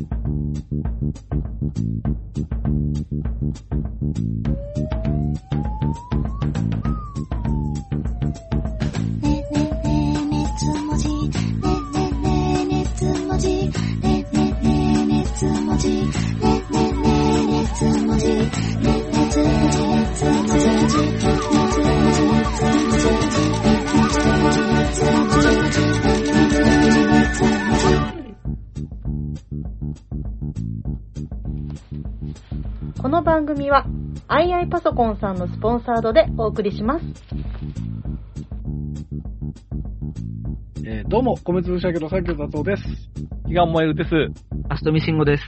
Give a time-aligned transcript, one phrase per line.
[0.00, 0.06] ね
[9.50, 11.28] ねねねつもじね
[11.92, 13.66] ねねねつもじね
[16.70, 17.12] ねね
[17.46, 18.40] ねつもじね
[18.80, 20.58] ねねねつも
[20.88, 21.49] じ
[33.10, 33.84] の番組は、
[34.28, 37.04] アイアイパソコンさんのスポンサードでお送りします。
[40.86, 42.84] えーどうも、米粒社家のサンキュー達夫です。
[43.48, 44.10] 気が燃えるです。
[44.68, 45.44] アストミシンゴです。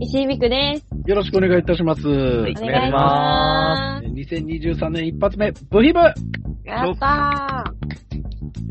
[0.00, 0.86] 石井美久です。
[1.06, 2.02] よろしくお願いいたします。
[2.02, 6.24] いお願いしまえー2023年一発目、ブヒブす。
[6.64, 7.64] やった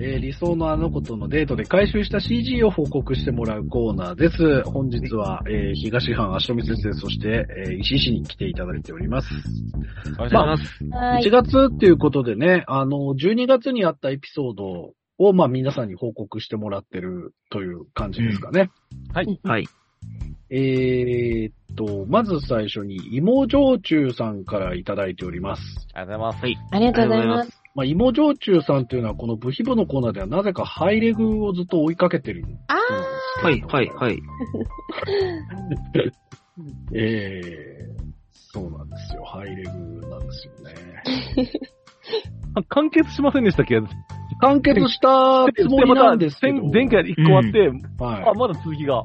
[0.01, 4.63] えー理想のあの子とのデートで回収した CG を報告してもらうコーナーです。
[4.63, 9.27] 本日は、えー東藩足富先生、そして、えー石井市に来ていただいております。
[10.15, 10.83] お願いします。
[10.83, 10.89] ー。
[10.95, 11.31] は1い。
[11.31, 18.71] 月っていうことでね、あの、12月にあったエピソードを、まあ皆さんに報告してもらってるという感じですかね。
[19.13, 19.39] はい。
[19.43, 19.67] はい。
[20.49, 25.61] えーっと、まず最初に、芋焼酎さんからいただいております。
[25.93, 26.41] ありがとうございます。
[26.41, 26.57] はい。
[26.71, 27.58] ありがとうございます。
[27.75, 32.43] まあ、芋焼酎さんというのは、このブヒブのコーナーではなぜかハイレグをずっと追いかけてる。
[32.67, 32.75] あ
[33.43, 34.19] はい、はい、はい。
[36.93, 37.89] ええ
[38.31, 39.23] そうなんですよ。
[39.23, 39.69] ハイレグ
[40.07, 41.03] なんですよね。
[42.55, 43.79] あ完結しませんでしたっけ？
[44.41, 46.63] 完結したつもりなんですけど。
[46.69, 47.69] 前前回1個あって、
[48.03, 49.03] はあ、まだ続きが。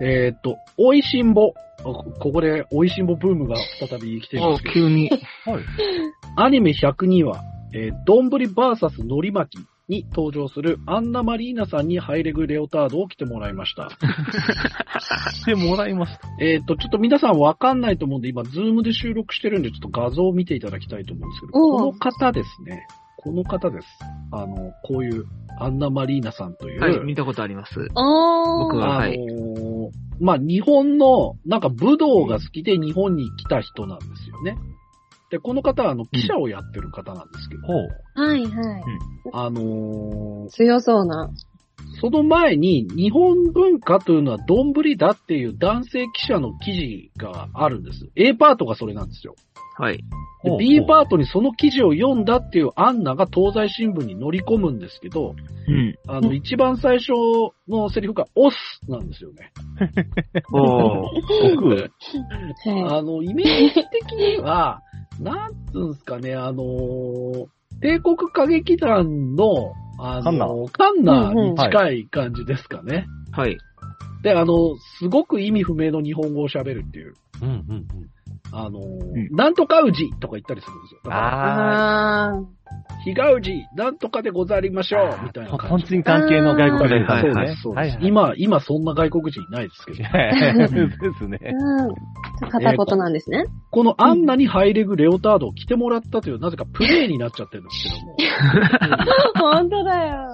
[0.00, 0.04] い。
[0.04, 1.54] えーっと、おいしんぼ。
[1.82, 5.10] こここで、おいしんぼブームが再び来てるんであすけど、急に。
[5.10, 5.20] はい。
[6.36, 7.42] アニメ102話、
[7.74, 13.90] えー、どんぶりバーサスのり巻きに登場するアンナ・マリーナさんにハイレグレオタードを着てもらいました。
[15.32, 16.28] してもらいました。
[16.40, 22.86] えっと、ちょっと皆さんわかんないと思うんで、今、ズームで収録してるんで、ちょっと画像を見ていただきたいと思うんですけど、この方ですね。
[23.22, 23.86] この方です。
[24.32, 25.26] あの、こういう、
[25.58, 27.72] アンナ・マリーナさんという、はい、見たことあります。
[27.94, 28.64] おー。
[28.64, 34.56] 僕はあのはいーまあ、日本の、なんか武道が好きで日本に来た人なんですよね。
[35.30, 37.88] で、この方は、あの、記者をやってる方なんですけど、ほう。
[38.14, 38.82] はいはい。
[39.32, 41.30] あのー強そうな。
[42.00, 48.10] その前に、日本文化というのはどんぶりだっていう男性記者の記事があるんです。
[48.16, 49.34] A パートがそれなんですよ。
[49.80, 50.04] はい。
[50.42, 55.34] で B パートにその記事を読んだっていうアンナが東西新聞に乗り込むんですけど、
[55.68, 55.98] うん。
[56.06, 57.12] あの、一番最初
[57.68, 58.56] のセリフがオス
[58.88, 59.52] なんですよね。
[60.52, 61.56] おー。
[61.56, 61.90] 僕、はい。
[62.88, 64.80] あの、イメージ的には、
[65.20, 67.46] なんつうんすかね、あのー
[67.80, 73.06] 帝国歌劇団の、あカンナの、カンナに近い感じですかね。
[73.32, 73.56] はい。
[74.22, 77.14] で、あの、すごく意味不明の日本語を喋るっていう。
[77.42, 77.86] うんうんうん。
[78.52, 81.00] あのーんなんとかうじとか言ったりするんですよ。
[81.04, 82.44] だから、ああー。
[83.04, 85.56] ひがうじ、なんとかでござりましょう、みたいなー。
[85.56, 85.84] 感じ。
[85.84, 87.62] トンチン関係の外国人さんそうでです。
[87.62, 87.86] そうです。
[87.86, 87.98] はいはい。
[88.02, 89.98] 今、今そんな外国人いないですけど。
[90.02, 91.38] ですね。
[91.42, 91.94] うん。
[92.50, 93.46] 片言なんですね。
[93.70, 99.52] このアンナにハイレグレオタードを着てもらったという、なぜかプレイになっちゃってるんですけども。
[99.54, 100.26] 本当だよ。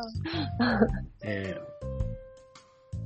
[1.25, 1.76] えー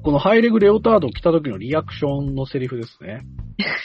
[0.02, 3.22] このハイレグレオタードを着た時のリアクションのセリフですね。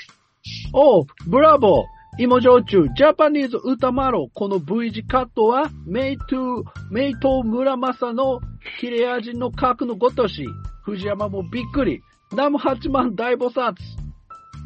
[0.74, 1.86] おう、ブラボー
[2.18, 8.40] 芋焼酎、ジャパニーズ歌マロ、この V 字カットは、メイトゥ、メイト村正の
[8.80, 10.46] 切れ味の角のごとし、
[10.84, 12.02] 藤山もびっくり、
[12.34, 13.74] ナム八万大菩薩。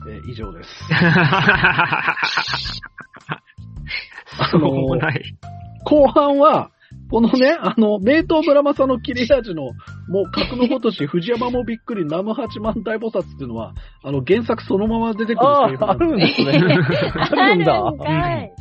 [0.07, 0.69] えー以上です。
[4.37, 5.35] あのもない。
[5.85, 6.69] 後半は、
[7.09, 9.63] このね、あの、名刀村正の切れ味の、
[10.07, 16.51] もう格のごとし、藤山もびっくり、南無八万大菩薩っていうのは、あの、原作そのまま出てくるセリフあるんですね。
[17.19, 17.73] あるんだ。
[17.75, 18.51] あるんかい。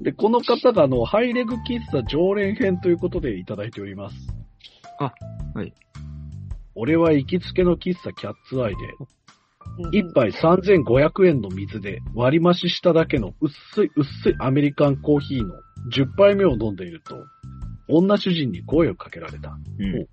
[0.00, 4.16] で、この方が、あの、ハイレグ喫茶常連編ということでいただいております。
[4.98, 5.12] あ、
[5.54, 5.72] はい。
[6.74, 8.76] 俺は行きつけの喫茶キャッツアイで、
[9.92, 15.54] 一杯3500円の水で割り増ししただけの薄い薄いアメリカンコーヒーの
[15.92, 17.16] 10杯目を飲んでいると、
[17.88, 19.58] 女主人に声をかけられた。
[19.78, 20.06] うん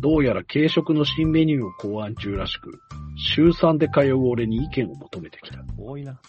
[0.00, 2.70] どうやら軽食の新メニューを考案中らしく、
[3.16, 5.58] 週3で通う俺に意見を求めてきた。
[5.76, 6.20] 多いな。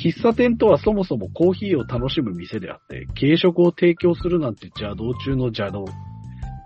[0.00, 5.84] 喫茶店とはそもそもコーヒーを楽しむ店であって、軽食を提供するなんて邪道中の邪道。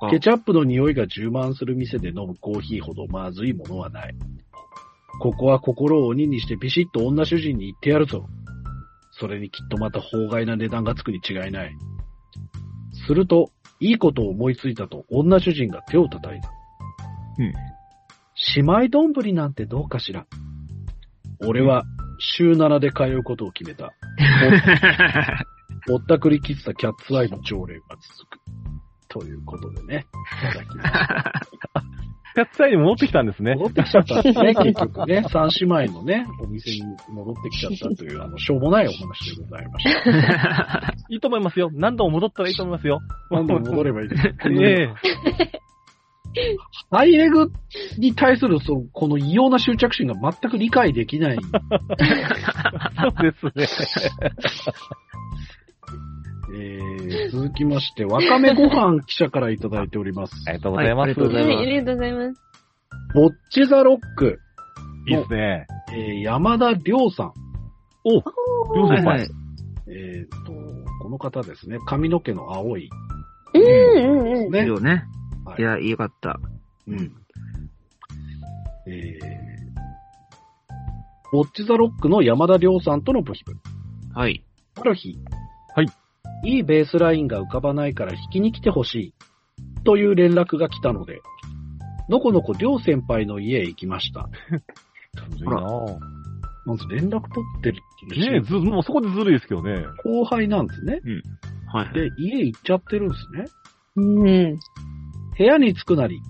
[0.01, 4.15] あケチャップの匂いが充満する店で飲むコーヒーほどまずいものはない。
[5.21, 8.27] ここは心を鬼にしてビシッと女主人に言ってやるぞ。
[9.13, 11.77] それにきっとまた法外な値段がつくに違いない。
[13.07, 13.51] すると、
[13.81, 16.51] いいことを思いついたと女主人が手を叩いた。
[17.39, 17.53] うん。
[18.55, 20.27] 姉妹丼なんてどうかしら。
[21.41, 21.85] 俺は
[22.19, 23.93] 週7で通うことを決めた。
[25.87, 28.41] ぼったくり切ったキャッツアイの常連が続く。
[29.09, 30.07] ということでね。
[30.51, 30.91] いただきます。
[32.37, 33.55] 百歳に戻ってきたんですね。
[33.55, 35.25] 戻ってきちゃったんですね、結局ね。
[35.31, 40.95] 三姉妹のね、お店に戻ってきちゃったという、あの、しょうもないお話でございました。
[41.09, 41.71] いいと思いますよ。
[41.73, 43.01] 何度も戻ったらいいと思いますよ。
[43.31, 44.23] 何度も戻ればいいです。
[44.51, 45.59] ええ
[46.91, 47.51] ハイレグ
[47.97, 51.39] に対するそのこの異様な執着心が全く理解できない。
[51.41, 51.49] そ
[53.49, 53.91] うですね。
[56.55, 60.35] えー、続きまして、わかめご飯記者からいただいております。
[60.47, 61.09] ありがとうございます。
[61.09, 62.41] はいありがとうございますはい、ありがとうございます。
[63.15, 64.39] ボッチザロック、
[65.09, 65.67] いいですね。
[65.93, 67.33] えー、山田亮さん。
[68.05, 69.29] おりょう先輩はいはい。
[69.91, 70.53] えーと、
[71.03, 72.91] この方ですね、髪の毛の青い。
[73.55, 74.51] うんうんうん。
[74.51, 74.67] ね。
[74.67, 75.05] よね。
[75.45, 76.39] はいいや、よかった。
[76.87, 77.13] うん。
[78.87, 79.29] えー、
[81.33, 83.55] ボッチザロックの山田亮さんとのブヒブ。
[84.15, 84.45] はい。
[84.77, 85.19] ある日。
[85.75, 85.87] はい。
[86.45, 89.15] いいベースラインが浮かばないから引きに来てほしい。
[89.85, 91.21] という連絡が来たので、
[92.09, 94.29] のこのこ亮先輩の家へ行きました。
[95.37, 95.99] ずるいなぁ
[96.65, 99.87] まず連絡取ってるっていうねえ、ず、もうそこでずるいですけどね。
[100.05, 101.01] 後輩なんですね。
[101.67, 101.93] はい。
[101.95, 103.47] で、家行っちゃってるんですね。
[103.97, 104.59] うん。
[105.39, 106.21] 部屋に着くなり、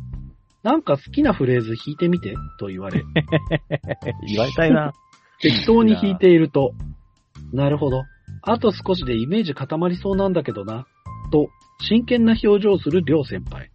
[0.62, 3.02] なんか好きなフレーズ弾いてみて、と言われ、
[4.28, 4.92] 言われたいな。
[5.40, 6.72] 適当に弾いていると、
[7.52, 8.04] なるほど。
[8.42, 10.86] あと少しでイメージ固まりそうなんだけどな。
[11.30, 11.48] と、
[11.80, 13.70] 真剣な表情をするりょう先輩。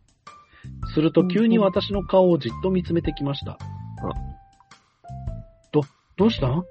[0.94, 3.58] すると急に私の顔をじっと見つめてきました。
[5.72, 5.82] ど、
[6.18, 6.48] どうした？
[6.48, 6.64] ん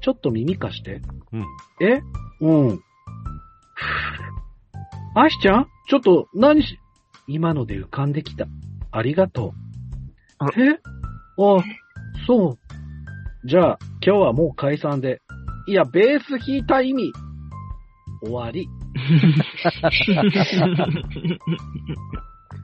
[0.00, 1.00] ちょっと耳貸して。
[1.32, 1.44] うん。
[1.80, 2.00] え？
[2.40, 2.68] うん。
[2.70, 5.66] ふぅアイシちゃん？
[5.88, 6.78] ちょっと何し、
[7.26, 8.46] 今ので浮かんできた。
[8.90, 9.52] ありがと
[10.38, 10.48] あう。
[10.60, 10.80] え？
[11.38, 11.64] あ、
[12.26, 12.58] そう。
[13.48, 15.22] じゃあ、今日はもう解散で。
[15.68, 17.12] いや、ベース弾いた意味。
[18.22, 18.68] 終わり。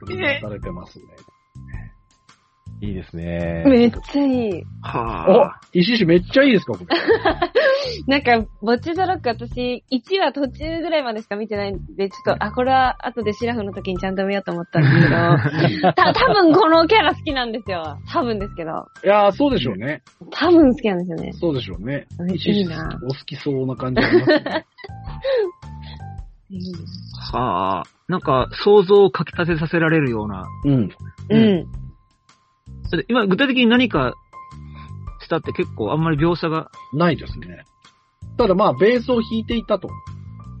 [0.07, 1.05] 出されてますね。
[2.81, 3.63] いいですね。
[3.65, 4.63] めっちゃいい。
[4.81, 5.59] はあ。
[5.73, 6.73] お石石めっちゃいいですか？
[6.73, 6.85] これ。
[8.07, 17.97] なんか、ボッチザロック私、1話途中ぐらいまでしか見てないんで、ちょっと、あ、これは後でシラフの時にちゃんと見ようと思ったんですけど、 た、多分このキャラ好きなんですよ。
[18.11, 18.71] 多分ですけど。
[19.03, 20.01] いやー、そうでしょうね。
[20.31, 21.31] 多分好きなんですよね。
[21.33, 22.07] そうでしょうね。
[22.19, 24.65] うん石石いいなお好きそうな感じね。
[27.31, 27.83] はあ。
[28.07, 30.45] なんか、想像をかき立てさせられるような。
[30.65, 30.89] うん。
[31.29, 31.65] うん。
[33.07, 34.13] 今、具体的に何か
[35.21, 36.69] したって結構あんまり描写が。
[36.93, 37.63] ないですね。
[38.37, 39.89] ただまあ、ベースを弾いていたと。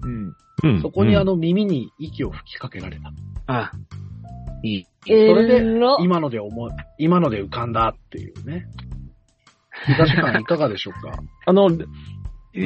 [0.03, 0.33] うん。
[0.63, 3.11] うんそこにあ、の耳に息を吹きかけられた。
[3.47, 3.71] あ
[4.63, 4.85] いい。
[5.05, 5.61] それで
[5.99, 8.65] 今ので思い、今ので浮かんだっていうね。
[9.85, 11.17] 東さんいかがでしょうか？
[11.45, 11.69] あの、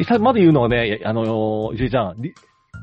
[0.05, 2.33] さまず言うのはね、あの、石井ちゃん、り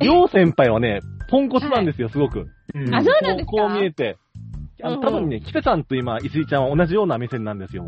[0.01, 1.01] りょう先輩はね、
[1.31, 2.47] ポンコツなんですよ、すごく。
[2.75, 3.53] うんあそうなんですか？
[3.53, 4.17] こう見えて。
[4.85, 7.85] あの、多分ね、キペさんと今、石井ちゃんは同じような目線なんですよ。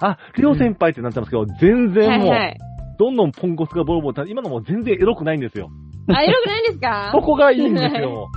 [0.00, 2.56] あ、りょう先輩ってなってますけど、全然もう、はいはい。
[2.98, 5.70] どんどんポンコツがボロボロ、今のも全然エロくないんですよ。
[6.08, 7.10] あ、エロくないんですか？
[7.12, 8.28] そこがいいんですよ。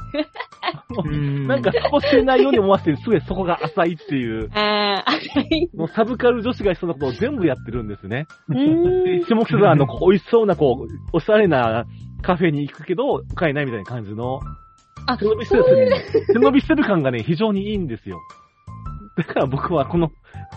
[1.04, 5.70] う ん なんか、そこしてないように思わせて、すぐそこが浅いっていう、 あー、はい。
[5.76, 8.28] もうサブカル女子がしそうなことを全部やってるんですね。
[9.28, 11.86] 下北沢のこう美味しそうな、こう、おしゃれな
[12.22, 14.40] カフェに行くけど、お金ないみたいな感じの、
[15.08, 15.92] あ、背伸びしてる、
[16.28, 18.20] 背伸びしてる感がね、非常にいいんですよ。
[19.18, 20.12] だから僕はこの、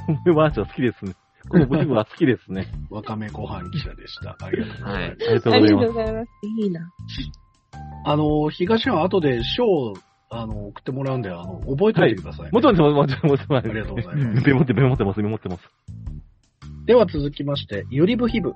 [0.09, 1.15] 思い話は好きですね。
[1.49, 2.67] このブリブは好きですね。
[2.91, 4.37] わかめご飯記者でした。
[4.41, 4.93] ありがとうございます。
[4.93, 5.75] はいありがとうございます。
[5.75, 6.29] がとうございます。
[6.63, 6.93] いいな。
[8.05, 9.95] あの、東は後で賞を、
[10.31, 13.59] あの、送ってもらうんで、あの、覚えておいてください、ねもちろんです、もちろん、もちろん。
[13.59, 14.47] ありがとうございます。
[14.47, 15.63] メモって、メモってます、メモってます。
[16.85, 18.55] では続きまして、ゆりぶひぶ。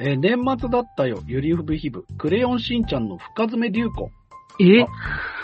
[0.00, 2.04] えー年末だったよ、ゆりぶひぶ。
[2.18, 4.10] クレヨンしんちゃんの深爪流行。
[4.60, 4.86] え？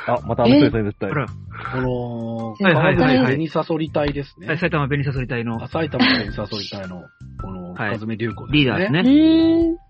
[0.06, 1.14] あ、またあの人ですね、絶対ほ。
[1.16, 4.49] ら、この、はいはいはいはい紅さそり隊ですね。
[4.56, 7.04] 埼玉紅さそり隊のあ埼玉紅さそり隊の、
[7.40, 8.52] この、はい深爪流行ですね。
[8.52, 9.85] うリーダーですね。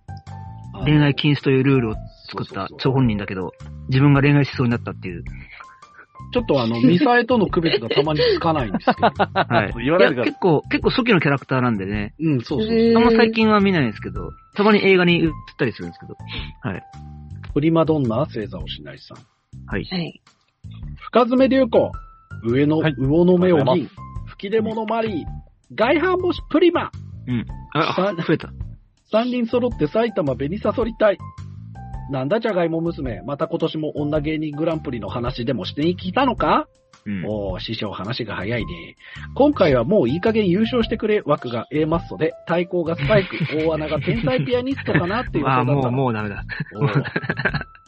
[0.85, 1.95] 恋愛禁止というルールを
[2.28, 3.52] 作ったそうそうそう張本人だけど、
[3.88, 5.25] 自分が恋愛しそうになったっていう。
[6.33, 9.07] ちょっとあの、 ミサエとの区別がたまにつかないんですけど。
[9.07, 9.75] はい。
[9.85, 12.76] 言わないでください結構、結構初期のキャラクターなんでね、うん、そうそうそう。
[12.76, 16.16] へーあんま最近は見ないんですけど、たまに映画に映ったりするんですけど。
[16.62, 16.83] はい。
[17.54, 19.18] プリマドンナ星座おしないさん。
[19.66, 19.84] はい。
[19.84, 20.20] はい。
[20.96, 21.92] 深爪流行。
[22.42, 23.88] 上の、はい魚の目を銀。
[24.26, 25.26] 吹き出物マリー。
[25.73, 26.90] 外反母趾プリマ。
[27.28, 27.46] うん。
[27.73, 28.52] あ、さ増えた。
[29.11, 31.16] 三人揃って埼玉紅さそり隊。
[32.11, 33.23] なんだじゃがいも娘。
[33.23, 36.68] また今年も女芸人グランプリの話でもしてきたのか？
[37.06, 37.25] うん。
[37.26, 38.96] おー、師匠話が早いね。
[39.34, 46.44] 今回はもういい加減優勝してくれ枠が A マッソで、対抗がスパイク、 大穴が天才ピアニストかなっていうあ あ、もう、もうダメだ。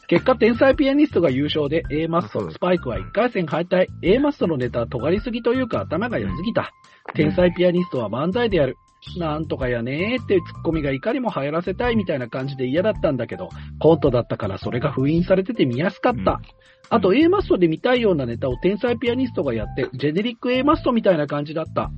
[0.07, 3.87] 結果、天才ピアニストが優勝で A マッソ、スパイクは1回戦敗退。
[4.01, 6.71] A マッソのネタは尖りすぎというか頭が良すぎた。
[7.13, 8.77] 天才ピアニストは漫才でやる。
[9.17, 16.31] なんとかやねーってツッコミがいかにも流行らせたいみたいな感じで嫌だったんだけど、コントだったからそれが封印されてて見やすかった。
[16.31, 21.91] うんあと A マストで見たいようなネタを天才ピアニストがやって、ジェネリック A マストみたいな感じだった。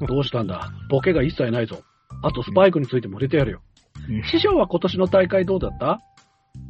[0.00, 0.06] うん。
[0.06, 0.70] どうしたんだ？
[0.88, 1.80] ボケが一切ないぞ。
[2.22, 3.60] あとスパイクについても触れてやるよ。
[4.08, 6.00] うん師匠は今年の大会どうだった？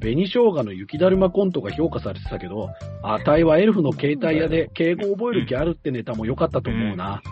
[0.01, 2.71] 紅生姜の雪だるまコントが評価されてたけど、
[3.03, 7.23] あたいはエルフの携帯屋で敬語を覚えるギャルってネタも良かったと思うな。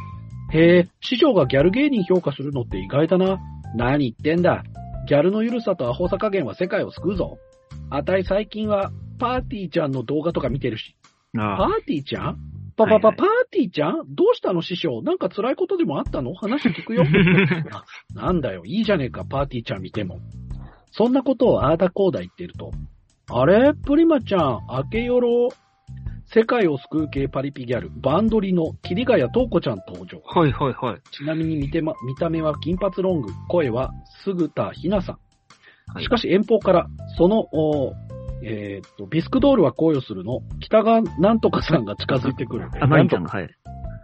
[0.52, 3.38] へえ、師匠がギャル芸人評価するのって意外だな。
[3.74, 4.62] 何言ってんだ。
[5.08, 7.38] ギャルの緩さとアホさ加減は世界を救うぞ。
[7.90, 10.96] あたい最近はパーティーちゃんの動画とか見てるし。
[11.34, 11.68] パああ。
[11.80, 12.38] ーティーちゃん？
[12.76, 14.04] パパパ、はいはいパーティーちゃん？
[14.14, 15.02] どうしたの師匠？
[15.02, 16.34] なんか辛いことでもあったの？
[16.34, 17.04] 話聞くよ。
[18.14, 20.20] ななんだよ、いいじゃねえか、パーティーちゃん見ても。
[20.90, 22.70] そんなことをあーだこーだ言ってると。
[23.28, 23.72] あれ？
[23.74, 25.48] プリマちゃん、明けよろ。
[26.28, 30.20] 世界を救う系パリピギャル、バンドリの桐ヶ谷東子ちゃん登場。
[30.24, 31.00] はいはいはい。
[31.12, 33.92] ちなみに見てま、見た目は金髪ロング、声は
[34.24, 35.18] 杉田ひなさん。
[35.94, 37.94] はいしかし遠方から、その、お
[38.42, 42.68] えーっと、ビスクドールは恋をするの、北川なんとかさんが近づいてくる。
[42.80, 43.48] あ、マリちゃんが、はい。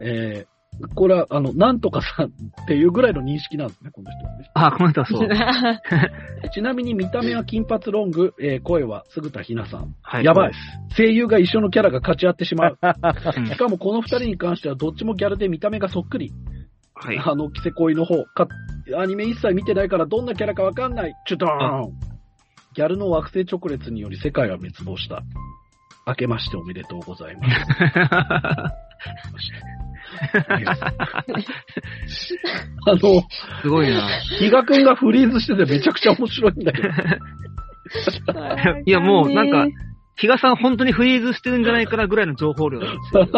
[0.00, 2.30] えー、これは、あの、なんとかさんっ
[2.66, 4.50] ていうぐらいの認識なんですね、この人はね。
[4.54, 5.28] あ、この人はそう。
[6.52, 9.94] ちなみに見た目は金髪ロング、えー声は杉田ひなさん。
[10.02, 10.24] はい。
[10.24, 10.52] やばい
[10.96, 12.78] 声優が一緒のキャラが勝ち合ってしまう。
[13.48, 16.32] しかもこの二人に関してはどっちもギャルで見た目がそっくり。
[16.94, 17.18] はい。
[17.18, 18.48] あの、キセ恋の方か、
[18.96, 21.14] アニメ一切見てないからどんなキャラかわかんない。
[21.26, 22.11] チュドーン
[22.74, 25.22] ギャルの惑星直列により世界は滅亡した。
[26.06, 27.54] 明けましておめでとうございます。
[32.86, 33.22] あの、
[33.62, 34.08] すごいな。
[34.38, 36.88] 比嘉くんがフリーズしててめちゃくちゃ面白いんだけど。
[38.84, 39.66] いや、もうなんか、
[40.16, 43.28] 比嘉さん本当にフリーズしてるんじゃないかなぐらいの情報量なんですよ。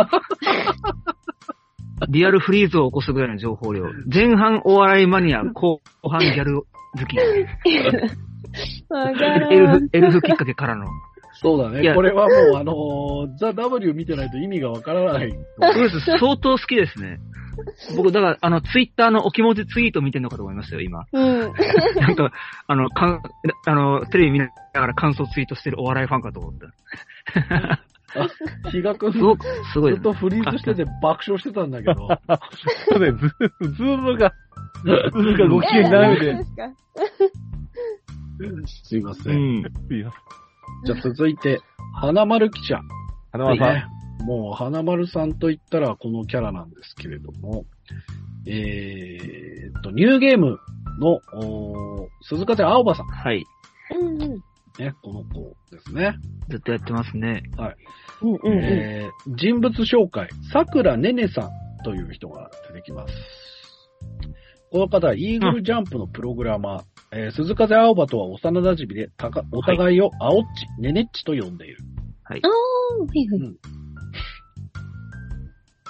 [2.09, 3.85] リアルフリーズを起こすぐらいの情報量。
[4.13, 6.67] 前半お笑いマニア、後半ギャル好
[7.07, 7.17] き。
[9.51, 10.87] エルフ、エルフきっかけからの。
[11.43, 11.95] そうだね。
[11.95, 15.33] これはもう、あのーザ・ W 見てないと意味がわからない。
[15.33, 16.01] そうです。
[16.19, 17.19] 相当好きですね。
[17.97, 21.07] 僕、だから、あの、ツイッターのお気持ちツイート見てんのかと思いましたよ、今。
[21.13, 21.53] うん。
[21.97, 22.33] なんか、
[22.67, 23.23] あの、かん、
[23.67, 27.81] あの、テレビ見ながら感想ツイートしてるお笑いファンかと思った。
[28.17, 28.29] あ、
[28.71, 32.09] 比嘉くんずすごく、すごいっとフリーズしてて爆笑してたんだけど。
[32.89, 33.29] そうね、ズ
[33.77, 34.33] ズームが、
[34.85, 37.35] ズームがご機嫌なのでえそうで。
[38.85, 39.31] すいませ。
[39.31, 39.65] うんん。
[39.91, 40.13] いや
[40.87, 41.61] じゃあ続いて、
[41.95, 42.81] 花丸記者。
[43.33, 43.75] 花輪さん。
[43.75, 43.87] ね
[44.25, 47.65] もう、花丸さんと言ったらこのキャラなんですけれども、
[48.47, 50.59] えーっと、ニューゲーム
[50.99, 53.07] の、おー鈴風青葉さん。
[53.07, 53.45] はい。
[54.01, 54.43] うんうん。
[54.79, 56.17] ね、この子ですね。
[56.49, 57.43] ずっとやってますね。
[58.23, 58.65] うんうんうん。
[58.65, 61.51] えー人物紹介、桜ねねさん
[61.85, 63.15] という人が出てきます。
[64.75, 71.79] この方はイーグルジャンプのプログラマー、えー鈴風青葉とは幼馴染で、たかお互いを青っち、ねねっちと呼んでいる。
[72.25, 72.43] はい。
[72.43, 72.51] あー
[73.07, 73.57] はいはい。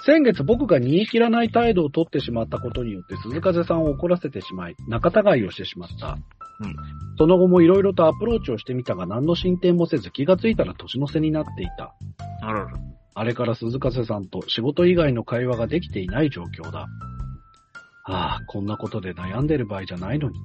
[0.05, 6.09] 先月僕が煮え切らない態度を取ってしまったことによって鈴風さんを怒らせてしまい、仲違いをしてしまった。
[6.09, 6.75] うん
[7.17, 11.95] その後も色々とアプローチをしてみたが何の進展もせず気がついたら年の瀬になっていた。
[12.43, 12.67] あらら。
[13.15, 16.85] あれから鈴風さんと仕事以外の会話ができていない状況だ。
[18.07, 20.39] ああ、こんなことで悩んでる場合じゃないのに。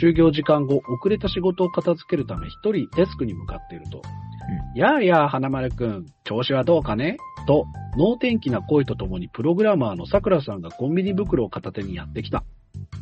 [0.00, 4.02] 就業時間後、遅れた仕事を片付けるため一人デスクに向かっていると、
[4.74, 7.18] やあやあ、花丸くん、調子はどうかね？
[7.46, 12.44] と、能天気な声とともにプログラマーの桜さんがコンビニ袋を片手にやってきた。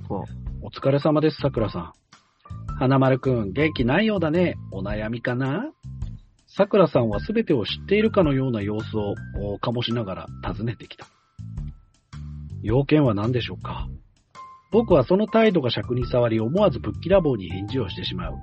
[0.09, 0.25] こ
[0.63, 1.93] お疲れ様です、桜さん。
[2.79, 4.57] 花丸くん、元気ないようだね。
[4.73, 5.71] お悩みかな？
[6.47, 11.07] 桜さんは全てを知っているかのような様子をお醸しながら尋ねてきた。
[12.65, 13.87] 要件は何でしょうか？
[14.73, 18.35] 僕はその態度が尺に触り思わずぶっきらぼうに返事をしてしまう。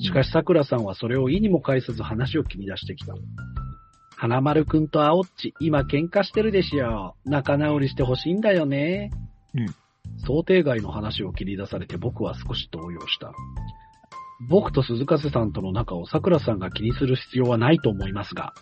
[0.00, 3.14] しかし桜さんはそれを意にも介さず話を切り出してきた。
[4.16, 7.14] 花丸くんと青っち、今喧嘩してるでしょ。
[7.24, 9.10] 仲直りしてほしいんだよね。
[9.54, 9.66] うん
[10.26, 13.32] 想定外の話を切り出されて僕は少し動揺した。
[14.48, 18.54] 僕と鈴風さんとの仲を桜さんが気にする必要はないと思いますが。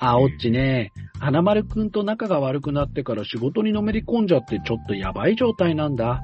[0.00, 6.22] あおっちね、花丸くんと仲が悪くなってから仕事にのめり込んじゃってちょっとやばい状態なんだ。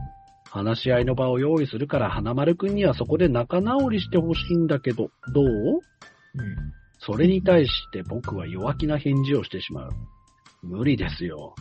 [0.49, 5.45] 話し合いの場を用意するから花丸くんにはそこで仲直りしてほしいんだけど、どう？
[5.45, 5.81] うん。
[7.01, 9.91] それに対して僕は弱気な返事をしてしまう。
[10.63, 11.57] 無理ですよ。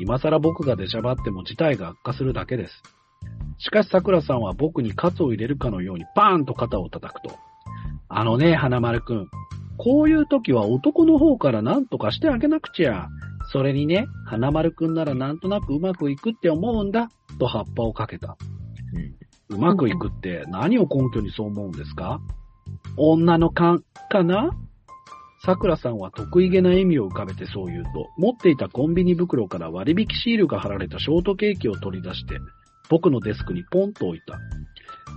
[0.00, 2.82] 今更僕が出しゃばっても事態が悪化するだけです。
[3.58, 7.36] しかし桜さんは僕に喝を入れるかのようにバーンと肩を叩くと、
[8.08, 9.28] あのね、花丸くん。
[9.78, 13.08] こういう時は男の方から何とかしてあげなくちゃ。
[13.50, 17.08] それにね、花丸くんならなんとなくうまくいくって思うんだ、
[17.38, 18.36] と葉っぱをかけた。
[19.48, 22.20] うまくいくって何を根拠にそう思うんですか？
[22.98, 24.50] 女の勘かな？
[25.44, 32.38] 桜さんは得意げな笑みを浮かべてそう言うと、持っていたコンビニ袋から割引シールが貼られたショートケーキを取り出して、
[32.90, 34.38] 僕のデスクにポンと置いた。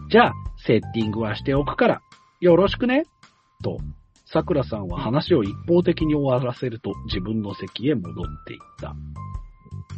[0.09, 0.33] じゃあ、
[0.65, 2.01] セッティングはしておくから、
[2.39, 3.05] よろしくね
[3.63, 3.79] と、
[4.33, 8.95] 桜さんは話を一方的に終わらせると自分の席へ戻っていった。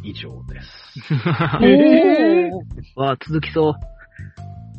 [0.02, 1.14] 以上です。
[1.64, 2.50] え
[3.00, 3.74] わあ、続きそう。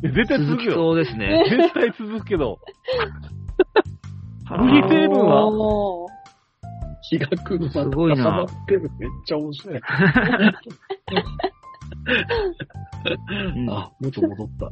[0.02, 0.74] 絶対続続きくよ。
[0.74, 1.42] そうですね。
[1.48, 2.58] 絶対続くけど。
[4.50, 6.06] 無理成分は？
[7.08, 8.90] 気がくるすごいなってる。
[8.98, 9.80] めっちゃ面白い。
[13.56, 14.70] うんあ、元戻った。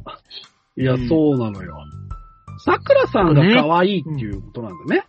[0.77, 1.75] いや、うんそうなのよ。
[2.59, 5.05] 桜さんが可愛いっていうことなんだね。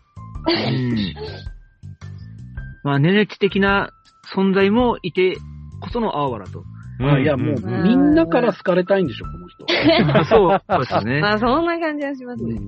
[0.49, 1.15] うん。
[2.85, 3.91] まあ、ネネチ的な
[4.35, 5.37] 存在もいて
[5.81, 6.63] こその青原と。
[7.01, 10.25] あいや、もう、うんみんなから好かれたいんでしょ、この人。
[10.25, 11.21] そうですね。
[11.23, 12.59] まあ、そんな感じはしますね。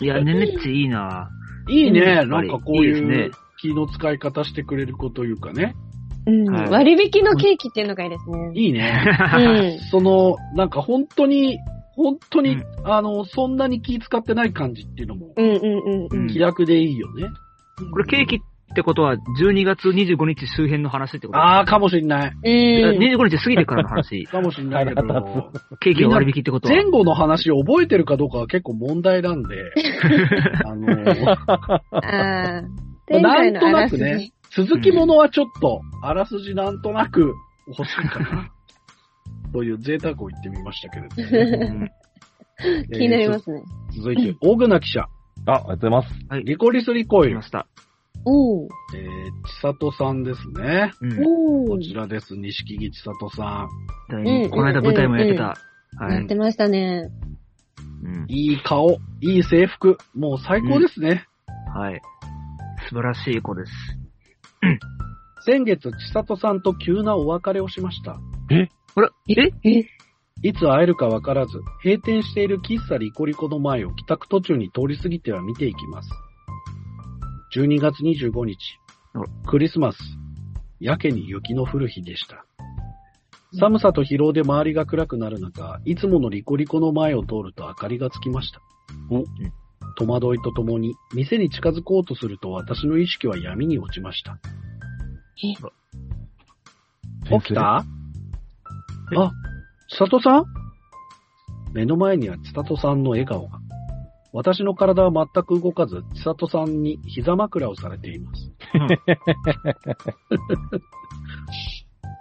[0.00, 1.28] いや、ネネッチいいな
[1.68, 5.74] いいね、うんなんかこういうね気の使い方してくれる子というかね。
[6.26, 8.50] うんはい割引のケーキっていうのがいいですね。
[8.54, 9.04] いいね。
[9.36, 9.78] うん。
[9.90, 11.58] その、なんか本当に、
[12.02, 16.26] 本当に、うんあの、そんなに気使ってない感じっていうのも、うんうんうんうん。
[16.28, 17.28] 気楽でいいよね。
[17.90, 21.38] これケーキってことは、12月25日周辺の話ってこと？
[21.38, 22.32] ああ、かもしんない。
[22.32, 22.98] うん。
[22.98, 24.24] 25日過ぎてからの話。
[24.26, 25.02] かもしんないけど、
[25.78, 26.74] ケーキが割引ってことは？
[26.74, 29.56] 前後の話を覚えてるかどうかは結構問題なんで、
[30.64, 30.86] あの、
[31.90, 32.62] ああ。
[33.10, 37.34] 前なんとなくねじ。、続きものはちょっと、あらすじなんとなく
[37.68, 38.51] 欲しいかな。
[39.52, 41.90] という贅沢を言ってみましたけれども、う ん
[42.92, 43.62] 気になりますね。
[43.66, 45.08] えー続いて、 大具記者、
[45.46, 46.26] あ、ありがとうございます。
[46.28, 46.44] はい。
[46.44, 47.66] リコリスリコイル来ま、した。
[48.24, 48.68] おー。
[48.96, 50.92] えー、千里さんですね。
[51.00, 51.66] うん。
[51.68, 51.78] こ。
[51.78, 53.68] ちらです、錦木千里さ
[54.10, 54.16] ん。
[54.16, 55.56] うんこの間舞台もやってた。
[55.96, 56.26] はいやっ。
[56.26, 57.10] てましたね。
[58.04, 61.26] うんいい顔、いい制服、もう最高ですね。
[61.74, 62.00] はい。
[62.88, 63.72] 素晴らしい子です。
[65.44, 68.18] 先月、千里さんと急なお別れをしました。
[68.94, 69.86] あら、ええ？
[70.42, 76.10] いつ会えるかわからず、閉店している喫茶リコリコの前を帰宅途中に通り過ぎては見ていきます。
[77.56, 78.56] 12月25日
[79.14, 79.98] あ、クリスマス、
[80.80, 82.44] やけに雪の降る日でした。
[83.58, 88.60] 寒さと疲労で周りが暗くなる中、いつものリコリコの前を通ると明かりがつきました。
[89.10, 89.24] お
[89.98, 94.38] 戸惑いとともに、店に近づこうとすると私の意識は闇に落ちました。
[97.30, 97.84] 起きた？
[99.16, 99.32] あ、
[99.88, 100.44] 千里さん？
[101.72, 103.58] 目の前には千里さんの笑顔が。
[104.32, 108.52] 私の体は全く動かず、千里さんに膝枕をされています。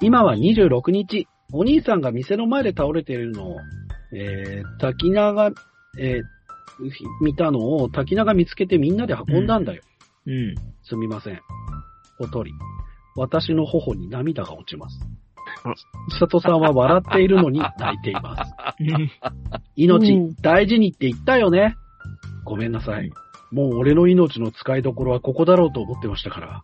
[0.01, 3.57] 今は26日、お兄さんが店の前で倒れているのを、
[4.13, 5.51] えー、滝名が、
[5.97, 6.21] えー
[7.21, 9.83] 見たのを滝名が見つけてみんなで運んだんだよ。
[10.25, 10.55] うん。
[10.83, 11.41] すみません。
[12.19, 12.51] おとり。
[13.15, 15.07] 私の頬に涙が落ちますあ。
[16.09, 18.53] 千里さんは笑っているのに泣いています。
[18.79, 18.83] う
[19.75, 21.75] 命ん、大事にって言ったよね。
[22.45, 23.11] ごめんなさい。
[23.51, 26.63] もう俺の命の使いどころはここだろうと思ってましたから。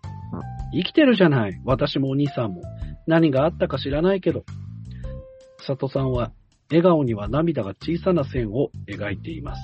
[0.74, 1.62] 生きてるじゃない。
[1.66, 2.62] 私もお兄さんも。
[3.06, 4.44] 何があったか知らないけど。
[5.60, 6.32] 千里さんは、
[6.70, 9.62] 笑顔には涙が小さな線を描いています。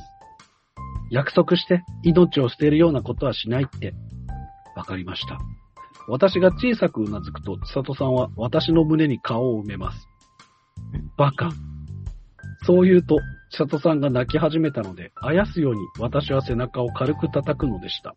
[1.12, 3.94] 約束して、命を捨てるようなことはしないって。
[4.76, 5.40] わかりました。
[6.08, 10.08] 私が小さくうなずくと、千里さんは私の胸に顔を埋めます。
[11.18, 11.52] バカ。
[12.66, 18.16] そう言うと、千里さんが泣き始めたので、あやすように私は背中を軽く叩くのでした。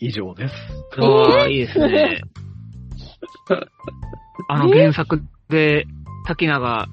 [0.00, 0.54] 以上です。
[1.00, 2.22] ああ、いいですね。
[4.48, 5.86] あの原作で、
[6.26, 6.88] 滝名が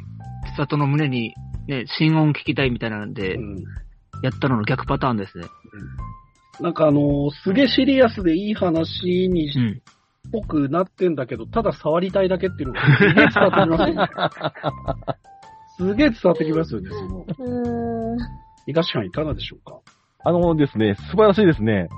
[0.46, 1.34] 千里の胸に
[1.68, 3.64] ね、心音聞きたいみたいなんでう、ん
[4.22, 5.46] やったのの逆パターンですね。
[6.62, 9.82] なんかあのーすげえシリアスでいい話にしうん。
[10.32, 14.08] ぽくなってんだけど、ただ触りたいだけっていうのがすげえ伝わってきますよね。
[15.78, 17.26] すげえ伝わってきますよね、その。
[17.26, 18.18] ーん。
[18.66, 19.80] 東藩いかがでしょうか？
[20.24, 21.90] あのですね、素晴らしいですね。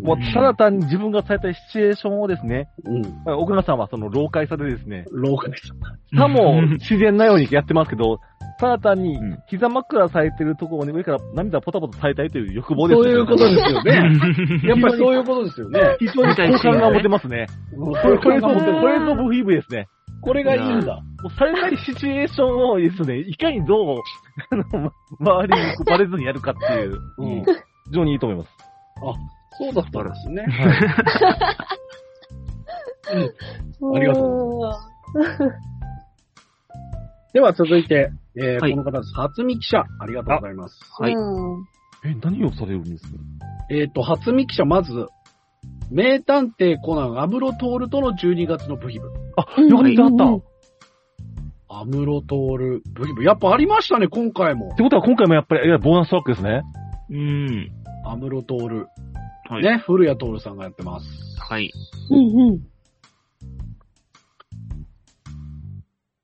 [0.00, 3.38] もう、ただ単に自分がされたシチュエーションをですね、うん。
[3.38, 5.72] 奥村さんはその、老快さでですね、廊下です。
[6.16, 8.20] さも自然なようにやってますけど、
[8.58, 13.92] ただ単にうん、膝枕されてるところに上から涙ポタポタされたいという欲望ですそういうことですよね。
[14.64, 15.14] やっぱりそうう。
[15.14, 15.80] いうことですよね。
[15.98, 17.46] 非常に好感が持てますね。
[17.76, 19.88] ここれ、これぞ、これぞブヒーブですね。
[20.22, 20.94] これがいいんだ。
[20.94, 23.98] もうされたいシチュエーションをですね、いかにどう、
[24.50, 27.44] あの、周りにバレずにやるかっていう、うん。
[27.44, 28.50] 非常にいいと思います。
[29.58, 30.44] そうだったんですね。
[33.80, 35.16] うんありがとう
[37.32, 39.14] では続いて、えーはいこの方です。
[39.14, 40.78] 初見記者、ありがとうございます。
[40.98, 41.64] はいうん
[42.04, 43.04] え、何をされるんです？
[43.04, 43.18] か
[43.70, 45.06] えっ、と、初見記者、まず、
[45.90, 49.10] 名探偵コナン、アムロトールとの12月のブヒブ。
[49.36, 50.10] あ、よかった、あっ
[51.68, 51.78] た。
[51.80, 53.24] アムロトール、ブヒブ。
[53.24, 54.74] やっぱありましたね、今回も。
[54.76, 56.62] てことは今回もやっぱり、ボーナストラックですね。
[57.10, 57.70] うん。
[58.04, 58.86] アムロトール。
[59.48, 59.62] はい。
[59.62, 61.06] ね、古谷徹さんがやってます。
[61.38, 61.72] はい。
[62.10, 62.60] うんうん。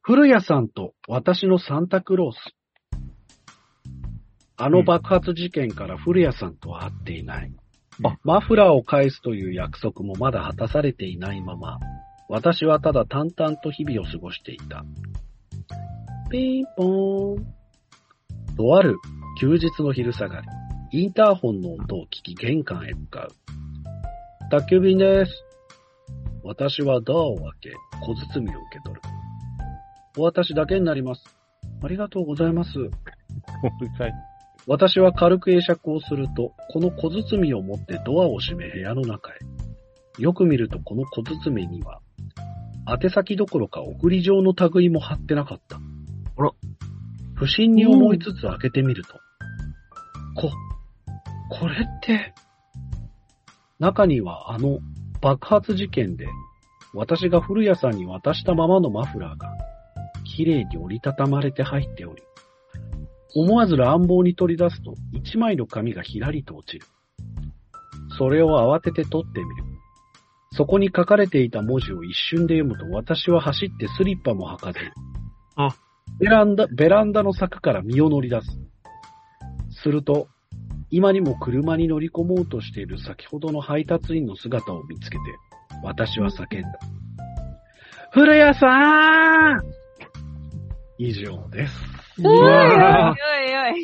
[0.02, 2.54] 古谷さんと私のサンタクロース。
[4.56, 7.52] あの爆発事件から古谷さんとは会っていない。
[8.04, 11.78] あマフラーを返すという約束もまだ果たされていないまま、
[12.28, 14.84] 私はただ淡々と日々を過ごしていた。
[16.30, 17.46] ピンポーン。
[18.56, 18.96] とある
[19.40, 20.46] 休日の昼下がり、
[20.94, 23.32] インターホンの音を聞き玄関へ向かう。
[24.50, 25.32] 宅急便です。
[26.44, 28.30] 私はドアを開け、小包を受
[28.70, 29.00] け取る。
[30.18, 31.24] お渡しだけになります。
[31.82, 32.72] ありがとうございます。
[34.68, 39.38] 私は軽く会釈をすると、この小包を持ってドアを閉め部屋の中へ。
[40.18, 42.00] よく見るとこの小包には、
[42.86, 45.76] 宛先どころか送り状の類も貼ってなかった。
[46.36, 46.50] あら
[47.34, 49.14] 不審に思いつつ開けてみると、
[50.34, 50.50] こ、
[51.52, 52.32] これって、
[53.78, 54.78] 中にはあの
[55.20, 56.26] 爆発事件で、
[56.94, 59.50] 私が古谷さんに渡したままのマフラーが、
[60.24, 62.22] 綺麗に折りたたまれて入っており、
[63.34, 66.86] 思わず乱暴に取り出すと、一枚の紙がひらりと落ちる。
[68.16, 69.64] それを慌てて取ってみる。
[70.52, 74.78] そこに書かれていた文字を一瞬で読むと、私は走ってスリッパも履かず、
[75.56, 75.68] あ
[76.18, 78.58] ベランダ、ベランダの柵から身を乗り出す。
[79.82, 80.28] すると、
[80.94, 85.22] 今にも車に乗り込もうとしている先ほどの配達員の姿を見つけて、
[85.82, 86.68] 私は叫んだ。
[88.12, 89.62] 古谷さん
[90.98, 91.74] 以上です。
[92.22, 93.14] おいおいおい
[93.72, 93.76] お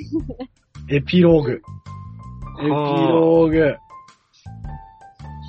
[0.92, 0.96] い。
[0.96, 1.52] エピローグ。
[1.52, 3.76] エピローグ。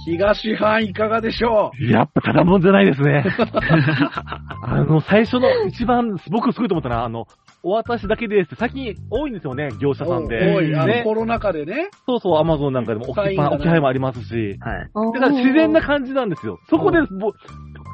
[0.05, 3.25] 東藩いかがでしょやっぱただもんじゃないですね。
[4.63, 7.27] あの、最初の一番、僕すごいと思ったのは、あの、
[7.63, 10.55] お渡しだけですって、最近多いんですよね、業う者さんで。
[10.55, 11.89] おい、あのねコロナ禍でね。
[12.05, 14.57] そうそう、アマゾンなんかでも置き置き配もありますし。
[14.59, 14.89] はい。
[15.13, 16.59] だから自然な感じなんですよ。
[16.69, 17.33] そこで、もう、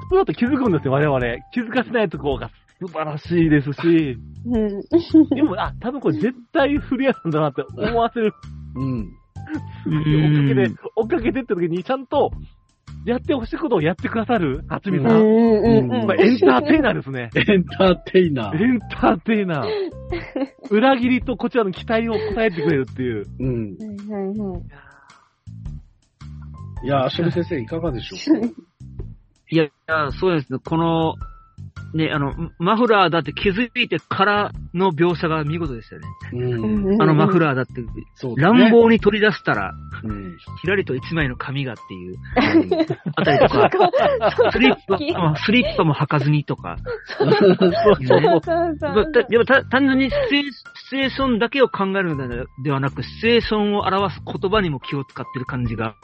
[0.06, 1.20] 普通だと気づくんですよ、我々。
[1.54, 4.18] 気づかせないところが素晴らしいですし。
[4.46, 4.82] うん。
[5.36, 8.34] でも、あ、多分これ絶対古谷さんだなって思わせる。
[8.76, 9.10] うん。
[9.86, 12.32] 追っかけて、追っかけてって時にちゃんと、
[13.06, 15.22] やってほしいことをやってくださる、はつみさん。
[15.22, 16.08] うんうんうん。
[16.08, 17.30] まあエンターテイナーですね。
[17.36, 18.56] エンターテイナー。
[18.64, 19.68] エンターテイナー。
[20.72, 23.26] 裏切りとこちらの期待を応えてくれるっていう。
[23.40, 23.78] うん。
[24.10, 24.62] はいはいはい。
[26.84, 28.48] いや、ashuri 先生いかがでしょうか？
[29.52, 30.60] いや、いやそうですね。
[30.64, 31.14] この、
[31.96, 36.08] ね、あの、マフラーだって気づいてからの描写が見事でしたよね。
[36.34, 37.02] うん。
[37.02, 37.72] あのマフラーだって、
[38.16, 38.64] そうだね。
[38.64, 39.72] 乱暴に取り出したら、
[40.04, 40.38] うん。
[40.62, 42.18] ひらりと一枚の紙がっていう、
[43.16, 43.70] あたりとか、
[44.52, 44.96] スリッパ、
[45.32, 46.76] あスリッパも履かずにとか、
[47.18, 47.72] そうそう
[48.06, 49.12] そう。
[49.14, 55.96] たでもた単純にシチュエーシシチュエーションだけを考えるのでではなく、シチュエーションを表す言葉にも気を使ってる感じが。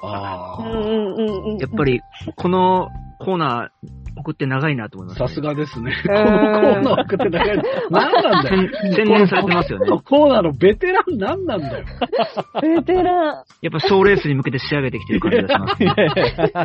[1.60, 2.00] やっぱり、
[2.38, 5.92] このコーナー送って長いなと思います、さすがですね。
[6.06, 7.64] こんのコーナー送って長いの。
[7.90, 8.70] 何なんだよ。
[8.84, 9.92] 洗洗練されてますよねこ。
[9.96, 11.86] のコーナーのベテラン何なんだよ。
[12.62, 13.44] ベテラン。
[13.62, 15.84] やっぱ賞レースに向けて仕上げてきてる感じがします。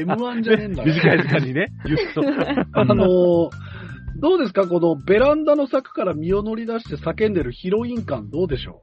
[0.04, 0.88] M1 じゃねえんだよ。
[0.88, 1.68] 短い時間にね。
[2.74, 3.85] あのー
[4.20, 4.66] どうですか？
[4.66, 8.82] このベランダの柵から身を乗り出して叫んでるヒロイン感どうでしょ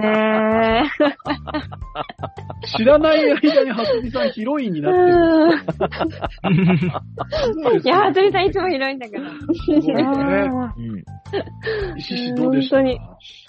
[0.00, 4.98] ねう知らない間にはすみさんヒロインになって
[6.50, 7.80] る。
[7.82, 9.30] いや、はつみさんいつも広いんだから。
[9.30, 9.94] すごいですね。
[10.76, 11.04] うん
[11.98, 12.76] 石石どうでした？
[12.76, 12.92] か本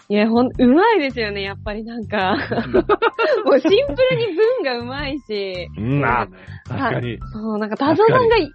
[0.09, 2.35] いや、ほん、うまいですよね、やっぱりなんか。
[3.45, 5.67] もうシンプルに文がうまいし。
[5.77, 6.27] うん、あ、
[6.67, 7.17] 確かに。
[7.31, 8.49] そう、なんか、田蔵さんがよ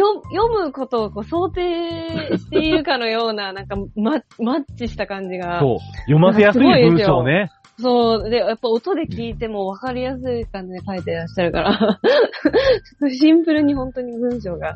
[0.00, 5.60] 読むことをこう想定しているかのような、 なんか、ママッチした感じが。
[5.60, 5.78] そう。
[6.02, 7.50] 読ませやすい文章ね。
[7.78, 12.00] そう、で、やっぱ音で聞いても分かりやすい感じで書いてらっしゃるから、
[13.10, 14.74] シンプルに本当に文章が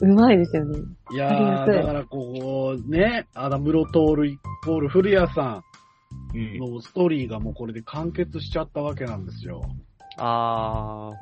[0.00, 0.78] うまいですよね。
[1.12, 5.62] いやー、だからこう、ね、アダムロトールイコール古谷さ
[6.34, 9.62] うんんのストーリーがもうこれで完結しちゃったわけなんですよ。
[10.18, 11.12] あ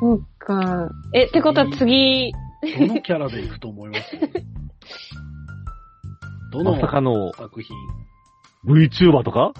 [0.00, 0.88] そうか。
[1.14, 2.32] え、ってことは次、
[2.78, 4.16] どのキャラでいくと思います
[6.52, 6.62] どー。
[6.62, 7.76] のまさかの作品
[8.66, 9.52] ？VTuber とか？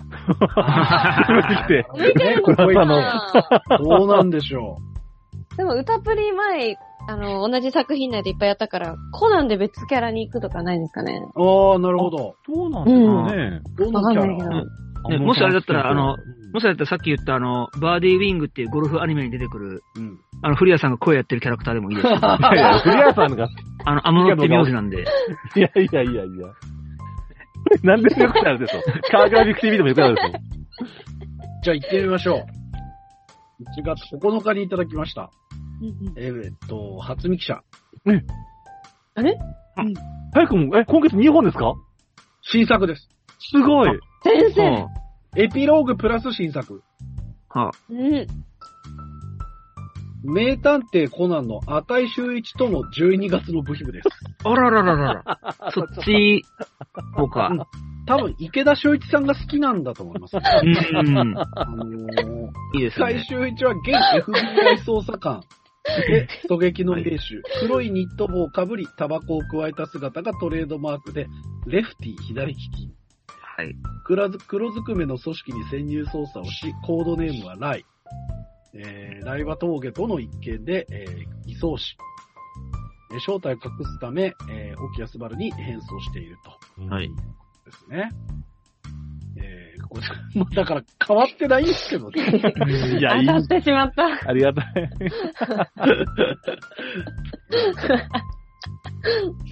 [1.28, 1.86] 出てきて。
[1.92, 2.42] 向いてる
[2.86, 3.02] の
[3.78, 4.78] どうなんでしょ
[5.56, 11.22] でも歌プリ前、あの、同じ作品内でいっぱいやったから、コナンで別キャラに行くとかないんですかね。
[11.36, 11.42] う。
[11.42, 12.34] ああ、なるほど。
[12.48, 13.60] どうなんですかね。
[13.76, 14.64] どのキャわかんないけどラ？
[15.10, 20.20] ねもしあれだったら、あの、うんもしあれだったらさっき言ったあの、バーディーウィングっていうゴルフアニメに出てくる、うん。
[20.42, 22.12] あの、古谷さんが声やってるキャラクターでもいいですよ。
[22.14, 23.48] いやいや、古谷さんが、
[23.84, 25.02] あの、アムロって名字なんで。
[25.56, 26.24] いやいやいやいや。
[27.82, 28.80] なんでもよくなるでしょ。
[29.10, 30.30] カーグラフィック TV でもよくなるでしょ。
[31.64, 32.38] じゃあ行ってみましょう。
[33.80, 35.30] 1月9日にいただきました。
[36.16, 37.62] えーっと、初見記者。
[39.16, 39.36] あれ？
[40.34, 41.74] 早くも、え、今月2本ですか？
[42.42, 43.08] 新作です。
[43.38, 43.98] すごい。
[44.24, 44.88] 先生は
[45.36, 46.82] エピローグプラス新作。
[47.50, 48.26] あ、はあ、うん。
[50.24, 54.08] 名探偵コナンの値周一との12月の部品部です。
[54.44, 55.24] あららららら。
[55.72, 56.42] そっち、
[57.14, 57.66] こうか。
[58.06, 60.36] 多分、池田修一さんが好きなんだと思います。
[60.36, 60.42] うん。
[60.42, 62.08] あのー、
[62.74, 63.24] いいですよ最ね。
[63.28, 65.42] 終一は現 FBI 捜査官。
[66.08, 67.18] で、狙撃の兵手、
[67.60, 71.28] 黒いニット帽をかぶり、タバコを加えた姿がトレードマークで、
[71.66, 73.03] レフティー左利き。
[73.56, 73.76] はい。
[74.04, 77.84] 黒ず黒ずくめの組織に潜入捜査をし、コードネームはライ。
[78.74, 81.96] えー、ライバ峠との一件で、えー、偽装し、
[83.12, 86.36] えー正体を隠すため、えー、沖安原に変装している
[86.78, 86.84] と。
[86.92, 87.08] はい。
[87.08, 87.14] で
[87.70, 88.10] すね。
[89.36, 90.02] えー、これ、
[90.34, 92.22] まあだから変わってないんですけどね。
[92.98, 93.38] いや、いい当た。
[93.38, 94.28] ってしまった。
[94.28, 94.64] ありがたい。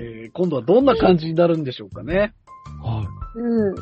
[0.01, 2.35] えー今度はどんな感じになるんでしょうかね。
[2.83, 3.75] はうん。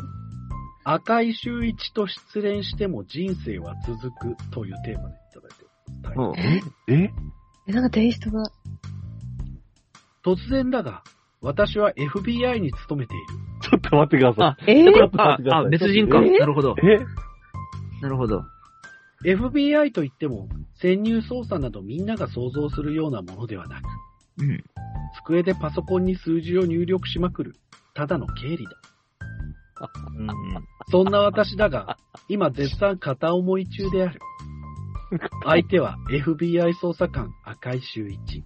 [0.85, 5.65] 赤い周一と失恋しても人生は続くというテーマでいただいて
[6.09, 6.17] ます。
[6.17, 6.99] ほうい。
[7.05, 7.13] え？
[7.69, 8.45] え、なんかテイストが。
[10.25, 11.03] 突然だが、
[11.41, 13.27] 私は FBI に勤めている。
[13.63, 14.85] ちょっと待ってくださあ、えー？
[14.85, 16.23] ちょっと待あってくだ、さいあ、別人か。
[16.23, 16.31] え？
[16.39, 16.71] なるほど。
[16.71, 16.75] い。
[16.87, 16.99] え？
[18.03, 18.43] なるほど。
[19.25, 20.49] FBI といっても、
[20.81, 23.85] 潜入捜査などみんなが想像するようなものではなく、
[24.39, 24.65] うん。
[25.25, 27.57] 机でパソコンに数字を入力しまくる、
[27.93, 28.73] ただの経理だ。
[30.17, 30.29] うん
[30.91, 31.97] そんな私だが、
[32.29, 34.21] 今絶賛片思い中である。
[35.45, 38.45] 相手は FBI 捜査官赤井秀一。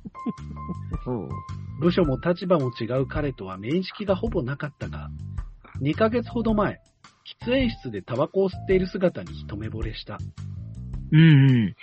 [1.81, 5.09] 部署も立場も違う彼とは面識がほぼなかったが、
[5.83, 6.81] 2ヶ月ほど前、
[7.43, 10.19] 喫煙室でタバコを吸っている姿に一目惚れした。
[11.13, 11.23] うんう
[11.69, 11.75] ん。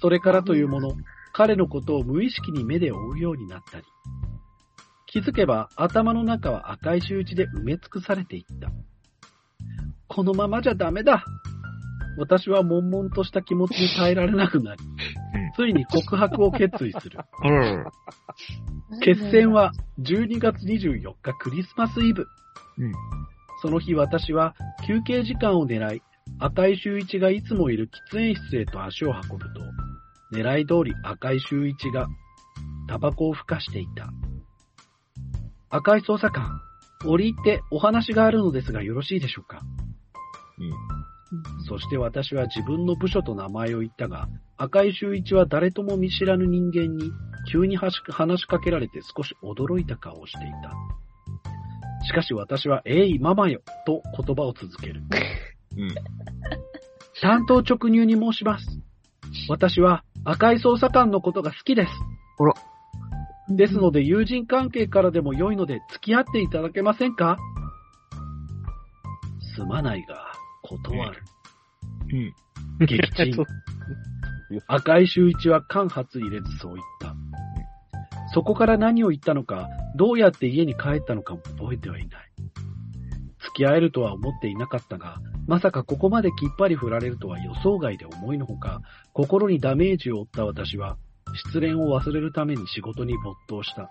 [0.00, 0.92] それからというもの、
[1.32, 3.84] 彼のことを無意識に目で追うようになったり、
[5.06, 8.70] 気づけば頭の中は赤い周知で埋め尽くされていった。
[10.08, 11.24] このままじゃダメだ
[12.18, 14.80] 私は悶々とした気持ちに耐えられなくなり、
[15.54, 17.18] ついに告白を決意する。
[19.00, 22.26] 決戦は12月24日クリスマスイブ。
[22.78, 22.92] うん
[23.60, 24.54] その日私は
[24.86, 26.02] 休憩時間を狙い、
[26.38, 29.60] 赤井秀一がいつもいる喫煙室へと足を運ぶと、
[30.32, 32.06] 狙い通り赤井秀一が
[32.88, 34.10] タバコをふかしていた。
[35.70, 36.60] 赤井捜査官、
[37.04, 39.60] 折り入ってお話があるのですがよろしいでしょうか？
[41.68, 47.12] そして私は自分の部署と名前を言ったが、赤井秀一は誰とも見知らぬ人間に
[47.52, 50.72] 急に話し話しかけられて少し驚いた顔をしていた。
[52.06, 55.02] しかし私は、えい、ママよ、と言葉を続ける。
[55.76, 55.94] うん。
[57.20, 58.66] 担当直入に申します。
[59.48, 61.92] 私は赤い捜査官のことが好きです。
[62.38, 62.54] あら。
[63.50, 67.38] ですので友人関係からでも良いので付き合っていただけませんか？
[69.56, 70.32] すまないが、
[70.62, 71.22] 断る。
[72.12, 72.86] うん。
[72.86, 73.44] 撃沈。
[74.66, 77.14] 赤井秀一は間髪入れずそう言った。
[78.32, 82.30] そこから何を言ったのか、どうやって家に帰ったのかも覚えてはいない。
[83.40, 88.82] 付き合えるとは思っていなかったが、まさかここまできっぱり振られるとは予想外で思いのほか、
[89.12, 90.98] 心にダメージを負った私は、
[91.34, 93.90] 失恋を忘れるために仕事に没頭した。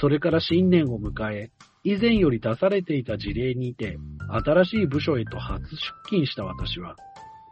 [0.00, 1.50] それから新年を迎え、
[1.84, 3.98] 以前より出されていた事例にて、
[4.28, 6.96] 新しい部署へと初出勤した私は、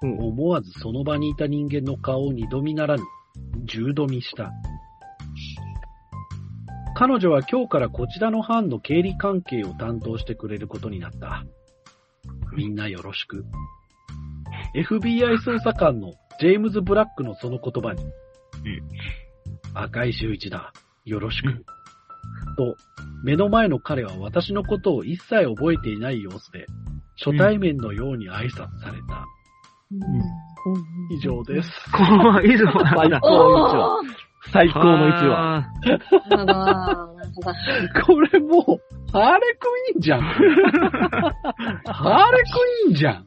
[0.02, 3.02] 思わずその場にいた人間の顔を二度見ならぬ、
[3.64, 4.52] 十度見した。
[6.94, 11.44] 彼女は今日からこちらの班の経理関係を担当してくれることになった。
[12.56, 13.44] みんなよろしく。
[14.74, 18.02] FBI 捜査官のジェームズ・ブラックのその言葉に、
[19.74, 20.72] 赤井秀一だ。
[21.04, 21.64] よろしく。
[22.56, 22.76] と、
[23.22, 26.66] 目の前の彼は私のことを一切覚えていない様子で、
[27.22, 29.24] 初対面のように挨拶された。
[31.10, 31.70] 以上です。
[31.92, 33.20] こう、以上 なんだ。
[33.20, 34.25] 最高の1話。
[34.52, 35.56] 最高の1話。
[35.56, 36.36] あなるほど。
[36.36, 36.44] な
[37.22, 37.52] るほど。
[38.06, 38.62] これもう、
[39.12, 40.20] ハーレクイーンじゃん。
[40.20, 42.48] ハーレク
[42.86, 43.26] イーンじゃん。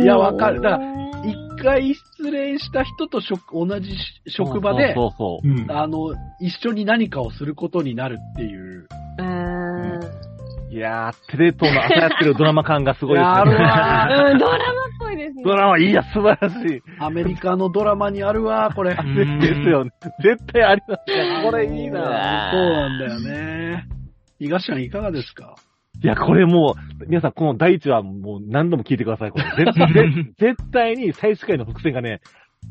[0.00, 0.84] いやわかるだから
[1.24, 3.96] 一回失礼した人と職同じ
[4.28, 5.46] 職場で、そうそう。
[5.72, 8.86] あの、一緒に何かをすることになるっていう。
[9.18, 10.00] うーん。
[10.78, 13.30] やー、テレ東の朝やってるドラマ感がすごいですね。
[13.30, 14.62] あるわ うん、ドラマっ
[15.00, 15.42] ぽいですね。
[15.44, 16.82] ドラマ、いや、素晴らしい。
[16.98, 18.94] アメリカのドラマにあるわ、これ。
[18.94, 19.90] ですよね。
[20.22, 21.42] 絶対ありますね。
[21.44, 23.84] これいいななんだよね。
[24.38, 25.54] 東ちゃんいかがですか？
[26.02, 29.30] いや、これもう、皆さんこの第一話もう何度も聞いてください。
[29.32, 32.20] これ絶対、絶 絶対に最終回の伏線がね、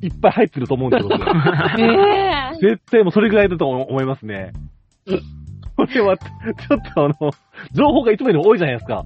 [0.01, 1.09] いっぱい入ってると思うんですよ。
[2.61, 4.51] 絶対もうそれぐらいだと思いますね。
[5.77, 7.31] これは、ちょっとあの、
[7.71, 9.05] 情報がいつもより多いじゃないですか。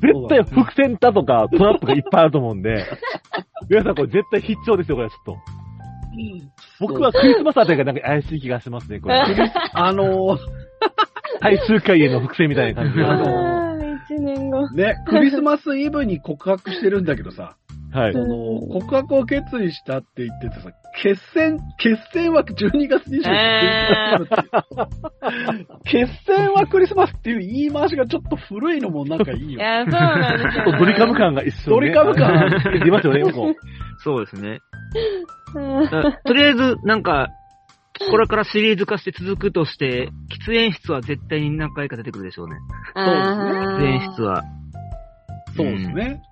[0.00, 2.86] 絶対伏線だとかトラップがいっぱいあると思うんで、
[3.68, 5.36] 皆さんこれ絶対必聴ですよ、これちょっと。
[6.80, 9.16] 僕はクリスマスあたりがなんか怪しい気がしますね、これ。
[9.74, 10.38] あの
[11.40, 13.04] 最終回への伏線みたいな感じで。
[13.04, 13.74] あのー。
[14.04, 14.68] 一年後。
[14.68, 17.56] ー、ね、クリスマスイブに告白してるんだけどさ、
[17.92, 18.18] はいそ。
[18.20, 20.70] の、告白を決意したって言っててさ、
[21.02, 29.48] 決戦、決戦は12月24日えクリスマスっていう決戦はクリスマスっていう言い回しがちょっと古いのもなんかいいよ。
[29.48, 31.76] いや、そうなんですよ、ちょっとドリカム感が一緒、ね。
[31.76, 32.50] ドリカム感
[32.84, 33.54] 出ますよね、こう。
[33.98, 34.60] そうですね。
[36.24, 37.28] とりあえず、なんか、
[38.10, 42.56] これからシリーズ化して続くとして、喫煙室は絶対に何回か出てくるでしょうね。
[42.94, 44.42] あー喫煙室は。
[45.56, 46.22] そうですね。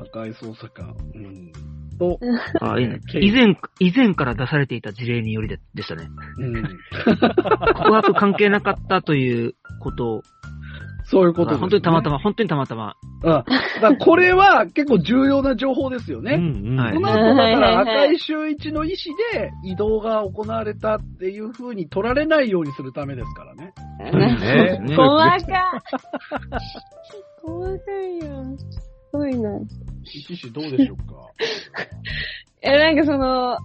[0.00, 0.94] 赤い捜査官。
[1.14, 1.77] うん。
[1.98, 2.18] と、
[2.60, 3.00] ああ、 いいね。
[3.20, 6.08] 以前、以前から出されていた事例によりででしたね。
[6.38, 6.62] うん。
[7.74, 10.22] 告白関係なかったということを、
[11.04, 11.60] そういうことです、ね。
[11.60, 12.94] 本当にたまたま、本当にたまたま。
[13.22, 13.30] うん。
[13.30, 13.46] だか
[13.80, 16.34] らこれは結構重要な情報ですよね。
[16.34, 16.80] うんうん。
[16.80, 23.72] はいこの後だから赤井秀一の意思で移動が行われたっていう風に取られないようにするためですからね。
[23.98, 25.40] ねね細かい。
[27.42, 28.56] 細かいよ。
[28.58, 29.50] すごいな。
[30.04, 31.32] 一種どうでしょうか？
[32.62, 33.56] え、なんかその、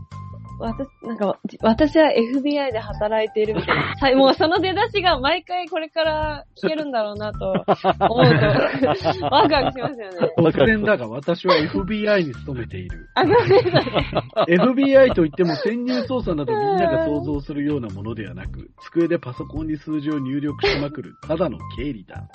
[0.60, 3.96] 私、なんか、私は FBI で働いているみたいな。
[3.98, 10.34] さもうその出だしが毎回これから聞けるんだろうなと思うと、ワクワクしますよね。
[10.38, 13.10] 突然だが私は FBI に勤めている。
[13.16, 14.56] あ、ごめんなさい。
[14.56, 22.28] FBI といっても潜入捜査などみんなが想像するようなものではなく、机でパソコンに数字を入力しまくる、ただの経理だ。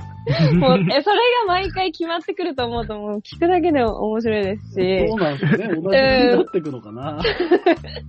[0.54, 5.68] もう、え、それが毎回決まってくると思うと、もう聞くだけでも面白いですしそう、なんですよね。
[5.68, 7.18] 同じになっていくのかな。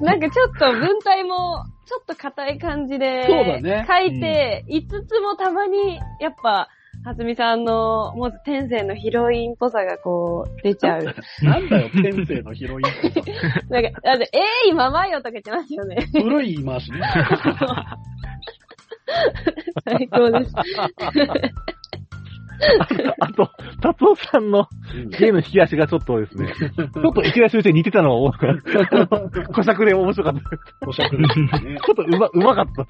[0.00, 6.68] なんかちょっと文体も、ちょっと硬い感じで、そうだね書いて、いつつもたまに、やっぱ、
[7.02, 11.04] はつみさんの、もう天性のヒロインっぽさがこう、出ちゃう。
[11.42, 13.22] なんだよ、天性のヒロインってさ。
[13.70, 15.96] なんか、だって、えーい、ままよとか言ってますよね。
[16.12, 17.00] 古い言い回しね。
[19.84, 20.54] 最高です。
[23.20, 23.48] あと、
[23.80, 24.66] 達夫さんの
[25.18, 28.56] ゲームの引き足がちょっとですね、ちょっと池田修正似てたのが多かっ
[29.08, 29.44] た。
[29.52, 30.88] 小作で面白かった。
[30.88, 31.78] おしゃくりですね。
[31.84, 32.86] ちょっとうま、うまかった。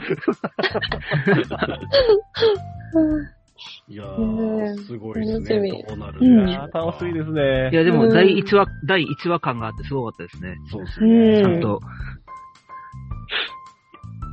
[3.89, 5.85] いやうんー、すごいです楽しみね。
[5.89, 7.77] どうなるうんでしょうか楽しみですねい。
[7.77, 10.57] や、でも、うん第1話、第1話感があってすごかったですね。
[10.71, 11.37] そうですうね。
[11.43, 11.81] ちゃんんと。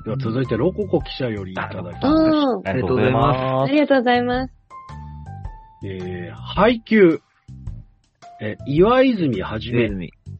[0.05, 2.07] では続いて、ロココ記者よりいただきました。
[2.07, 2.67] うん。
[2.67, 3.73] ありがとうございあます。
[3.73, 4.56] りがとうございます。
[5.83, 7.21] えー、配給。
[8.39, 9.89] えー、岩泉はじめ。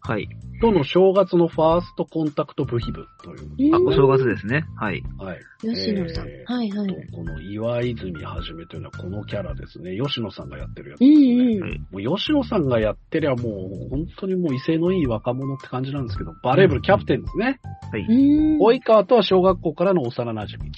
[0.02, 0.28] はい。
[0.62, 3.76] との正月のファーストコンタクト部費部という。
[3.76, 4.66] あ、お正月ですね。
[4.76, 5.04] はい。
[5.18, 5.40] はい。
[5.62, 6.28] 吉野さん。
[6.28, 7.08] えーはいはい。
[7.12, 9.98] この岩泉はじめというのはこのキャラですね。
[9.98, 11.58] 吉野さんがやってるやつうですね。
[11.58, 17.60] んはいもう吉野さんがやってりゃもう本当にもう威勢のいい若者って感じなんですけど、バレー部のキャプテンですね。
[17.94, 18.58] うん。
[18.60, 20.72] 及川とは小学校からの幼馴染。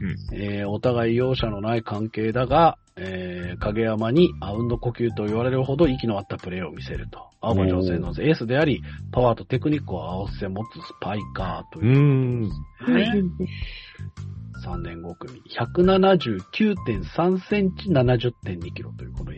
[0.00, 7.30] うんえーお互い容赦のない関係だが、えー影山にアウンド呼吸と言われるほど息の合ったプレーを見せると。
[7.40, 8.82] 青葉女性のエースであり、
[9.12, 11.98] パワーとテクニックを合わせ持つスパイカーとういう、
[12.46, 12.50] ん。
[12.78, 13.22] はい。
[14.64, 15.42] 3年5組。
[15.50, 19.32] 179.3センチ、70.2キロという、この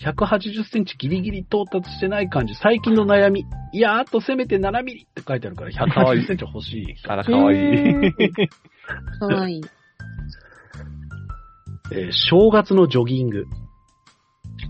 [0.00, 2.54] 180センチギリギリ到達してない感じ。
[2.54, 3.44] 最近の悩み。
[3.72, 6.94] いや、あとせめて7ミリって書いてあるから、180センチ欲しい。
[7.06, 8.12] あら、かわいい。
[9.18, 9.62] かわいい。
[11.92, 13.46] えー正月のジョギング。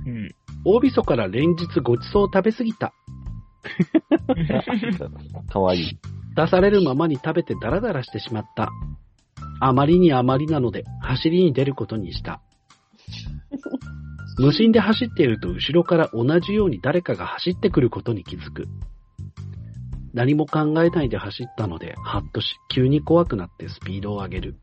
[0.07, 0.35] うん。
[0.65, 2.93] 大晦日から連日ごちそうを食べ過ぎた。
[5.53, 5.99] かわいい。
[6.35, 8.71] 出されるままに食べてダラダラしてしまった。
[9.61, 12.41] あまりにあまりなので、走りに出ることにした。
[14.39, 18.67] 無心で走っていると後ろから同じように誰かが走ってくることに気づく。
[20.13, 24.57] 何も考えないで走ったので、ハッとし、急に怖くなってスピードを上げる。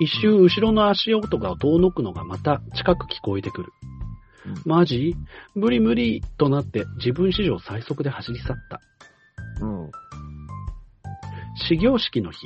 [0.00, 3.72] 一周後ろの足音が遠のくのがまた近く聞こえてくる。
[4.64, 5.14] マジ？
[5.54, 8.80] 無理無理となって自分史上最速で走り去った。
[9.64, 9.90] うん。
[11.54, 12.38] 始業式の日。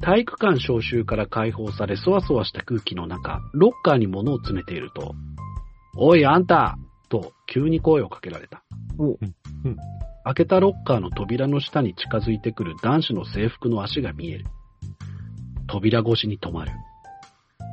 [0.00, 5.14] 体育館招集から解放され、そわそわした空気の中、ロッカーに物を詰めていると、
[5.96, 6.76] おい、あんた
[7.08, 8.64] と急に声をかけられた。
[8.98, 9.18] おうん
[10.24, 14.46] 開けたロッカーの扉の下に近づいてくる男子の制服の足が見える。
[15.68, 16.72] 扉越しに止まる。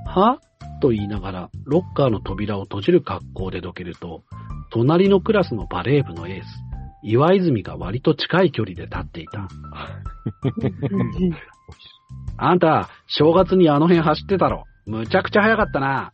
[0.06, 0.40] は？
[0.82, 4.24] と言いながら、ロッカーの扉を閉じる格好でどけると、
[4.72, 6.46] 隣のクラスのバレー部のエース、
[7.04, 9.48] 岩泉が割と近い距離で立っていた。
[12.38, 14.66] あんた、正月にあの辺走ってたろ。
[14.86, 16.14] むちゃくちゃ早かったな。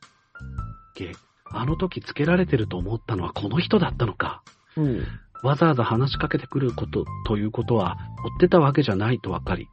[0.96, 1.12] げ、
[1.52, 4.42] あの時つけられてると思ったのはこの人だったのか。
[4.76, 5.06] うん。
[5.44, 7.98] わざわざ話しかけてくること、ということは、
[8.34, 9.68] 追ってたわけじゃないとわかり、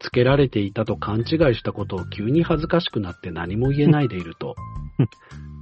[0.00, 1.24] つけられていたと勘違い
[1.54, 4.54] したことを急に恥ずかしくなって何も言えないでいると、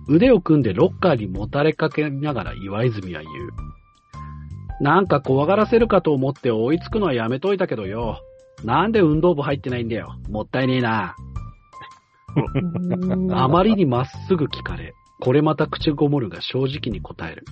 [0.08, 3.34] 腕を組んでロッカーにもたれかけながら岩泉は言う。
[4.80, 8.20] なんか怖がらせるかと思って追いつくのはやめといたけどよ。
[8.62, 10.16] なんで運動部入ってないんだよ。
[10.28, 11.16] もったいねえな。
[13.32, 17.44] あまりにまっすぐ聞かれ、これまた口ごもるが正直に答える。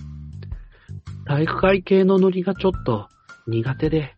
[1.25, 3.09] 体育会系のノリがちょっと
[3.47, 4.15] 苦手で。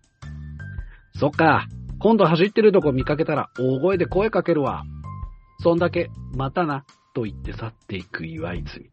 [1.15, 1.65] そっか、
[1.99, 4.83] 今度走ってるとこ見かけたら大声で声かけるわ。
[5.59, 8.89] そんだけ、またな、と言って去っていく岩泉。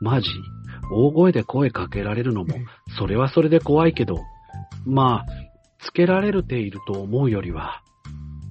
[0.00, 0.28] マジ？
[0.90, 2.54] 大声で声かけられるのも、
[2.98, 4.18] それはそれで怖いけど、
[4.84, 5.26] まあ、
[5.78, 7.82] つけられるていると思うよりは、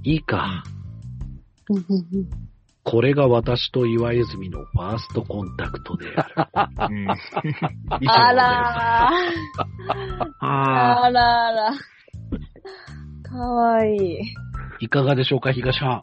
[0.03, 0.63] いいか。
[2.83, 7.07] これが私と岩泉のファーストコンタクトである。
[8.07, 10.45] あらー。
[10.45, 11.71] ああらあら。
[13.31, 14.19] かわいい。
[14.81, 16.01] いかがでしょうか、東藩。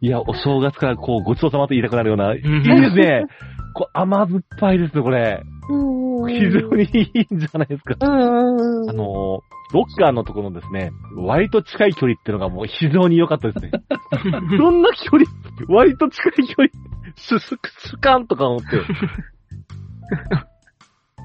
[0.00, 3.26] いや、お正月からこう、ごちそうさまと言いたくなるような、いいんですね。
[3.72, 5.42] こう甘酸っぱいですね、これ。
[5.68, 7.94] うん非常にいいんじゃないですか。
[8.00, 8.90] うん。
[8.90, 9.40] あのー、
[9.72, 13.70] ロッカーのところのですね、割と近い距離っていうのがもう非常に良かったですね。
[14.58, 15.24] どんな距離
[15.68, 16.68] 割と近い距離
[17.16, 18.66] スススカンとか思って。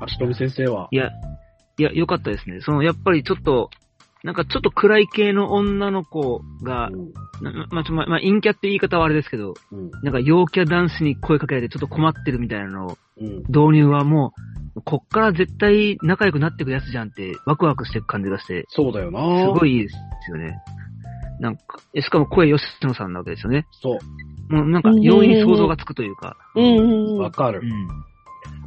[0.02, 0.88] 足富先生は。
[0.92, 1.10] いや、
[1.78, 2.62] いや、良かったですね。
[2.62, 3.70] その、やっぱりちょっと、
[4.26, 6.90] なんかちょっと暗い系の女の子が、
[7.42, 9.92] なまあ、ちょまあ、まあ、陰キャって言い方はあれですけど、うん。
[10.02, 13.38] なんか陽キャ男子に声かけられてちょっと困ってるみたいなのをうん。
[13.48, 14.34] 導入はも
[14.76, 20.58] う、こっから絶対仲良くなっていくやつじゃんってワクワクしていく感じがして、そうだよなすごいいいですよね。
[21.40, 21.62] なんか、
[21.94, 23.68] えしかも声吉野さんなわけですよね。
[23.80, 24.00] そ
[24.50, 24.54] う。
[24.54, 26.36] もうなんか容易に想像がつくというか。
[26.56, 27.18] うんうんうん。
[27.20, 27.62] わかる。
[27.62, 27.88] うん。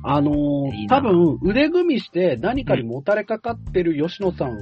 [0.02, 4.56] あのー多分、腕組みして何かにもたれかかってる吉野さんを聞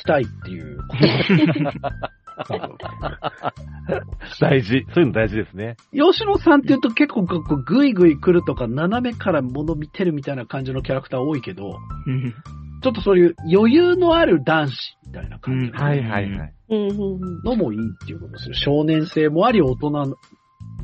[0.00, 2.38] きたいっていうこと
[4.40, 4.86] 大事。
[4.94, 5.76] そういうの大事ですね。
[5.92, 11.76] 吉野さんって言うと結構こうグイグイ来るとか斜めから物見てるみたいな感じのキャラクター多いけど、
[12.06, 12.32] うん
[12.80, 16.54] ちょっとそういう余裕のある男子みたいな感じうんはいはいはい。
[16.70, 16.94] うんうんう
[17.40, 17.42] ん。
[17.42, 18.54] のもいいっていうことでする。
[18.54, 19.90] 少年性もあり大人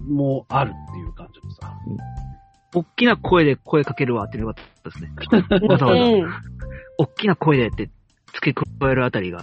[0.08, 1.72] もあるっていう感じのさ。
[2.74, 5.10] 大きな声で声かけるわっていうのがったですね。
[5.68, 6.30] わざわざ、うん
[6.96, 7.90] 大きな声でって
[8.34, 9.40] 付け加えるあたりが。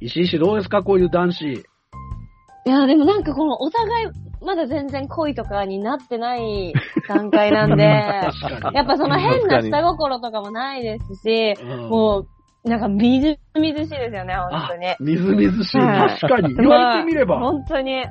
[0.00, 0.82] 石井氏どうですか？
[0.82, 1.44] こういう男子。
[1.52, 4.06] いや、でもなんかこのお互い、
[4.44, 6.72] まだ全然恋とかになってない
[7.08, 7.84] 段階なんで。
[8.72, 12.20] やっぱその変な下心とかもないですし、うんも
[12.64, 16.54] う、なんかみずみずしいですよね、本あ当に。、みずみずしい確かに。
[16.54, 17.38] 言われてみれば。
[17.38, 18.04] 本当に。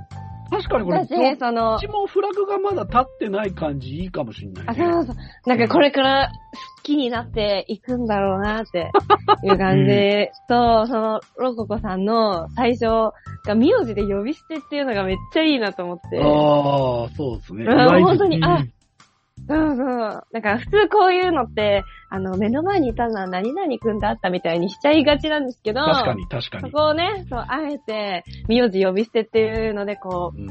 [0.49, 4.85] 確かにこれ、だし、どっそのち、もフラグがまだ立ってない感じいいかもしんない、あ、ね。
[4.85, 5.15] そうそう。
[5.45, 6.31] なんかこれから
[6.77, 8.91] 好きになっていくんだろうなって
[9.43, 12.85] いう感じ と、その、ロココさんの最初
[13.45, 16.19] が名字で呼び捨てっていうのがめっちゃいいなと思って。
[16.19, 17.65] ああ、そうですね。
[17.65, 17.69] う
[18.01, 18.73] 本当に、あうん、
[19.47, 20.23] そうそう。
[20.33, 26.71] だから普通こういうのって、あの、目の前にいたのは何々くんだったみたいにしちゃいがちなんですけど、確かに、確かそに。
[26.73, 30.49] こをね、そう、あえて、名字呼び捨てっていうので、こう、うん、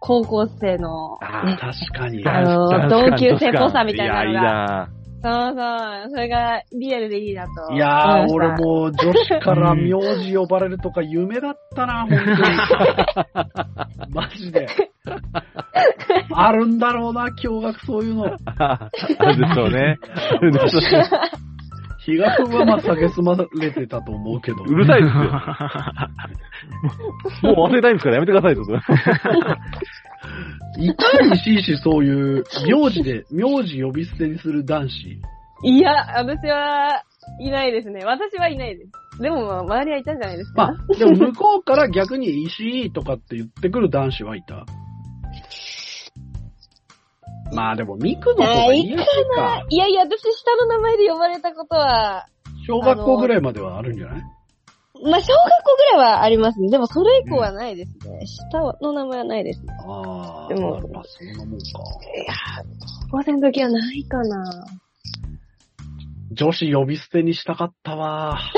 [0.00, 2.26] 高校生の、ああ、ね、確かに。
[2.26, 4.88] あの同級生っぽさみたいなのがいや、いいな
[5.20, 6.10] そうそう。
[6.10, 7.72] それがリアルでいいなと。
[7.72, 8.92] いやー、俺も。
[8.92, 9.90] 女子から名
[10.22, 14.14] 字呼ばれるとか夢だったな、本当に。
[14.14, 14.68] マジで。
[16.40, 18.26] あるんだろうな、驚愕そういうの。
[18.58, 18.90] あ
[19.32, 19.98] るでしょうね。
[20.32, 21.04] あるでしょうね
[22.06, 24.62] 比嘉君はまあ、蔑まれてたと思うけど。
[24.64, 25.22] うるさいですよ。
[27.54, 28.62] もう忘れたいんですからやめてくださいと。
[30.80, 35.20] いたりしいし、そういう、名字で、名字呼び捨てにする男子。
[35.64, 37.02] いや、私は
[37.40, 38.04] いないですね。
[38.04, 38.92] 私はいないです。
[39.20, 40.68] でも、周りはいたんじゃないですか？
[40.68, 44.64] まあ、でも向こうから逆に石井とかって言ってくる男子はいた。
[47.52, 49.04] まあでも、ミクの方が言いやすい
[49.36, 49.64] か。
[49.68, 52.26] いやいや、私下の名前で呼ばれたことは、
[52.66, 54.22] 小学校ぐらいまではあるんじゃない？
[55.00, 56.68] まあ、小学校ぐらいはありますね。
[56.70, 58.26] でも、それ以降はないですね。
[58.26, 59.72] 下の名前はないですね。
[59.86, 61.56] ああ、でもまあ、そんなもんか。
[61.56, 61.60] い
[62.26, 62.66] やー、
[63.10, 64.66] 高校生の時はないかな。
[66.32, 68.38] 女子呼び捨てにしたかったわ。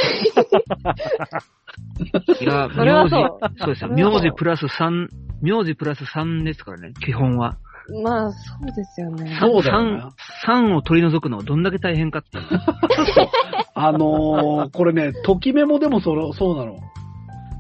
[2.41, 3.91] いや、それは名字そう、そうですよ。
[3.91, 5.09] 名字プラス3、
[5.43, 7.59] 名字プラス3ですからね、基本は。
[8.03, 9.37] まあ、そうですよね。
[9.41, 10.13] そうだよな。
[10.47, 12.39] 3を取り除くのはどんだけ大変かって。
[13.75, 16.77] あのー、これね、ときメモでもそのそうなの。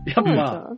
[0.06, 0.70] やっぱ、か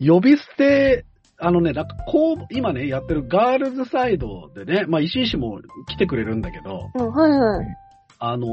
[0.00, 1.04] 呼び捨て、
[1.38, 7.66] あのね、なんかこう、今ね、やってるガールズサイドでね、まあ、石井氏も来てくれるんだけど、うんはいはい。
[8.18, 8.50] あのー、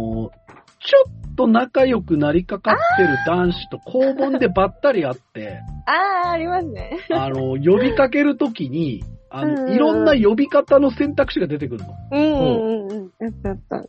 [0.83, 6.97] ちょっと仲良くなりかかってる男子と交番でばったり会って、 あー、ありますね。
[7.11, 11.95] あのー、呼びかけるときに、あの、うんうんうんいろんな呼び方の選択肢が出てくるの。
[12.11, 13.11] うんうんうん。
[13.19, 13.83] やったやった。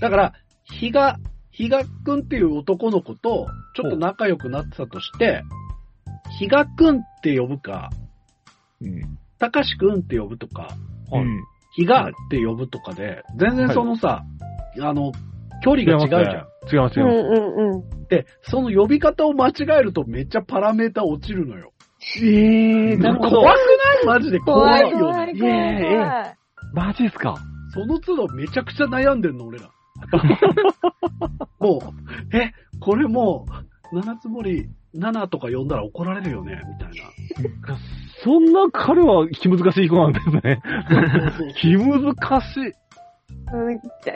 [0.00, 0.32] だから、
[0.64, 1.18] 比嘉、
[1.50, 5.42] 比嘉くんっていう男の子と、ちょっと仲良くなってたとして、
[6.38, 7.90] 比嘉くんって呼ぶか、
[8.80, 9.18] うん。
[9.38, 10.76] たかしくんって呼ぶとか、
[11.10, 14.24] はいうん比嘉って呼ぶとかで、全然そのさ、
[14.80, 15.12] あの、
[15.62, 16.48] 距離が違うじゃん。
[16.72, 17.20] 違います、違います。
[17.20, 18.08] うんうんうん。
[18.08, 21.72] で、その呼び方を間違えるとめっちゃパラメータ落ちるのよ。
[22.20, 23.30] ええー、なるほど。
[23.40, 24.06] 怖くない？
[24.06, 25.00] マジで怖怖いいよね。
[25.02, 26.36] 怖い怖いいやいや怖い。
[26.88, 27.36] マジっすか？
[27.74, 29.68] その都度めちゃくちゃ悩んでんの、俺ら。
[31.60, 31.78] も
[32.32, 33.46] う、え、これも
[33.92, 36.94] う、七つ森、七とか呼んだら怒られるよね、みたい
[37.68, 37.76] な。
[38.24, 40.60] そんな彼は気難しい子なんですね。
[41.60, 42.72] 気難しい。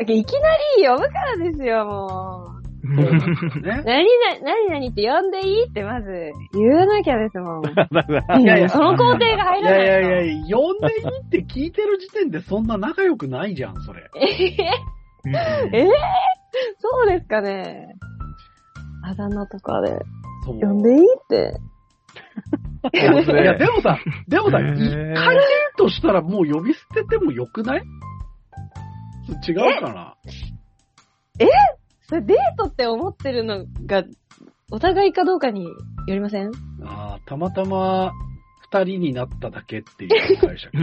[0.09, 2.62] いきなり呼ぶからですよ、もう。
[2.85, 3.83] そうなんだよね。
[3.85, 7.62] 何々、何々って呼んでいいってまず言わなきゃですもん。
[7.62, 9.85] だからいやいやその工程が入いらないと。
[9.85, 14.11] やいやいや、呼んでいいって聞いてる時点でそんな仲良くないじゃん、それ。
[15.24, 15.89] ええ
[16.80, 17.95] そうですかね。
[19.05, 19.99] あだ名とかで
[20.45, 21.55] 呼んでいいって。
[22.93, 25.14] いや、でもさ、 でもさ、一回デー
[25.76, 27.83] トしたらもう呼び捨ててもよくない
[29.47, 30.16] 違うかな
[32.09, 34.05] それデートって思ってるのが、
[34.71, 35.75] お互いかどうかによ
[36.09, 36.51] りません？
[36.85, 38.13] ああ、たまたま
[38.73, 40.77] 二人になっただけっていう解釈。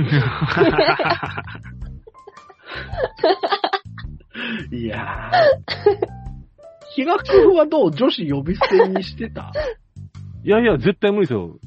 [4.71, 5.97] いやー。
[6.95, 9.51] 比嘉君はどう女子呼び捨てにしてた？
[10.43, 11.59] いやいや、絶対無理ですよ。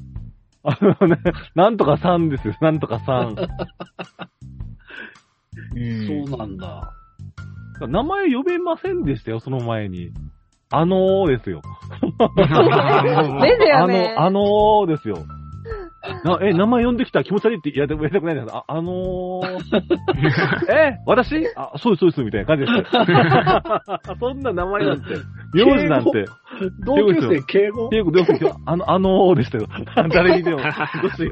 [0.63, 1.17] あのね、
[1.55, 2.55] なんとかさんですよ。
[2.61, 3.35] なんとかさん。
[5.75, 5.79] う
[6.25, 6.93] んそうなんだ。
[7.81, 10.11] 名前呼べませんでしたよ、その前に。
[10.71, 11.61] あのーですよ。
[12.35, 14.15] ですよね。
[14.17, 15.17] あの、あのーですよ。
[16.25, 18.47] なえ、名前呼んできた気持ち悪いってやりたくやりたくないです。
[18.53, 19.43] あ、あのー、
[20.69, 21.47] え、私？
[21.55, 22.91] あ、そうです、そうです、みたいな感じです。
[24.19, 25.15] そんな名前なんて、
[25.53, 26.25] 名字なんて、
[26.85, 27.87] 同級生敬語？
[27.87, 28.25] っていうことよ
[28.65, 29.67] あの、あのーでしたよ。
[30.09, 30.71] 誰にでも、女
[31.11, 31.29] 子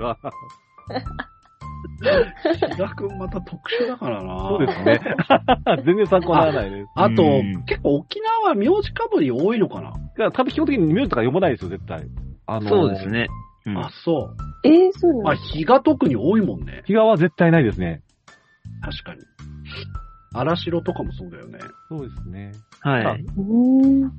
[2.10, 2.26] は。
[2.70, 4.50] 比嘉君また特殊だからな。
[4.50, 5.02] そうですね。
[5.86, 6.92] 全然参考にならないです。
[6.96, 12.06] あとうん、結構沖縄は名字かぶり多いのかな、だから多分基本的に名字とか読まないですよ、絶対。
[12.48, 13.08] あのーそうです。
[13.08, 13.28] ね。
[13.66, 14.34] うんあ、そ
[14.64, 14.68] う。
[14.68, 16.82] えー、そうなまあ、の日が特に多いもんね。
[16.86, 18.02] 比嘉は絶対ないですね。
[18.82, 19.22] 確かに。
[20.34, 21.60] 荒城とかもそうだよね。
[21.90, 22.52] そうですね。
[22.80, 23.22] はい。
[23.22, 24.12] うーん。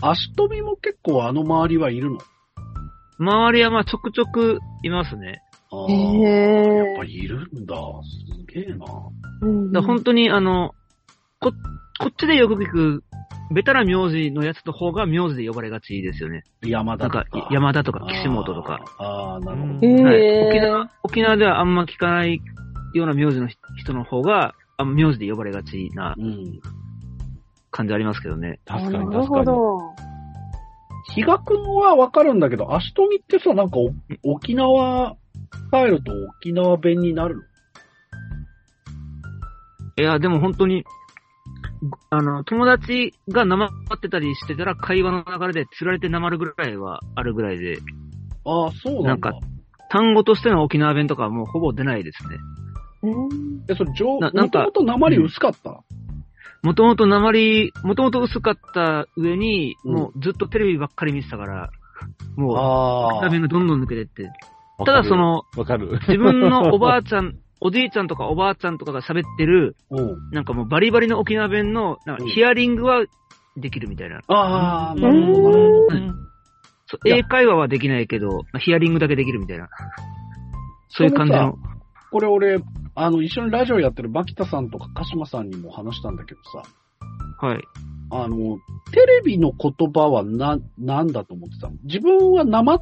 [0.00, 2.18] 足飛びも結構あの周りはいるの？
[3.18, 5.42] 周りはまあちょくちょくいますね。
[5.70, 7.76] ああ、へやっーぱいるんだ。
[8.46, 8.84] すげえな。
[9.42, 10.74] うんだ本当にあの、
[11.40, 11.52] こ、
[12.00, 13.04] こっちでよく聞く、
[13.52, 16.44] ベタな名字のやつの方が名字で呼ばれがちですよね。
[16.62, 18.80] 山田なんかとか。、山田とか岸本とか。
[18.98, 19.04] あー。
[19.04, 20.02] ああ、なるほど。
[20.04, 20.48] はい。
[20.48, 22.40] 沖縄、沖縄ではあんま聞かない
[22.94, 26.60] ような名字の人の方が、あ名字で呼ばれがちなうん。
[27.70, 28.60] 感じありますけどね。
[28.64, 29.26] 確かに確かに。
[29.26, 29.78] ほど。
[31.14, 33.90] 比嘉くんはわかるんだけど、足飛びってさ、なんかお
[34.22, 35.16] 沖縄
[35.70, 37.48] 帰ると沖縄弁になる
[39.96, 40.84] いや、でも本当に、
[42.10, 47.78] あの、友達がなまってたりしてたら、会話の流れで釣られてなまるぐらいはあるぐらいで、
[48.44, 49.30] ああ、そうなんだ。
[49.30, 49.46] なんか
[49.90, 52.36] 単語としての沖縄弁とかはもうほぼ出ないですね。
[53.02, 55.84] うんえ、それ、上、ななんかもともと鉛薄かった、
[56.62, 61.70] もともとなまり、もともと薄かった上に、うんもうずっとテレビばっかり見てたから、
[62.36, 64.32] もう、あ沖縄弁がどんどん抜けてって。
[64.84, 65.98] ただそ、の、わかる。
[66.08, 70.30] 自分の おばあちゃん、おじいちゃんとかおばあちゃんとかが喋ってる、うん。
[70.32, 73.04] なんかもうバリバリの沖縄弁の、なんかうんヒアリングは
[73.56, 74.20] できるみたいな。
[74.28, 75.88] ああ、なるほど、
[77.06, 79.68] 英会話はできないけど、まあヒアリングだけできるみたいな。
[80.88, 81.56] そういう感じの。
[82.10, 82.58] これ俺、
[82.94, 86.62] あの、一緒にラジオやってる牧田さんとか鹿島さんにも話したんだけどさ、
[87.46, 87.60] はい。
[88.10, 88.58] あの、
[88.92, 91.74] テレビの言葉はな、なんだと思ってたの？
[91.84, 92.78] 自分は生、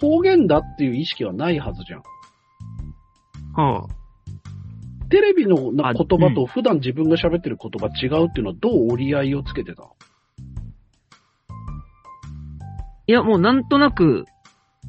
[0.00, 2.02] 方言だっていう意識はないはずじゃん。
[3.60, 3.86] はあ。
[5.10, 9.82] テレビのなあ言葉と普段自分が喋ってる言葉違うっていうのはどう折り合いをつけてた？
[9.82, 9.90] の
[13.06, 14.24] いや、もうなんとなく、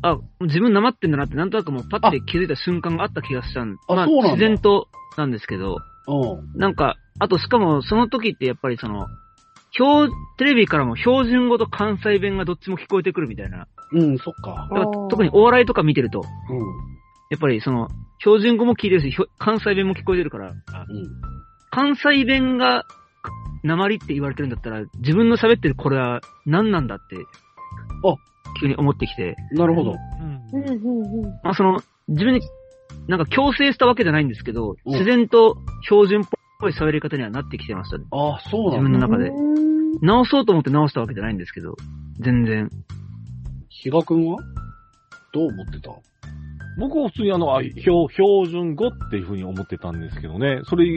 [0.01, 5.77] あ、自分なまってんだなって、なんとなくもうパッて気づいた瞬間があった気がしたんまあ、あそうなんだ自然となんですけど、
[6.07, 6.59] うん。
[6.59, 9.07] なんか、あとしかもその時ってやっぱりその、
[9.71, 13.67] 標、テレビからも標準語と関西弁がどっちも聞こえてくるみたいな。
[13.91, 14.67] うん、そっか。
[14.71, 16.57] だから特にお笑いとか見てると、うん。
[17.29, 17.87] やっぱりその、
[18.19, 20.57] 標準語も聞いてるし、関西弁も聞こえてるから、うん。
[21.71, 22.85] 関西弁が、
[23.63, 28.15] 鉛って言われてるんだったら、自分の喋ってるこれは何なんだって、あ
[28.61, 29.95] 急に思ってきて、なるほど。
[30.53, 32.41] うんうんうんまあその、自分に、
[33.07, 36.23] なんか強制したわけじゃないんですけど、うん自然と標準っ
[36.59, 38.05] ぽい喋り方にはなってきてましたね。
[38.11, 39.07] ああ、そう自なんだ。
[39.07, 39.29] 分の中で。
[39.29, 39.55] うん
[40.01, 41.75] 直そうと思って直したわけじゃないんですけど、
[42.19, 42.69] 全然。
[43.85, 44.39] 比嘉くんは？
[45.31, 45.91] どう思ってた？
[46.79, 47.77] 僕は普通にあの、あ標、
[48.11, 50.61] 標準語っていうふうに思ってたんですけどね。
[50.63, 50.87] それ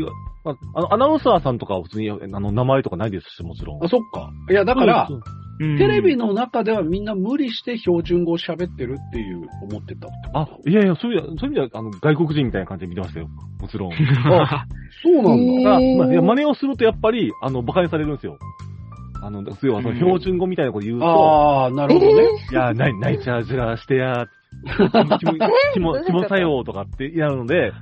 [0.47, 3.84] ああの、アナウンサーさんとかは普通に、あの、名前とかないですし、もちろん。
[3.84, 4.30] あ、そっか。
[4.51, 5.07] いや、だから、
[5.59, 13.28] テレビの中ではみんな無理して標準語を喋ってるっていう思ってたあ、いやいや、そういう、そういう意味では、あの、外国人みたいな感じで見てましたよ。
[13.61, 13.93] もちろん。
[13.93, 14.66] あ
[15.05, 15.70] そうなんへだ。
[15.99, 18.39] まあ、いや真似をするとやっぱり、あの、馬鹿にされるんですよ。
[19.23, 22.29] あの、要はその標準語みたいなこと言うと、ああ、なるほどね。
[22.51, 24.27] いや、ない、ないちゃずらしてや、
[25.75, 26.73] きも、きも、作用と？
[26.73, 27.73] かってやるので、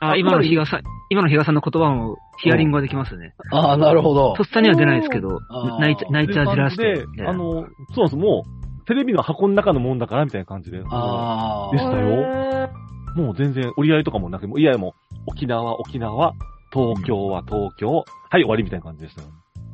[0.00, 3.34] あ、今の比嘉さん、今の比嘉さんの言葉もヒアリングができますね。
[3.52, 4.42] ああ、なるほどと。
[4.42, 5.40] っさには出ないですけど
[5.80, 7.26] 泣いちゃ、泣いちゃじらしてで。
[7.26, 10.82] あの、そうなんです、もう、テレビの箱の中のもんだからみたいな感じで。
[10.88, 11.72] ああ。
[11.72, 12.70] でしたよ。
[13.16, 16.34] もう全然折り合いとかもなく、もういやいやもう、沖縄、沖縄、
[16.72, 18.02] 東京は東京、は
[18.38, 19.22] い、終わりみたいな感じでした。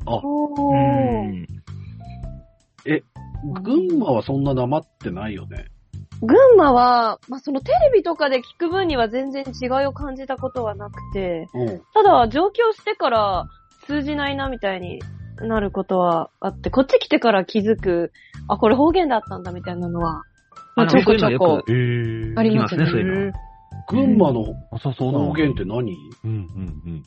[0.05, 1.47] おうーん。
[3.63, 5.65] 群馬はそんななまってないよね？
[6.21, 11.81] 群馬は、まあ、そのテレビとかで聞く分には全然違いを感じたことはなくて、うん。
[11.93, 13.45] ただ上京してから
[13.85, 14.99] 通じないなみたいに
[15.41, 18.11] なることはあって、こっち来てから気づく、
[18.47, 20.23] あ、これ方言だったんだみたいなのは、
[20.75, 22.39] まあ、あちょこちょこえー。
[22.39, 22.85] ありますね。
[22.85, 22.91] す
[23.87, 25.95] 群馬のあ、そうそうなの方言って何？
[26.23, 27.03] うん、うん、うん。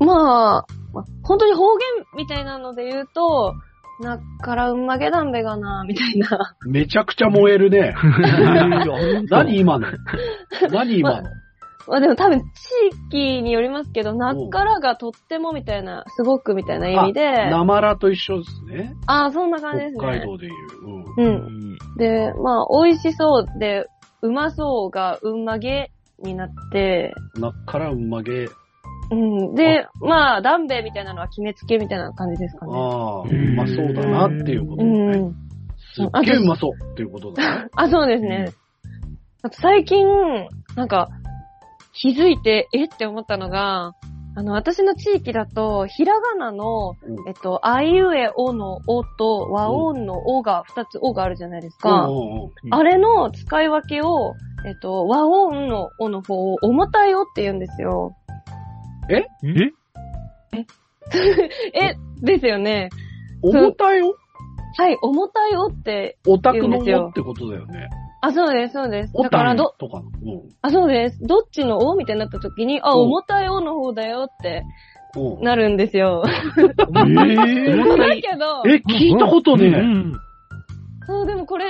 [0.00, 1.86] まあ、まあ本当に方言
[2.16, 3.54] みたいなので言うと、
[4.00, 6.56] なっからうんまげだんべがな、みたいな。
[6.66, 7.94] めちゃくちゃ燃えるね。
[9.28, 9.86] 何今の？
[10.70, 11.28] 何今の？
[11.86, 12.44] まあでも多分地
[13.08, 18.94] 域によりますけど、なっからがとってもみたいな、すごくみたいな意味で、なまらと一緒ですね。
[19.06, 19.98] ああ、そんな感じですね。
[19.98, 20.52] 北海道でいう。
[21.18, 21.26] うん。
[21.26, 21.78] うん。
[21.96, 23.86] で、まあ、美味しそうで、
[24.22, 25.90] うまそうがうんまげ
[26.22, 28.48] になって、なっからうんまげ。
[29.10, 29.54] うん。
[29.54, 32.72] で、まあ、ダンベみたいなのは決めつけみたいな感じですかね。
[32.74, 35.18] ああ、うまそうだなっていうことね。
[35.18, 35.34] ん。
[35.94, 37.68] すっげえうまそうっていうことだね。
[37.74, 38.52] あ、そうですね。
[39.42, 40.06] あと最近、
[40.76, 41.08] なんか、
[41.92, 43.94] 気づいて、えって思ったのが、
[44.36, 52.06] あの、私の地域だと、ひらがなの、うんえっと、あいうえおのおと、和音のおが、二つおがあるじゃないですか。
[52.06, 54.34] うんうんうんあれの使い分けを、
[54.66, 58.14] えっと、和音のおの方を重たいおって言うんですよ。
[59.10, 59.26] え？
[61.74, 62.90] え、ですよね。
[63.42, 64.14] 重たいよ？
[64.78, 67.88] はい、重たいおって、オタクのおってことだよね。
[68.22, 69.10] あ、そうです、そうです。
[69.14, 70.02] オタだからど、とかの。
[70.04, 70.48] うん。
[70.62, 71.18] あ、そうです。
[71.26, 71.96] どっちのお？
[71.96, 73.00] みたいになった時に、あ、うん。
[73.08, 74.62] 重たいおの方だよって
[75.16, 75.42] うん。
[75.42, 76.22] なるんですよ。
[76.26, 77.36] えー？
[77.98, 80.12] だけど、え、聞いたことねうん
[81.06, 81.66] そう、でもこれ、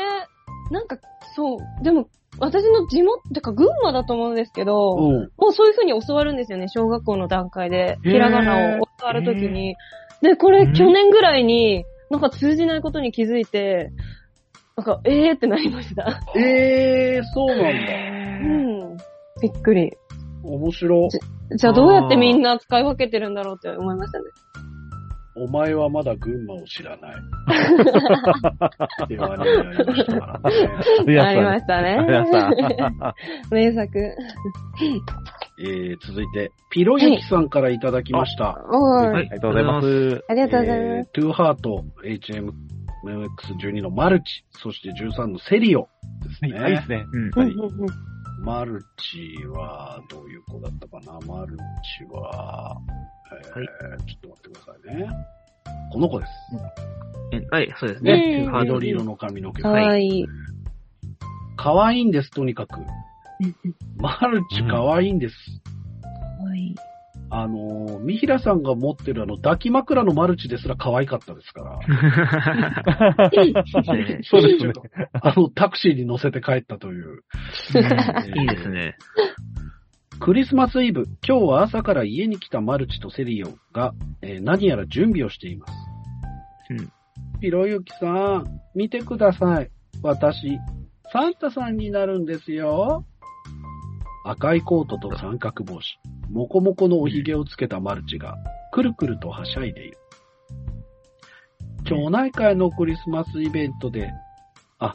[0.71, 0.99] なんか、
[1.35, 2.09] そう、でも、
[2.41, 5.31] 私の地元、てか群馬だと思うんですけど、うん。
[5.37, 7.99] もうそういう風に教わるんですよね、小学校の段階で。
[8.03, 9.77] ひらがなを教わるときに。
[10.23, 13.93] で、これうん去年ぐらいに、なんか通じないことに気づいて、
[14.77, 16.21] なんか、えーってなりました。
[16.35, 17.69] えー、そうなんだ。
[17.69, 18.97] うん。
[19.43, 19.93] びっくり。
[20.43, 21.09] 面白。
[21.55, 24.25] じゃあどうやってみんな使い分けてるんだろうって思いましたね。
[25.37, 27.15] お前はまだ群馬を知らない。
[29.05, 30.41] っていうアニメがありましたから
[31.05, 31.21] ね。
[31.21, 32.27] ありましたありまね。
[32.27, 33.15] した。
[33.51, 33.99] 名作。
[35.63, 38.55] えー、続いて、ピロユキさんからいただきました。
[38.55, 39.29] はいい。
[39.31, 40.25] ありがとうございます。
[40.29, 40.99] ありがとうございます。
[40.99, 41.85] えー、トゥーハート
[43.05, 45.89] HMX12 のマルチ、そして13のセリオ
[46.23, 46.59] ですね。
[46.59, 47.05] はい、いいですね。
[47.13, 47.31] うん。
[47.31, 51.13] はいうんうんうんマルチは、どういう子だったかな？
[51.27, 52.81] マルチは、
[53.33, 53.69] えーはい
[54.07, 55.09] ちょっと待ってくださいね。
[55.93, 56.33] この子です。
[57.33, 58.45] えはい、そうですねね。
[58.47, 59.63] うんハード緑色の髪の毛。
[59.63, 60.27] かわいい。
[61.57, 62.79] 可愛いんです、とにかく。
[62.79, 62.87] うん
[63.47, 65.35] うんマルチ可愛いんです。
[66.39, 66.75] かわいい。
[67.31, 71.79] あのー、三平さんが持ってるあの、抱き枕のマルチですら可愛かったですから。
[73.95, 74.73] ね そうですね。
[75.13, 77.23] あの、タクシーに乗せて帰ったという。
[78.37, 78.97] いいですね。
[80.19, 85.73] クリスマスイブ、今日は朝から家に来たマルチとセリオが、えー何やら準備をしています。
[86.71, 86.93] うん。
[87.41, 89.71] ひろゆきさん、見てください。
[90.03, 90.59] 私、
[91.13, 93.05] サンタさんになるんですよ。
[94.25, 95.99] 赤いコートと三角帽子、
[96.31, 98.37] モコモコのおひげをつけたマルチが、
[98.73, 99.99] くるくるとはしゃいでいる。
[101.85, 104.13] 町内会のクリスマスイベントで、
[104.79, 104.95] あ、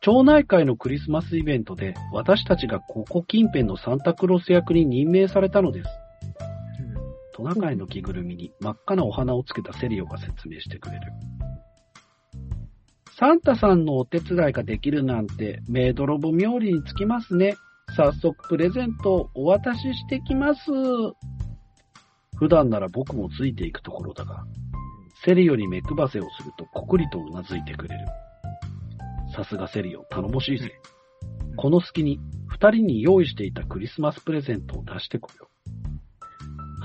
[0.00, 5.88] 町内会のクリスマスイベントで、私たちがここ近辺のサンタクロス役に任命されたのです。
[7.32, 11.12] トナカイの着ぐるみに真っ赤なお花をつけたセリオが説明してくれる。
[13.18, 17.56] サンタさんのお手伝いができるなんて、メイドロボ冥利につきますね。
[17.96, 20.60] 早速プレゼントをお渡ししてきます。
[22.36, 24.44] 普段なら僕もついていくところだが、
[25.24, 28.04] セリオに目配せをするとこくりとうなずいてくれる。
[29.34, 30.72] さすがセリオ、頼もしいぜ。
[31.56, 35.48] この隙に、二人に用意していたクリスマスプレゼントを出してこよ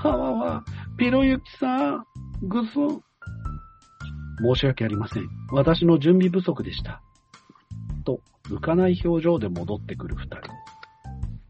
[0.04, 0.08] う。
[0.08, 0.64] はわわ、
[0.96, 2.04] ピロユキさん、
[2.42, 2.72] ぐす。
[4.42, 5.28] 申し訳ありません。
[5.50, 7.02] 私の準備不足でした。
[8.04, 10.61] と、浮かない表情で戻ってくる二人。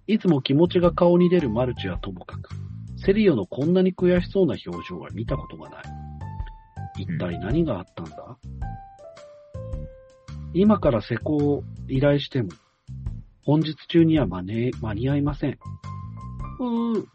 [0.07, 2.51] いつも気持ちが顔に出るマルチはともかく、
[2.97, 5.83] セリオのこんなに悔しそうな表情は見たことがない。
[6.99, 8.37] 一体何があったんだ、
[10.55, 12.51] 今から施工を依頼しても、
[13.45, 14.73] 本日中には間に
[15.09, 15.59] 合いません。
[16.61, 17.07] うーん、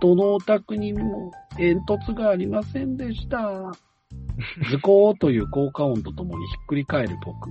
[0.00, 3.72] どのお宅にも煙突がありませんでした。
[4.70, 7.50] ズコーという効果音とともにひっくり返る僕。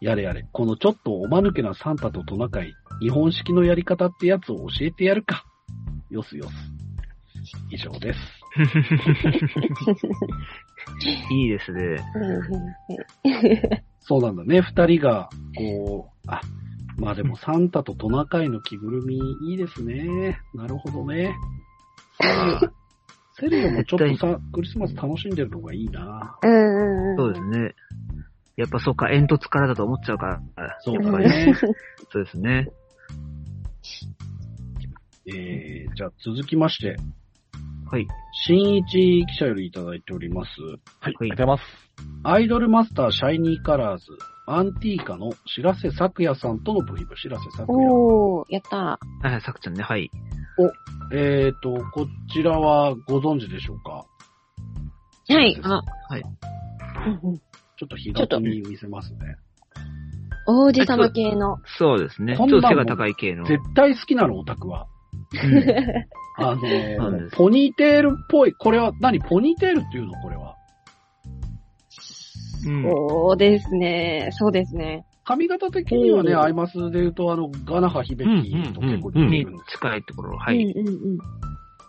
[0.00, 5.44] やれやれ、このちょっとおまぬけなサンタとトナカイ、日本式のやり方ってやつを教えてやるか。
[6.10, 6.54] よすよす。
[7.70, 8.20] 以上です。
[11.32, 11.96] いいですね。
[14.00, 14.36] そうなん。
[14.36, 14.60] だね。
[14.60, 16.40] 二人が、こう、あ、
[16.98, 19.18] まあでもサンタとトナカイの着ぐるみ
[19.50, 20.38] いいですね。
[20.54, 21.34] なるほどね。
[23.40, 25.34] セリオもちょっとさ、クリスマス楽しん。
[25.34, 26.38] でるのがいいな。
[26.42, 26.50] うん。
[26.50, 27.10] うん。
[27.10, 27.16] うん。
[27.16, 27.74] そうですね。
[28.56, 30.40] やっぱそっか、煙突からだと思っちゃうから。
[30.80, 31.54] そうだね。
[32.12, 32.68] そうですね。
[35.26, 36.96] えー、じゃあ続きまして、
[37.90, 38.06] はい。
[38.46, 40.50] 新一記者よりいただいております。
[41.00, 41.62] はい、ありがとうはいございます。
[42.24, 44.06] アイドルマスターシャイニーカラーズ、
[44.46, 47.72] アンティーカの白瀬咲也さんとのブヒブ、白瀬咲也。
[47.72, 50.10] おー、やったはいはい、さくちゃんね、はい。
[51.12, 54.06] えーと、こちらはご存知でしょうか？
[55.28, 55.34] ー。
[55.34, 55.60] はい。
[55.62, 56.22] あ、はい。
[56.22, 59.36] ちょっと左に見せますね。
[60.46, 61.58] 王子様系の。
[61.78, 62.36] そうですね。
[62.36, 63.44] ちょっと背が高い系の。
[63.44, 64.86] 絶対好きなの、オタクは。
[65.32, 65.64] うん
[66.36, 68.52] あのーポニーテールっぽい。
[68.52, 69.20] これは、何？
[69.20, 70.14] ポニーテールっていうの？
[70.20, 70.56] これは。
[72.66, 74.28] うんそうですね。
[74.32, 75.04] そうですね。
[75.24, 78.30] 髪型的にはね、うんアイマスで言うと、あの、ガナハヒベキ
[78.72, 80.72] と結構似てにるんです近いところ、はうんい。
[80.72, 81.18] うんうん。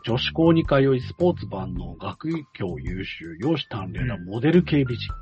[0.05, 5.13] 女子校に通い、スポーツ万能、学業優秀、容姿端麗なモデル系美人。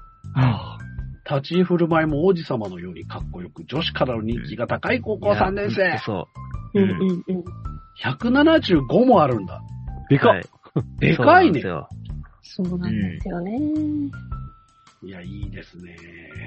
[1.30, 5.98] 立ち居振る舞いも王子様のようにかっこよく、女子からの人気が高い高校3年生。
[6.00, 6.28] そ
[6.74, 6.82] う。
[6.82, 7.44] うんうんうん。
[8.04, 9.62] 175もあるんだ。
[10.10, 10.44] でかい
[11.00, 11.62] でかいね。
[11.62, 11.88] そうなんですよ
[12.42, 13.58] そうなんですよね。
[15.04, 15.96] いや、いいですね。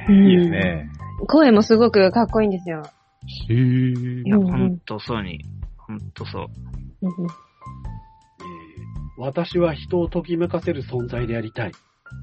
[0.08, 0.90] うんいいですね。
[1.28, 2.82] 声もすごくかっこいいんですよ。
[3.48, 5.44] へーいや、ほんとそうに。
[5.76, 6.46] ほんとそう。
[7.02, 7.36] うんうんえー
[9.18, 11.72] 私は人をときめかせる存在でありたい。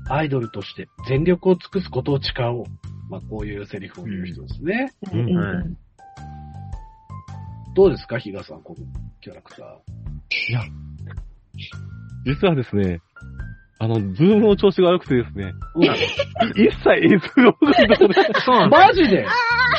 [0.10, 2.66] アイドルとして全力を尽くすことを誓おう。
[3.10, 4.94] まあ、こういうセリフを言う人ですね。
[5.12, 5.78] うん
[7.76, 8.86] どうですか、比嘉さん、この
[9.20, 9.66] キャラクター。
[12.26, 13.02] 実はですね、
[13.80, 18.14] あの、ズームの調子が悪くてですね、うん、一切映像が動かないところで、
[18.46, 18.78] そうなんだ。
[18.88, 19.26] マジで？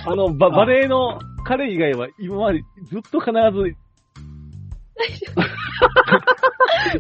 [0.07, 3.77] あの、ババレエの彼以外は今までずっと必ず、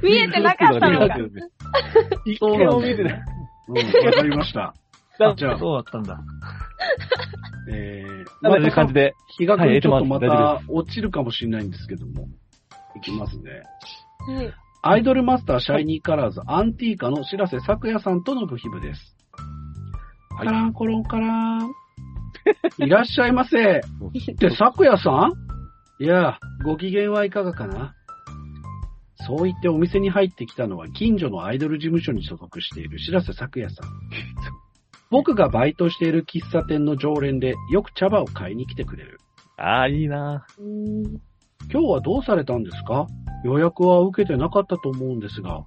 [0.03, 1.17] 見えてなかったのか。
[2.25, 3.23] 一そう回も見てない。
[3.69, 4.75] うん、わかりました。
[5.19, 6.21] だじゃあ、そうだったんだ。
[7.71, 9.15] えー、まあ、いう感じで。
[9.39, 12.29] 日がはいちょっとまた落ちるかもしれないんですけども、
[12.97, 13.63] いきますね。
[14.27, 14.53] はい。
[14.83, 19.17] アイドルマスターシャイニーカラーズアンティーカの白瀬咲也さんとの部ヒブです。
[20.37, 21.73] カランコロンカラン。
[22.79, 23.81] いらっしゃいませ。
[23.81, 26.03] って、咲也さん？
[26.03, 27.95] いや、ご機嫌はいかがかな？
[29.27, 33.89] そう言ってお店に入ってきたのは近所のアイドル事務所に所属している白瀬咲也さん。
[35.11, 39.21] 僕がバイトしている喫茶店の常連でよく茶葉を買いに来てくれる。
[39.57, 41.05] ああ、いいなうん
[41.71, 43.07] 今日はどうされたんですか？
[43.45, 45.65] 予約は受けてなかったと思うんですが。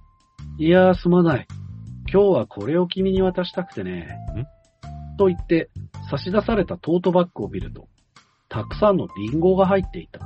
[0.58, 1.46] いやー、すまない。
[2.12, 4.16] 今日はこれを君に渡したくてね。
[5.18, 5.70] と言って、
[6.10, 7.88] 差し出されたトートバッグを見ると、
[8.48, 10.20] たくさんのリンゴが入っていた。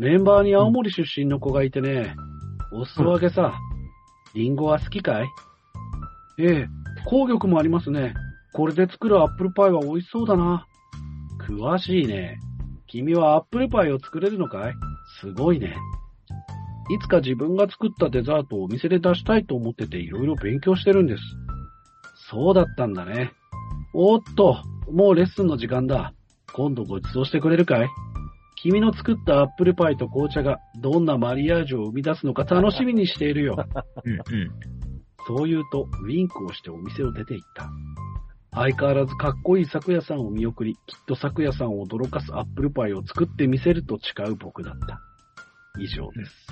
[0.00, 2.16] メンバーに青森出身の子がいてね、
[2.72, 3.52] お裾分けさ、
[4.32, 5.26] リンゴは好きかい？
[6.38, 6.68] ええ、
[7.06, 8.14] 紅玉もありますね。
[8.54, 10.66] これで作るアップルパイは美味しそうだな。
[11.46, 12.38] 詳しいね。
[12.86, 14.72] 君はアップルパイを作れるのかい？
[15.20, 15.76] すごいね。
[16.88, 21.22] いつか自分が作ったデザートをお店で出したいと思ってていろいろ勉強してるんです。
[22.30, 23.32] そうだったんだね。
[23.92, 26.14] おっと、もうレッスンの時間だ。
[26.54, 27.88] 今度ご馳走してくれるかい？
[28.62, 33.56] 君の作ったアップルパイと紅茶がどんなマリアージュを生み出すのか楽しみにしているよ。
[34.04, 34.20] うんうん。
[35.26, 37.70] そう言うと、ウィンクをしてお店を出て行った。
[38.52, 45.00] 相変わらずかっこいい咲夜さんを見送り、きっと咲夜さんを驚かすアップルパイを作ってみせると誓う僕だった。
[45.78, 46.46] 以上です。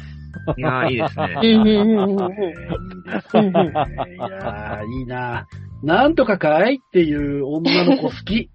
[0.57, 1.35] いやー、いいですね。
[1.43, 3.51] うんうんうんうんえーいいですね。
[3.51, 5.47] いやー、いいな。
[5.83, 8.49] なんとかかいっていう女の子好き。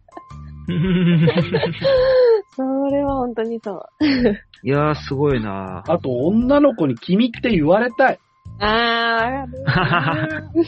[2.56, 3.86] それは本当にそう。
[4.66, 8.20] いやー、すごいなあと、女の子に君って言われたい。
[8.60, 10.64] あー、わかる。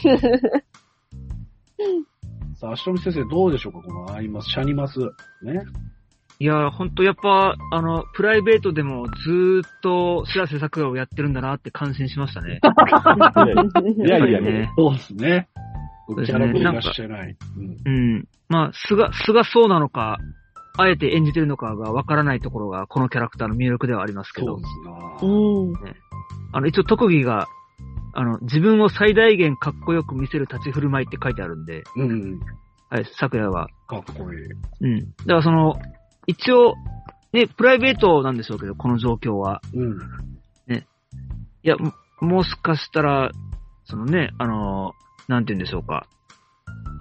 [2.56, 4.98] さあ、足富先生どうでしょうかこのアイマス、シャニマス。
[5.42, 5.62] ね。
[6.38, 12.60] いやー、ほんとやっぱ、あの、プライベートでもずーっと白瀬作画をやってるんだなって感心しましたね。
[14.04, 14.70] いやいやいや、ね。
[14.76, 15.48] そうですね。
[16.08, 17.36] キャラしてない。
[17.56, 17.76] うん。
[17.84, 18.28] うん。
[18.48, 20.18] まあ、素が、素がそうなのか、
[20.76, 25.28] あえて演じてるのかがわからないところが、このキャラクターの魅力ではありますけどそうで、すな。
[25.28, 25.74] うん。
[26.52, 27.48] あの、一応特技が、
[28.14, 32.40] あの、自分を最大限かっこよく見せる立ち振る舞いって書いてあるんで、うん。
[32.88, 33.68] はい、昨夜は。
[33.88, 34.46] かっこいい。
[34.80, 35.00] うん。
[35.00, 35.76] だからその、
[36.26, 36.74] 一応、
[37.32, 39.60] ね、プライベートなんでしょうけど、この状況は。
[39.74, 39.98] うん。
[41.66, 43.32] いや、ももしかしたら、
[43.86, 44.92] そのね、あの、
[45.26, 46.06] なんて言うんでしょうか。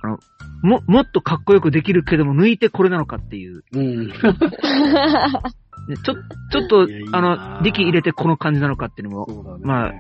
[0.04, 0.20] あの、
[0.64, 3.64] も、もっとかっこよくできるけども、抜いてこれなのかっていう。
[3.74, 4.08] うん。
[5.88, 6.16] ね、ちょ、
[6.52, 9.64] ちょっといやいあの、力入れてこの感じなのかっていうのもね。
[9.64, 9.94] まあ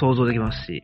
[0.00, 0.82] 想像できますし。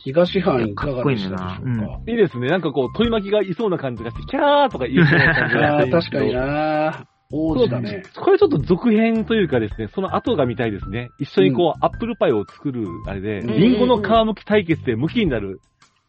[0.00, 1.58] 東藩いかがでしたでしょうか？
[1.58, 2.46] っこいいなかいいですね。
[2.48, 5.96] なんかこう、取り巻きがいそうな感じがして、キャーとか言いそうな感じがあして。
[5.96, 8.02] あ、 確かにな王子だね。
[8.16, 11.10] これちょっと続編というかですね、その後が見たいですね。
[11.18, 15.60] 一緒にこう、アップルパイを作る、あれで、うんリンゴの皮むき対決で向きになる、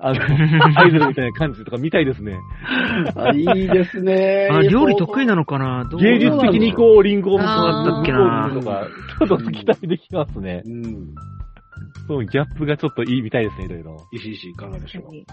[0.01, 0.19] あの、
[0.79, 2.37] アイドルみたいな感じとか見たいですね。
[3.15, 4.47] あいいですね。
[4.49, 5.85] あ、料理得意なのかな？
[5.91, 8.87] どう芸術的にこう、リンゴをむあーだっけなとか、
[9.19, 10.63] ちょっと期待できますね。
[10.65, 11.15] うん。
[12.07, 13.97] そのギャップがちょっといいみたいですね、いろいろ。
[14.13, 15.15] 石井氏いかがでしょう？
[15.15, 15.25] い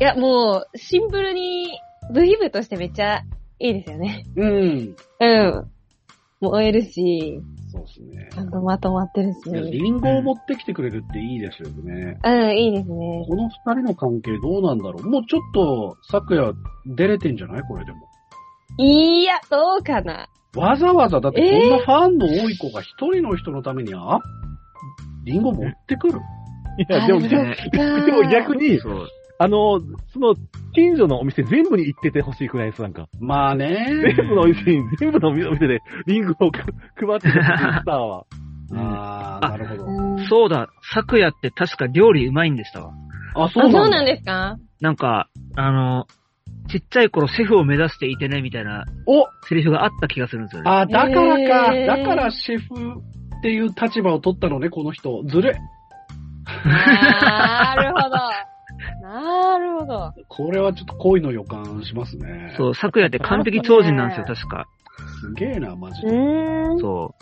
[0.00, 1.72] や、もう、シンプルに、
[2.14, 3.22] ブヒブとしてめっちゃ
[3.58, 4.24] いいですよね。
[4.36, 4.94] うん。
[5.20, 5.66] うん。
[6.42, 7.40] 燃えるし、
[7.70, 8.28] そうですね。
[8.32, 9.48] ちゃんとまとまってるし。
[9.48, 12.18] いやリンゴを持ってきてくれるっていいですよね。
[12.24, 13.24] うん、いいですね。
[13.28, 15.08] この二人の関係どうなんだろう？
[15.08, 16.52] もうちょっと、昨夜
[16.86, 17.62] 出れてんじゃない？
[17.62, 17.98] これでも。
[18.78, 20.28] いや、どうかな。
[20.54, 24.18] わざわざ、だってこんなファンの多い子が一人の人のために、あ
[25.24, 26.18] リンゴ持ってくる？
[26.78, 29.06] いや、でも、あ でねも逆に、そう。
[29.42, 29.80] あの、
[30.12, 30.34] その、
[30.74, 33.08] 近所のお店全部に行っててほしいくらいです、なんか。
[33.20, 33.88] まあね。
[34.16, 38.24] 全部のお店に、全部のお店でリンゴをく配っててほしい、スターは。
[38.74, 39.84] ああ、なるほど。
[39.84, 42.92] うんそうだ、昨夜って確か料理うまいんでしたわ。
[43.34, 44.56] あ、あ、そうなんでですか？
[44.80, 46.06] なんか、あの、
[46.68, 50.70] ちっちゃい頃シェフを目指していてね、みたいなおセリフがあった気がするんですよね。
[50.70, 51.74] あ、だからか。
[51.74, 53.00] へーだからシェフ
[53.38, 55.22] っていう立場を取ったのね、この人。
[55.26, 55.54] ずるい。
[56.68, 58.16] なるほど。
[59.00, 60.12] なるほど。
[60.28, 62.54] これはちょっと恋の予感しますね。
[62.56, 64.66] そう、昨夜って完璧超人なんですよ、確か。
[65.20, 66.16] すげえな、マジうで。
[66.16, 66.78] ーん。
[66.78, 67.14] そ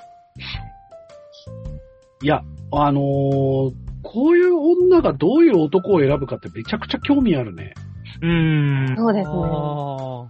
[2.22, 2.42] いや、
[2.72, 4.56] あのーこういう
[4.88, 7.74] 女がどういう男を選ぶかってめちゃくちゃ興味あるね。
[8.22, 8.26] う。
[8.26, 8.96] うーん。
[8.96, 9.34] そうですね。
[9.52, 10.26] あ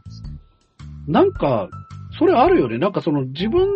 [1.06, 1.68] なんか、
[2.18, 2.78] それあるよね。
[2.78, 3.68] なんかその自分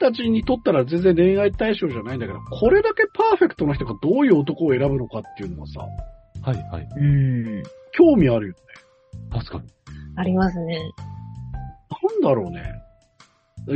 [0.00, 5.86] たちにとったら全然恋愛対象じゃないんだけど、これだけパーフェクトな人がどういう男を選ぶのかっていうのはさ、
[6.44, 6.88] はいはい。
[6.96, 7.62] うん。
[7.92, 8.58] 興味あるよね。
[9.32, 9.64] 確かに。
[10.16, 10.78] ありますね。
[12.12, 12.62] なんだろうね。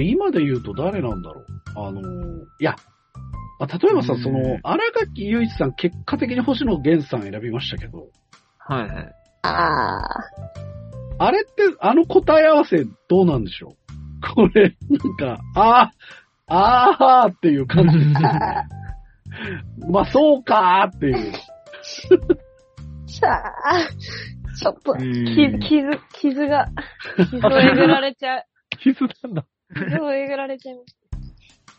[0.04, 1.46] 今で言うと誰なんだろう。
[1.76, 2.76] あのーいや、
[3.58, 8.08] まあ例えばさ、うんその、荒垣結一さん、結果的に星野源さん選びましたけど、
[8.58, 9.14] はいはい。
[9.42, 10.08] ああ。
[11.20, 14.34] あれって、あの答え合わせどうなんでしょう？
[14.34, 18.68] これ、なんか、あー、あーっていう感じですよね。
[19.90, 21.32] まあ、そうかーっていう。
[23.20, 23.88] さあ、
[24.58, 26.68] ちょっと、うん傷、傷、傷が、
[27.30, 28.42] 傷をえぐられちゃう。
[28.78, 29.44] 傷なんだ。
[29.74, 30.98] 傷をえぐられちゃいます。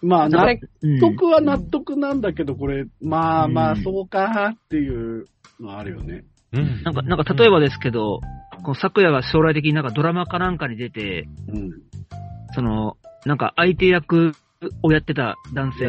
[0.02, 5.26] まあ、納うん得は納得なんだけど、これ、まあまあ、うんそうかーっていう
[5.60, 6.24] のあるよね。
[6.54, 8.22] うんなんか、なんか例えばですけど、
[8.64, 11.72] この昨夜が将来的になんかドラマかなんかに出て、うん。
[12.54, 14.34] その、なんか相手役
[14.84, 15.86] をやってた男性。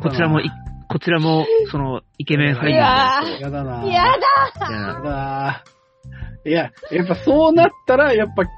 [0.00, 0.50] こちらもい、
[0.94, 3.84] こちらも、 その、イケメン俳優いやだな。
[3.84, 4.04] や
[4.62, 5.00] だやな。
[5.02, 6.48] だー。
[6.48, 8.48] いや、やっぱそうなったら、やっぱ、い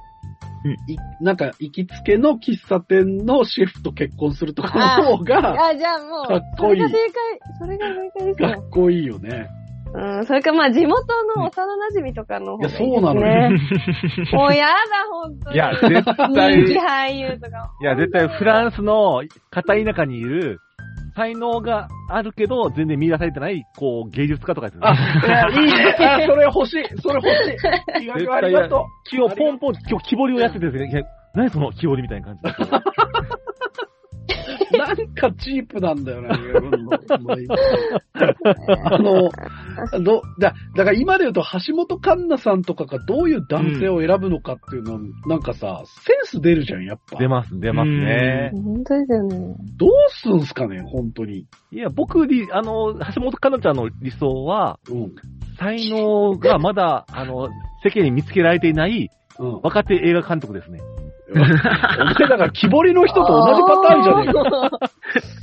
[1.22, 8.48] なんか、行きつけの喫茶店のシェフと結婚するとかの方が、あ、じゃあもう、かっこいいそれが正解、それが正解ですよ。
[8.50, 9.48] かっこいいよね。
[9.94, 11.06] うん、それかまあ地元
[11.36, 12.86] の幼馴染とかの方がいいね。
[12.86, 13.50] いやそうなのよ
[14.32, 14.74] もうやだ、
[15.10, 15.54] ほんとに。
[15.54, 17.72] いや、絶人気対、俳優とか。
[17.80, 20.60] いや、絶対フランスの片田舎にいる、
[21.16, 24.98] 才能があるけど、全然見出されてない、こう、芸術家とかですあ、ね。
[25.26, 25.96] いや、いいね。
[25.98, 26.84] あ、それ欲しい。
[27.00, 28.04] それ欲しい。
[28.04, 31.04] 意外とありがと木をポンポン、今日木彫りをやっててですね、
[31.34, 32.42] 何その木彫りみたいな感じ。
[34.78, 36.28] なんかチープなんだよね。
[38.84, 39.30] あの、
[40.02, 47.18] ど、だ、だから今で言うと橋本環奈さんとかがどういう男性を選ぶのかっていうのは、なんかさ、センス出るじゃん、やっぱ。
[47.18, 48.50] 出ます、出ますね。
[48.52, 49.56] 本当ですよね。
[49.76, 51.46] どうすんすかね、本当に。
[51.72, 55.12] いや、僕に、あの、橋本環奈ちゃんの理想は、うん。
[55.58, 57.48] 才能がまだ、あの、
[57.82, 59.08] 世間に見つけられていない
[59.38, 59.60] うん。
[59.62, 60.80] 若手映画監督ですね。
[61.28, 64.70] お前だから木彫りの人と同じパターンじゃねえか。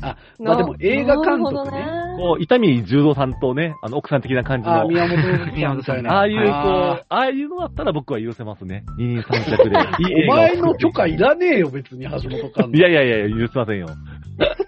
[0.07, 1.85] あ、まあでも映画監督ね。
[2.17, 4.81] こう、伊丹十三さんとね、あの、奥さん的な感じの。
[4.81, 5.45] あ、宮本さん
[5.77, 6.13] みたいな。
[6.13, 8.85] ああいう、こう、あああいうのだったら僕は許せますね。
[8.97, 9.75] 二人三脚で。
[9.77, 12.77] ーお前の許可いらねえよ、別に橋本環奈。
[12.77, 13.87] いやいやいや、許しませんよ。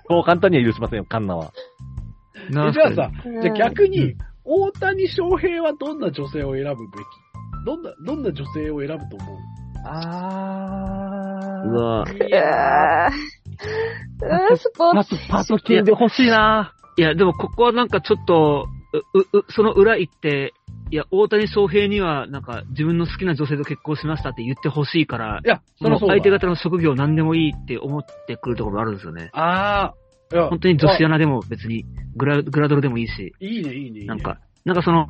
[0.10, 1.52] そう簡単には許しませんよ、カンナは。
[2.50, 6.76] えじゃあさ、うんじゃあ逆に、大谷翔平はどんな女性を選ぶべき？
[7.66, 9.38] どんな、どんな女性を選ぶと思う？
[9.86, 12.06] あうわ。
[12.10, 13.12] いやー。
[14.52, 15.10] うんスポーツ。
[15.10, 16.74] パス、パス金で欲しいな。
[16.98, 18.68] いや、でもここはなんかちょっと、
[19.14, 20.54] う、う、その裏行って、
[20.92, 29.30] いや、大谷翔平には、なんか、自分の好きな女性と結婚しましたって言ってほしいからい、や、そその相手方の職業何でもいいって思ってくるところがあるんですよね。
[29.34, 29.94] あ
[30.34, 34.06] あ、本当に女子アナでも別に、グラ、グラドルでもいいし、いいね、いいね、いいね。
[34.06, 35.08] なんか、なんかその、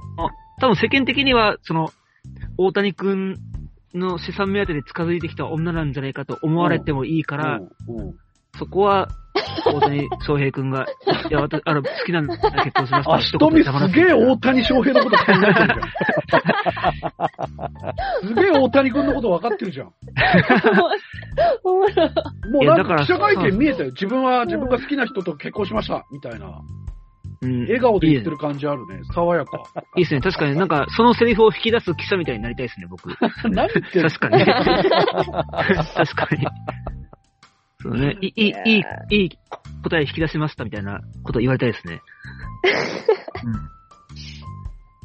[0.59, 1.89] 多分世間的には、その、
[2.57, 3.35] 大谷くん
[3.95, 7.59] の資産目当てで近づいてきた女なんじゃないかと思われてもいいから。
[8.57, 9.09] そこは、
[9.65, 10.85] 大谷翔平くんが、
[11.29, 13.13] いや、私、あの、好きなんで結婚しました。
[13.13, 15.81] あ、ひとみすげえ大谷翔平のこと考えてるじゃん。
[18.27, 19.91] すげえ大谷君のこと分かってるじゃん。
[21.63, 23.89] おもういやだからなんか記者会見見えたよ。
[23.89, 26.05] 自分は自分が好きな人と結婚しました。
[26.11, 26.61] みたいな。
[27.45, 27.61] うん。
[27.63, 29.01] 笑顔で言ってる感じあるね。
[29.13, 29.63] 爽やか。
[29.95, 30.21] いいですね。
[30.21, 33.09] 確かになんか、そのセリフを引き出す記者みたいになりたいですね、僕。
[33.49, 34.01] 何言って？
[34.01, 34.45] る確かに。
[34.45, 36.47] 確かに。
[37.81, 38.17] そうね。
[38.21, 38.83] いい、いい、いい、
[39.21, 39.29] いい
[39.83, 42.01] 答え引き出しましたみたいなこと言われたいですね。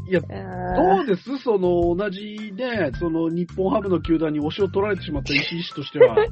[0.09, 1.39] いや、どうです？
[1.39, 6.17] その、同じね、その、日本ハムの球団に推しを取られてしまった石井氏としては。
[6.25, 6.29] い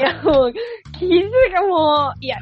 [0.00, 0.52] や、もう、
[1.08, 2.36] 傷がもう、いや、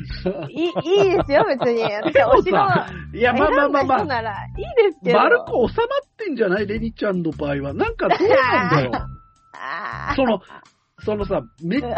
[0.49, 1.83] い い、いいですよ、別に。
[1.83, 2.87] 私はお城は。
[3.15, 4.05] いや、まあまあまあまあ。
[4.05, 5.19] なら、いいですけど。
[5.19, 5.69] 丸く収まっ
[6.17, 7.75] てんじゃないレニちゃんの場合は。
[7.75, 8.93] なんかどうなんだよ。
[10.17, 10.41] その、
[11.01, 11.93] そのさ、め、例え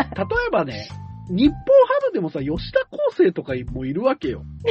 [0.51, 0.89] ばね、
[1.29, 4.43] 日本ハムでもさ、吉田康生とかもいるわけよ。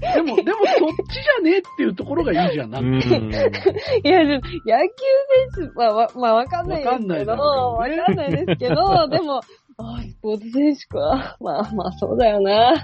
[0.00, 3.06] でも、でもそっちじゃねえっていうところがいいじゃん、なんか。
[3.06, 4.44] いや、野球
[5.54, 9.40] 選手は、わまあ、わかんないですけど、わかんないですけど、でも、
[9.80, 11.36] あスポーツ選手か。
[11.40, 12.74] まあまあ、そうだよな。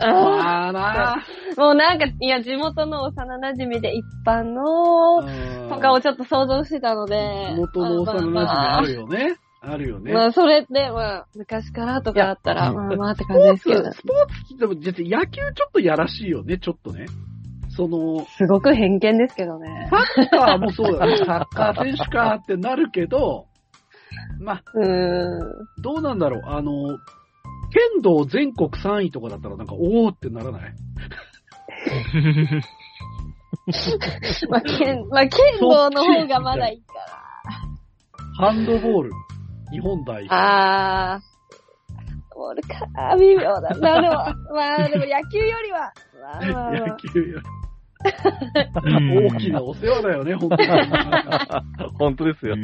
[0.00, 5.22] あまあなーもうなんか、いや、地元の幼馴染で一般の、
[5.68, 7.54] とかをちょっと想像してたので。
[7.56, 9.36] 元の幼馴染あるよね。
[9.60, 10.12] あるよね。
[10.12, 13.82] まあ、それって、まあ、昔からとかだったら、まあまあってス感じですけど。
[13.82, 17.06] ポーツ、スポーツでも、実は野球ちょっとやらしいよね、ちょっとね。
[17.76, 19.88] その、すごく偏見ですけどね。
[19.90, 21.16] サッカーもそうだね。
[21.26, 23.46] サッカー選手かってなるけど、
[24.40, 25.40] まあ、うーん。
[25.82, 26.42] どうなんだろう。
[26.46, 26.98] あの、
[27.92, 30.72] 剣道全国3位とかだったらなんか、おーってならない？
[34.50, 36.94] まあ、剣、まあ、剣道の方がまだいいか
[38.36, 39.10] ハンドボール、
[39.70, 40.28] 日本代表。
[40.34, 41.14] ら。
[41.14, 41.22] あー。
[42.34, 43.76] ボールか、あー微妙だ。
[43.80, 44.14] まあでも、
[44.54, 47.40] まあでも野球よりは、まあまあま野あ球よ
[48.84, 50.66] うんり大きなお世話だよね、本当に。
[51.98, 52.56] 本当ですよ。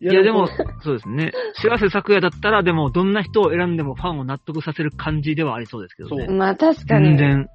[0.00, 0.48] うんいいや、でも、
[0.82, 1.32] そうですね。
[1.54, 6.26] 幸せ咲夜だったら、でも、どんな人を選んでもファンを納得させる感じではありそうですけどね。
[6.26, 7.16] そうまあ確かに。
[7.16, 7.48] 全然。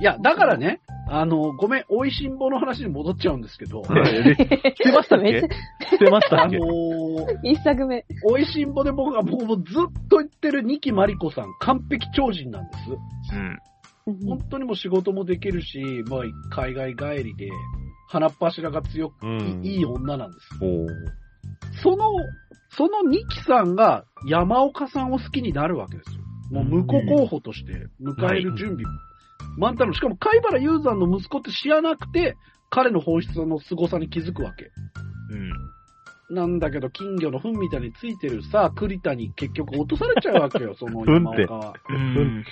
[0.00, 8.04] いや、だからね、あの、ごめん、美味しんぼの話に戻っちゃうんですけど、えしてましたっけましたあのっけー、一作目。
[8.34, 13.34] 美味しんぼで僕が僕もずっと言ってる二木まりこさん、完璧超人なんです。
[14.06, 14.28] うん。
[14.28, 17.50] 本当にもう仕事もできるし、まあ、海外帰りで、
[18.08, 20.58] 鼻っ柱が強く、うんいい女なんです。
[21.72, 22.04] その、
[22.70, 26.22] その二木さんが山岡さんを好きになるわけですよ。
[26.50, 28.84] もう婿候補として迎える準備。
[29.58, 32.36] 満タンの、しかも貝原雄山の息子って知らなくて、
[32.70, 34.70] 彼の本質の凄さに気づくわけ。
[35.30, 36.34] うん。
[36.34, 41.74] なんだけど、金魚の糞みたいについてるさ、栗田に結局落とされちゃうわけよ、 その山岡は。
[41.90, 42.44] うん。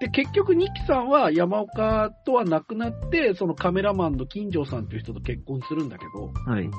[0.00, 6.70] で、結局、ニキさんは山岡とは亡くなって、そのカメラマンの金城さんという人と結婚するんだけど、はい。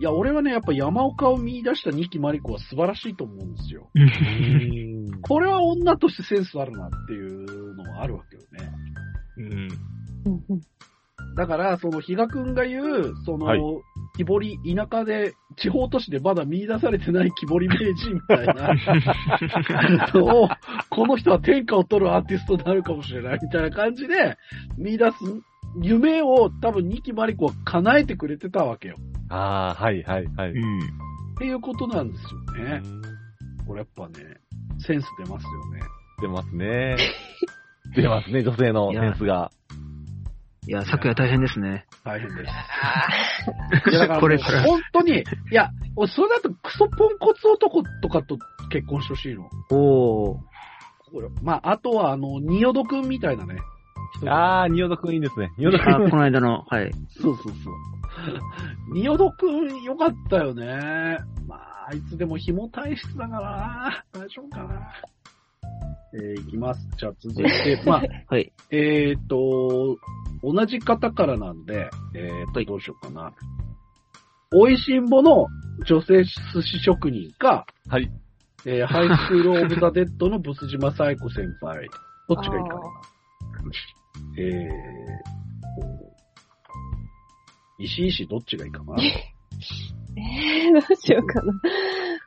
[0.00, 3.90] いや、俺はね、やっぱ山岡を見出したニキマリコは素晴らしいと思うんですよ。
[3.94, 8.72] うんこれは女としてセンスあるなっていうのはあるわけよね。
[9.36, 9.68] うん。
[11.36, 13.60] だから、その、比嘉くんが言う、その、はい
[14.16, 18.74] 木彫り、田舎で、地方都市でまだ見出されてない木彫り名人みたいな、
[20.14, 20.48] を
[20.90, 24.36] この人は天下を取るアーティストになるかもしれないみたいな感じで、
[24.76, 25.16] 見出す
[25.80, 28.96] 夢を多分、ニキマリコは叶えてくれてたわけよ。
[29.30, 30.50] ああ、はいはいはい。
[30.50, 30.78] うん。
[30.80, 30.82] っ
[31.38, 32.82] ていうことなんですよね。
[32.84, 33.20] うん
[33.70, 34.40] これやっぱね、
[34.84, 35.80] センス出ますよね。
[36.20, 36.96] 出ますね。
[37.94, 39.52] 出ますね、女性のセンスが。
[40.66, 41.86] いや、昨夜大変ですね。
[42.04, 43.90] 大変です。
[43.90, 44.62] いやだから。
[44.64, 48.38] 本当に、いや、俺それだとクソポンコツ男とかと
[48.70, 49.48] 結婚してほしいの。
[49.70, 50.38] おー。
[51.12, 53.60] これまあ、あとは、あの、ニヨドくんみたいなね。
[54.18, 55.50] 人ああ、仁淀くんいいですね。
[55.56, 56.10] 仁淀くあ、ん。
[56.10, 56.90] この間の、はい。
[57.20, 57.54] そうそうそう。
[58.92, 61.18] ニヨドくんよかったよね。
[61.46, 64.04] まあ、あいつでも紐体質だからな。
[64.12, 64.92] 大丈夫かな。
[66.12, 66.80] えー、いきます。
[66.98, 68.52] じゃあ続いて、 まあ、はい。
[68.70, 69.96] えっ、と、
[70.42, 73.32] 同じ方からなんで、えっ、と、どうしようかな。
[74.52, 75.46] おいしんぼの
[75.86, 78.10] 女性寿司職人か、はい。
[78.66, 81.88] えーハイスクールオブザ・デッドのブス島サイコ先輩。
[82.28, 82.80] どっちがいいかな。
[84.38, 84.68] えー
[85.80, 86.10] と、
[87.78, 88.96] 石井氏どっちがいいかな。
[90.16, 91.52] えー、どうしようかな。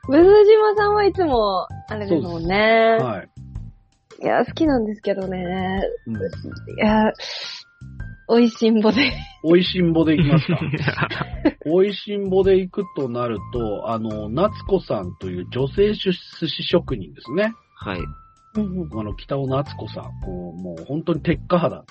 [0.08, 2.98] ブズ島さんはいつも、あれですもんね。
[3.00, 3.28] はい。
[4.22, 5.82] いや、好きなんですけどね。
[6.06, 6.18] うん、い
[6.78, 7.12] や、
[8.28, 9.12] 美味しんぼで。
[9.42, 10.58] おいしんぼでいきますか。
[11.66, 17.52] おいしんぼで行くとなると、あの、夏子さんという女性寿司職人ですね。
[17.76, 17.98] はい。
[18.56, 20.04] うんあの、北尾夏子さん。
[20.24, 21.76] こうもう本当に鉄火肌。
[21.76, 21.84] は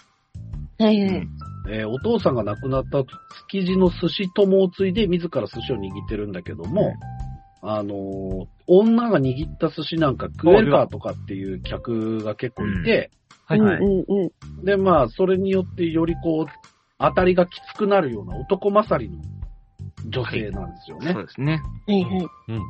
[0.79, 0.97] いはい。
[0.99, 1.27] うん
[1.69, 3.05] えーお父さんが亡くなった後、
[3.49, 6.93] 築地の寿司友を継いで自ら寿司を握ってるんだけども、
[7.61, 13.11] あのー女が握った寿司なんか食えるかとかっていう客が結構いて、
[13.45, 13.77] はいはい。
[13.77, 14.05] うんうん
[14.59, 14.65] うん。
[14.65, 19.17] で、まあ、それによってよりこう、当たりがきつくなるような男勝りの
[20.05, 21.13] 女性なんですよね。
[21.13, 21.61] そうですね。
[21.87, 22.27] はいはい。
[22.49, 22.61] うん。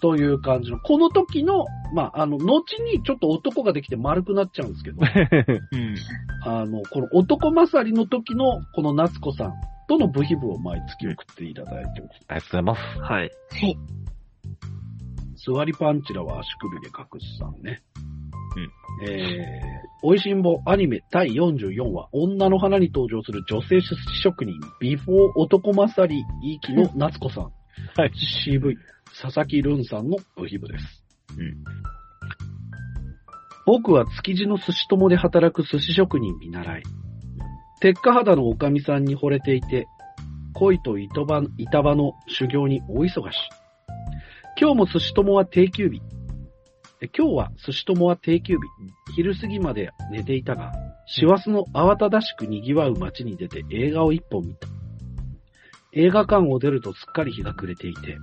[0.00, 1.64] という感じの、この時の、
[1.94, 4.98] まあ、あの、後にちょっと男ができて丸くなっちゃうんですけど、
[5.72, 5.94] うん。
[6.44, 9.52] あの、この男勝りの時のこの夏子さん
[9.88, 12.20] との部費部を毎月送っていただいてます。
[12.28, 13.00] ありがとうございます。
[13.00, 13.30] はい。
[13.50, 13.78] はい。
[15.36, 17.82] 座りパンチラは足首で隠すさんね。
[18.56, 19.08] うん。
[19.08, 27.44] えー、おいしんぼアニメ第44話、女の花に登場する女性寿司職人、ビフォー男勝りいい気の夏子さん。
[27.44, 28.12] はい。
[28.14, 28.76] 渋い、
[29.20, 31.04] 佐々木るんさんの部費部です。
[31.38, 31.64] うん。
[33.66, 36.82] 僕は築地の寿司友で働く寿司職人見習い。
[37.80, 39.86] 鉄火肌のおかみさんに惚れていて、
[40.54, 43.36] 恋と板場の修行に大忙し。
[44.60, 46.02] 今日も寿司友は定休日。
[47.02, 48.60] え今日は寿司友は定休日。
[49.14, 50.72] 昼過ぎまで寝ていたが、
[51.06, 54.68] 師走の慌ただしく賑わう街に出て映画を一本見た。
[55.92, 58.18] 映画館を出るとすっかり日が暮れていて、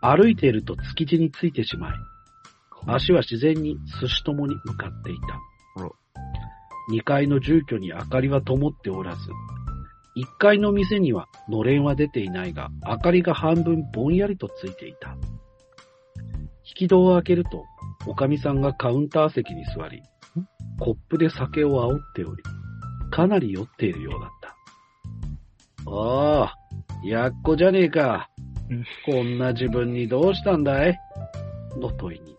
[0.00, 1.92] 歩いていると築地についてしまい、
[2.86, 5.90] 足は自然に寿司友に向かっていたあら。
[6.92, 9.30] 2階の住居に明かりは灯っておらず、
[10.16, 15.18] 1階の店にはのれんは出ていないが、明かりが半分ぼんやりとついていた。
[16.64, 17.64] 引き戸を開けると、
[18.06, 20.02] おかみさんがカウンター席に座り、
[20.78, 22.42] コップで酒を煽っており、
[23.10, 25.90] かなり酔っているようだった。
[25.90, 26.54] ああ、
[27.04, 28.30] やっこじゃねえか。
[29.04, 30.98] こんな自分にどうしたんだい？
[31.78, 32.36] の問いに。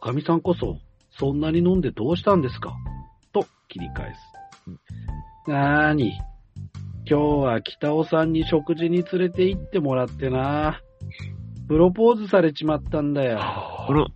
[0.00, 0.78] おかみさんこそ、
[1.10, 2.74] そんなに飲んでどうしたんですか？
[3.32, 5.50] と切り返す。
[5.50, 6.12] なーに、
[7.08, 10.80] 今日は北尾さんに食事に連れて行ってもらってな。
[11.68, 13.38] プロポーズされちまったんだよ。
[13.40, 14.06] あら、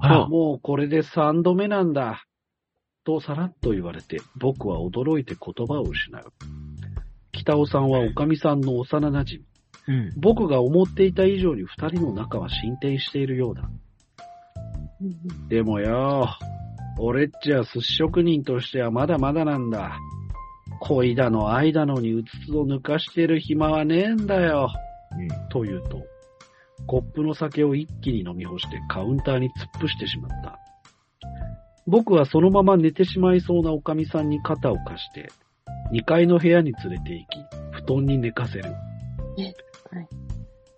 [0.00, 2.24] あら、もうこれで三度目なんだ。
[3.04, 6.32] とさらっと言われて、僕は驚いて言葉を失う。
[7.32, 9.44] 北尾さんはおかみさんの幼馴染。
[9.88, 10.12] うん。
[10.16, 13.70] 僕が思っていた以上に二人の仲は進展しているようだ。
[15.48, 16.28] でもよ、
[16.98, 19.98] 俺っちは寿司職人としてはまだまだなんだ。
[20.80, 24.68] 恋だの愛だのにうつつを抜かしてる暇はねえんだよ。
[25.50, 26.02] と言うと、
[26.88, 30.58] コップの酒を一気に飲み干してカウンターに突っ伏してしまった。
[31.86, 35.28] 僕はそのまま寝てしまいそうなおかみさんに肩を貸して、
[35.92, 38.64] 2階の部屋に連れて行き、布団に寝かせる。
[38.64, 38.76] は
[40.00, 40.08] い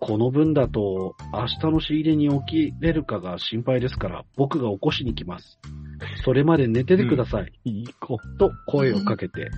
[0.03, 5.59] この分だと、明日の仕入れに起きれるかが心配ですから、僕が起こしに来ます。
[6.25, 7.53] それまで寝ててください。
[7.69, 8.17] いい子。
[8.39, 9.51] と声をかけて、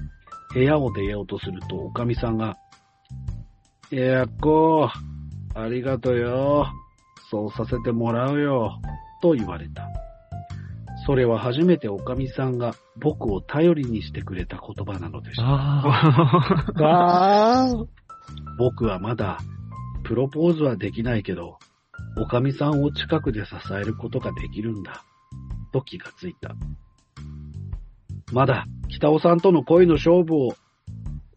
[0.53, 2.57] 部屋を出ようとすると、おかみさんが、
[3.89, 4.89] いやっこ、
[5.55, 6.67] ありがとよ。
[7.29, 8.79] そうさせてもらうよ。
[9.21, 9.87] と言われた。
[11.05, 15.43] それは初めておかみさんが僕を頼りにしてくれた言葉なのでした。
[15.43, 15.87] あ
[16.75, 17.67] あ。
[17.73, 17.85] あ
[18.57, 19.39] 僕はまだ、
[20.03, 21.57] プロポーズはできないけど、
[22.17, 25.03] おかみさんを近くで支えることができるんだ。
[25.71, 26.55] と気がついた。
[28.31, 30.55] まだ、北尾さんとの恋の勝負を、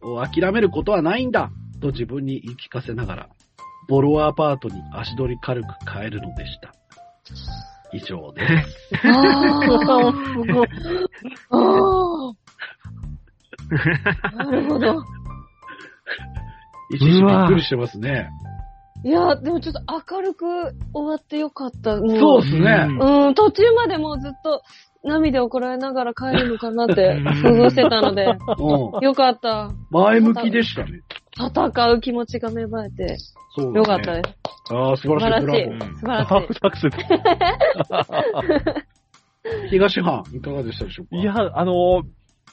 [0.01, 3.29] を諦めることはないんだと自分に言い聞かせながら、
[3.87, 6.73] ボロアパートに足取り軽く帰るのでした。
[7.93, 8.99] 以上です。
[9.03, 9.09] あ
[11.51, 12.33] あ。
[14.35, 15.03] なるほど。
[16.89, 18.29] 一時びっくりしてますね。
[19.03, 19.81] いや、でもちょっと
[20.15, 20.45] 明るく
[20.93, 21.97] 終わってよかった。
[21.97, 22.87] もそうですね。
[22.99, 24.63] うん、途中までもうずっと
[25.03, 28.25] 涙をこらえながら帰るのかなって想像してたので、
[28.59, 29.03] うん。
[29.03, 29.71] よかった。
[29.91, 31.01] 前向きでしたね。
[31.37, 33.17] 戦う気持ちが芽生えて、
[33.55, 34.73] そうだねよかったです。
[34.73, 35.69] ああ、素晴素晴らしいらしい。
[35.93, 36.89] 素晴らしい。
[39.69, 41.15] 東藩、いかがでしたでしょうか？
[41.17, 42.03] いや、あのー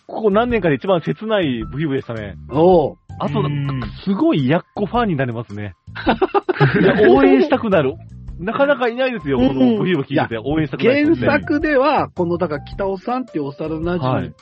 [0.07, 2.35] ここ何年かで一番切ないブヒブでしたね。
[2.51, 5.75] おうあとうん、すごいヤッコファンになれますね。
[7.09, 7.95] 応援したくなる。
[8.39, 11.17] なかなかいないですよ、このブヒブ聞いてて応援したくなるね。
[11.17, 14.33] 作では、この、だから北尾さんっていう幼馴染はい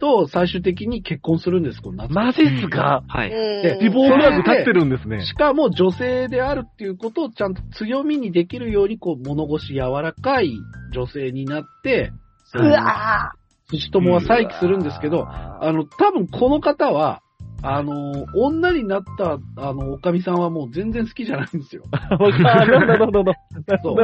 [0.00, 2.12] と最終的に結婚するんです、この夏。
[2.12, 3.04] マジっすか？
[3.06, 3.30] はい。
[3.30, 5.24] でリボーフラグ立ってるんですね。
[5.24, 10.52] しかも女性であるっていうことをちゃんと強みにできるように、こう、物腰柔らかい
[10.92, 12.12] 女性になって、
[12.54, 13.32] うわ
[13.70, 17.22] 寿司友は再起するんですけど、あの、多分この方は、
[17.62, 21.82] あの、女になった、あの、おかみさんはもう全然好きじゃないんですよ。
[21.92, 21.98] わ
[22.32, 23.94] かるなるほど、なるほ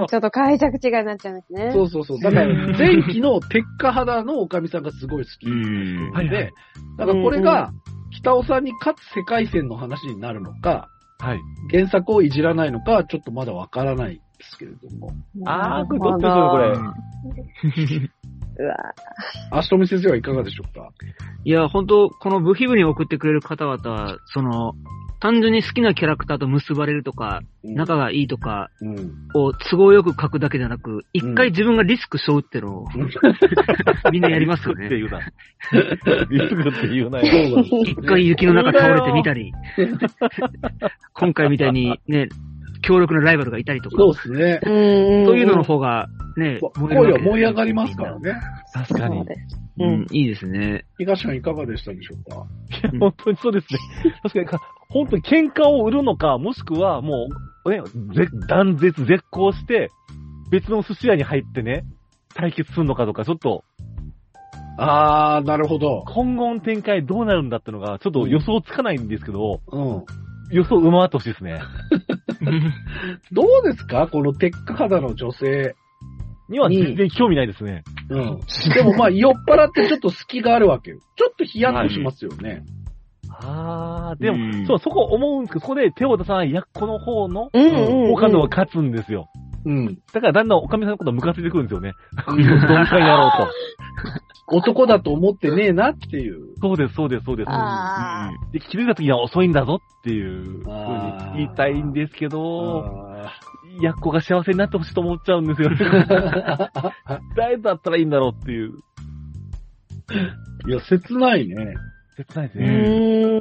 [0.00, 0.06] ど。
[0.06, 1.70] ちょっと解釈違いになっちゃうんですね。
[1.72, 2.20] そうそうそう。
[2.20, 2.46] だから、
[2.78, 5.46] 前期の鉄火肌のおかみさんがすごい好き。
[6.30, 6.52] で、
[6.96, 7.72] だからこれが、
[8.10, 10.88] 北尾さんに勝つ世界線の話になるのか、
[11.18, 11.40] はい。
[11.70, 15.10] 原作をいじらないのか、ちょっとまだわからないですけれども。
[15.46, 16.78] あーこれどっちでしょうね
[17.82, 18.10] これ？
[18.60, 18.74] うわ
[19.60, 20.90] 足富先生はいかがでしょうか？
[21.44, 24.74] いや、本当この部費部に送ってくれる方々は、その、
[25.20, 29.12] 単純に好きなキャラクターと結ばれるとか、仲がいいとかうん。
[29.34, 32.86] を都合よく書くだけじゃなく、一回自分がリスク背負うってのを、
[34.12, 34.88] みんなやりますよね。
[34.88, 35.28] リスクって
[35.78, 36.20] 言うな。
[36.30, 37.56] リスクって言うなそうよ。
[37.56, 39.52] なんです一回雪の中倒れてみたり、
[41.14, 42.28] 今回みたいにね、
[42.82, 44.60] 強力なライバルがいたりとか、そうですね。
[44.62, 45.26] うん。
[45.26, 48.18] そういうのの方がね、声は燃える燃え上がりますから。
[48.18, 48.34] ね。
[48.72, 49.16] 確かに。
[49.16, 50.84] そうですうん、いいですね。
[50.98, 52.46] 東さんいかがでしたでしょうか？
[52.90, 53.78] いや本当にそうですね。
[54.24, 57.28] 確かにか、本当に喧嘩を売るのか、もしくはも
[57.64, 57.80] う、ね、
[58.14, 59.90] ぜ断絶、絶交して、
[60.50, 61.84] 別の寿司屋に入ってね、
[62.34, 63.62] 対決するのかとか、ちょっと、
[64.80, 66.04] あー、なるほど。
[66.08, 70.04] 今後の展開どうなるんだってのが、ちょっと予想つかないんですけど、うん。
[70.50, 71.60] 予想上回ってほしいですね。
[73.32, 74.08] どうですか？
[74.10, 75.74] この鉄火肌の女性。
[76.48, 77.84] には全然興味ないですね。
[78.08, 78.40] うん。
[78.74, 80.98] でもまあ、酔っ払ってちょっと隙があるわけよ。
[81.16, 82.62] ちょっとヒヤッとしますよね。
[83.30, 88.12] あー、でも、うんそう、そこ思うんですけど、そこで手を出さないやっこの方の、うんうんうん。
[88.14, 89.28] 岡野は勝つんですよ。
[89.64, 89.98] うん。
[90.12, 91.94] だからだんだんおかみさんのことはムカついてくるんですよね。
[92.28, 93.48] うんどんかいやろうと。
[94.56, 96.54] 男だと思ってねえなっていう。
[96.60, 97.48] そうです、そうです、そうです。
[97.50, 102.82] あで、気づいた時には遅いんだぞっていう、ふうに言いたいんですけど、
[103.22, 103.32] あ
[103.82, 105.76] やっこが幸せになってほしいと思っちゃうんですよね。
[107.36, 108.72] 誰だったらいいんだろうっていう。
[110.66, 111.74] いや、切ないね。
[112.16, 113.40] 切ないですうね。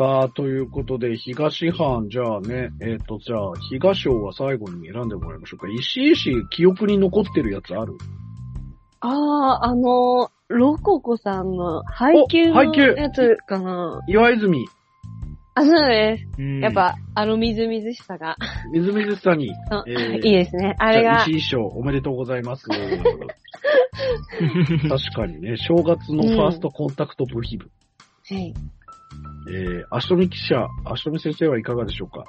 [0.00, 0.20] ーん。
[0.20, 5.68] さあ、ということで、東藩、じゃあね、えっ、と、じゃあ、東賞は最後に選んでもらいましょうか。
[5.68, 7.94] 石井市、記憶に残ってるやつある？
[9.00, 14.00] ああ、あの、ロココさんの配給のやつかな。
[14.08, 14.66] 岩泉、
[15.54, 16.26] あ、そうです。
[16.38, 18.36] うんやっ、ぱ、あのみずみずしさが、
[18.72, 20.76] みずみずしさに、あえーいいですね。
[20.78, 22.68] あれがじゃあ、石井賞、おめでとうございます。
[22.68, 22.82] 確
[25.14, 27.70] かにね、正月のファーストコンタクト部品部。
[28.28, 28.52] はい。
[29.48, 32.24] えー、足富記者、足富先生はいかがでしょうか？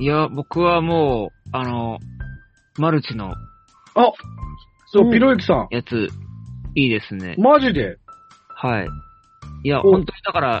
[0.00, 1.98] いや、僕はもう、あの、
[2.78, 3.32] マルチの
[3.94, 4.12] あ
[4.86, 5.68] そうう、んピロユキさん。
[5.70, 6.08] やつ、
[6.74, 7.36] いいですね。
[7.38, 7.98] マジで？
[8.48, 8.88] はい。
[9.62, 10.60] いや、お本当にだから、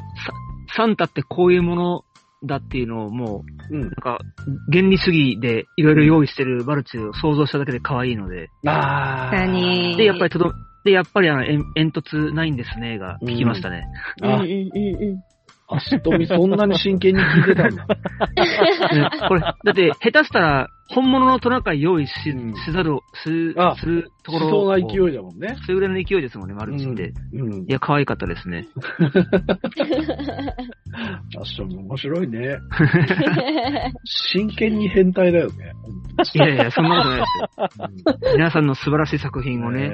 [0.68, 2.04] ササンタってこういうもの
[2.44, 3.90] だっていうのをもう、うんなん。
[3.90, 4.18] か、
[4.70, 9.96] 原理主義でいろいろ用意してるマルチを想像しただけで可愛いので、あ確かに。
[9.96, 10.52] で、やっぱりとど、
[10.84, 13.86] で、やっぱりあの、えん煙突ないんですね、が聞きましたね。
[14.22, 14.46] あうんうんう
[15.14, 15.22] ん
[15.70, 15.78] うん。
[15.78, 17.86] 足富そんなに真剣に聞いてたんだ。
[18.92, 25.12] うんこれ、だって、下手したら、本物のトナカイ用意し,、うんしざるを、すあ、するとしころそうな勢い。
[25.12, 25.56] いだもんね。
[25.62, 27.12] それぐらいの勢いですもんね、マルチって。
[27.32, 27.66] うんい。
[27.68, 28.68] や、可愛かったですね。
[31.40, 32.58] 足富面白いね。
[34.04, 35.72] 真剣に変態だよね。
[36.34, 38.36] いやいや、そんなことないですよ。
[38.36, 39.90] 皆さんの素晴らしい作品をね、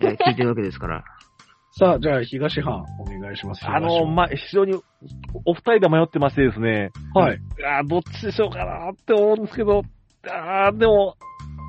[0.00, 1.04] 聞いてるわけですから。
[1.78, 3.64] さあ、じゃあ、東藩、お願いします。
[3.64, 4.74] あの、東まあ、非常に、
[5.44, 6.90] お二人で迷ってましてですね。
[7.14, 7.38] はい。
[7.64, 9.82] あーどっちでしょうかなって思うんですけど、
[10.28, 11.14] あーでも、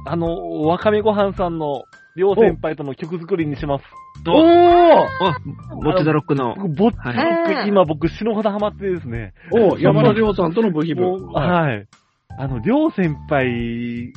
[0.08, 1.84] あの、わかめごはんさんの、
[2.16, 3.86] りょう先輩との曲作りにします。
[4.28, 5.08] おーあ、
[5.76, 6.56] ボッチザロックの。
[6.56, 9.34] 僕、ぼっちはいはい今僕、死ぬほどハマってですね。
[9.54, 11.04] おー山田亮さんとの部品部。
[11.04, 11.88] もうはい。
[12.36, 14.12] あの、りょう先輩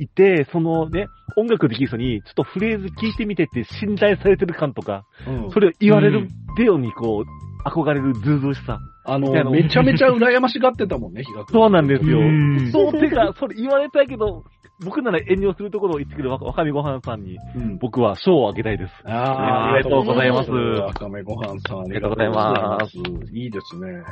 [0.00, 1.06] いて、そのね、
[1.36, 6.28] 音楽できる人に、ちょっとフレーズ聞いてみてって信頼されてる感とか、うんそれを言われる
[6.64, 8.78] ようにこう、憧れるずうずうしさ。
[9.04, 11.60] あのの、めちゃめちゃ羨ましがってたもんね、比嘉君。
[11.60, 12.18] そうなんですよ。
[12.18, 14.44] うんそう、てか、それ言われたいけど、
[14.82, 17.78] 僕なら遠慮するところを言ってくるわわかめごはんさんに、うん。
[17.78, 18.92] 僕は賞をあげたいです。
[19.04, 22.96] あありがとうございますわかめごはんさん、ありがとうございます。
[23.32, 24.02] いいですね。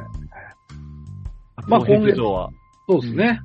[1.69, 2.51] まあまあ、今月は。
[2.89, 3.41] そうですね。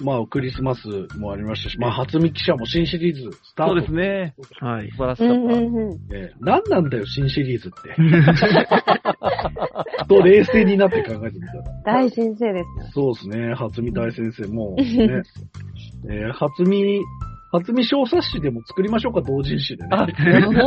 [0.00, 0.88] うんまあ、クリスマス
[1.18, 3.72] もありましたし、まあ、初見記者も新シリーズスタート。
[3.74, 4.34] そうですね。
[4.60, 4.90] はい。
[4.90, 5.60] 素晴らしうんかった。
[5.60, 5.98] うんうん。
[6.14, 7.94] えー何なんだよ、新シリーズって。
[10.08, 11.64] と、冷静になって考えてみたら。
[11.84, 12.90] 大先生ですね。
[12.92, 14.84] そうですね、初見大先生も、ね、
[16.10, 17.02] えー初見、
[17.52, 19.90] 初見小冊子でも作りましょうか、同人誌でね。
[19.92, 20.12] あ、本当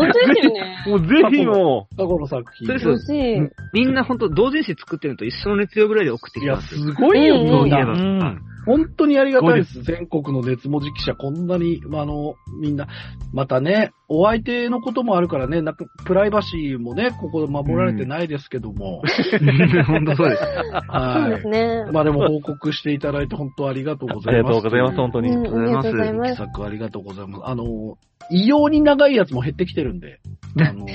[0.06, 0.78] ですよね。
[0.88, 1.08] もうぜ
[1.38, 2.68] ひも過去の作品。
[2.68, 3.42] そうです欲しい。
[3.74, 6.78] みんな本当同人誌作ってるのと一緒の熱量ぐらいで送っていや、きます。
[6.78, 7.58] すごいよ、うんみんな。
[7.58, 7.94] そういえば。
[7.94, 8.38] うんはい
[8.68, 9.82] 本当にありがたいです。
[9.82, 12.88] 全国の熱文字記者、こんなに、まあ、あの、みんな、
[13.34, 19.02] またね、お相手のこともあるからね、なんか、プライバシーもね、ここで守られてないですけども。
[19.88, 20.44] 本当そうです。
[20.44, 21.48] そうはいです。
[21.48, 21.86] ね。
[21.92, 24.54] まあでも報告していただいて本当ありがとうごう、ありがざいます。
[24.54, 25.30] とうございます、本当に。
[25.30, 26.36] うん、ありがとうございます。
[26.36, 27.42] 力作ありがとうございます。
[27.46, 27.98] あの、
[28.30, 30.20] 異様に長いやつも減ってきてるんで、
[30.60, 30.86] あの、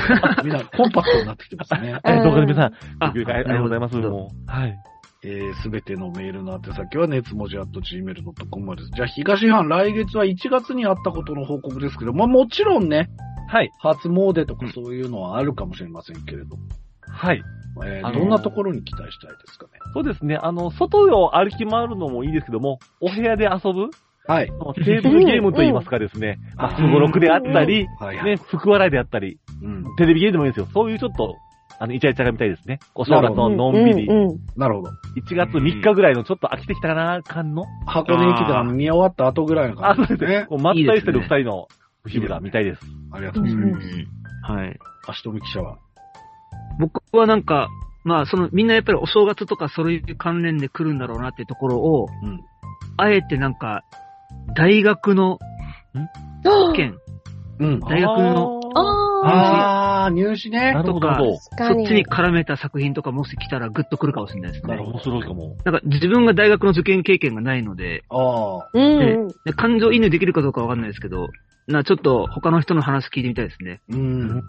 [0.45, 1.99] みんなコンパクトになってきてますね。
[2.03, 2.55] ありがとうございます。
[2.55, 3.97] 皆さん、ありがとうございます。
[3.97, 4.51] もう。
[4.51, 4.92] はい。
[5.25, 8.91] えーすべてのメールの宛先は、熱文字 at gmail.com です。
[8.95, 13.09] じゃあ、東藩、来月は1月にあったことの報告ですけど、まあもちろんね、
[13.49, 13.71] はい。
[13.81, 16.57] 初詣とかそういうのはあるかもしれませんけれど、
[17.07, 17.43] はい。
[17.77, 19.73] あのーえーどんなところに期待したいですかね？
[19.95, 20.37] そうですね。
[20.43, 23.91] あの、外を歩き回るのもいいですけども、お部屋で遊ぶ、
[24.27, 24.47] はい。
[24.47, 27.87] テーブルゲームといいますかですね、まあ、すごろくであったり。
[28.25, 29.85] ね、福笑いであったり、うん。
[29.97, 30.67] テレビゲームでもいいですよ。
[30.73, 31.35] そういうちょっと、
[31.83, 32.79] あの、イチャイチャが見たいですね。
[32.95, 34.09] お正月ののんびり、
[34.57, 34.91] なるほど。
[35.17, 37.65] 1月3日ぐらいのちょっと飽きてきたかな、感の？
[37.87, 40.47] 箱根駅伝見終わった後ぐらいのあ、感そうですねじですね。。
[40.47, 41.67] こう、まったりしてる二人の
[42.07, 42.83] 日村見たいです。
[43.11, 43.87] ありがとうございます。
[44.45, 44.79] はい。
[45.09, 45.79] 足止め記者は？
[46.79, 47.67] 僕はなんか、
[48.05, 52.41] まあ、その、みんなやっぱりお正月とかそういう関連で来るんだろうなっていうところを、うん。
[52.97, 53.83] あえてなんか、
[54.55, 55.41] 大学の
[56.77, 56.97] 件、
[57.59, 57.81] うん。
[57.81, 60.73] 大学のああ入試ね。
[60.73, 61.09] なるほど。
[61.39, 64.77] そっちに絡めた作品とかもし来たらグッと来るかもしれないですね。
[64.77, 64.91] ほど。
[64.91, 65.57] 面白いかも。
[65.65, 68.61] なんか自分が大学の受験経験がないので、あー。
[68.73, 69.29] うんうん。
[69.45, 71.29] で感情移入できるかどうかわかんないですけど、
[71.69, 73.81] な、ちょっと他の人の話聞いてみたいですね。
[73.89, 74.43] うん。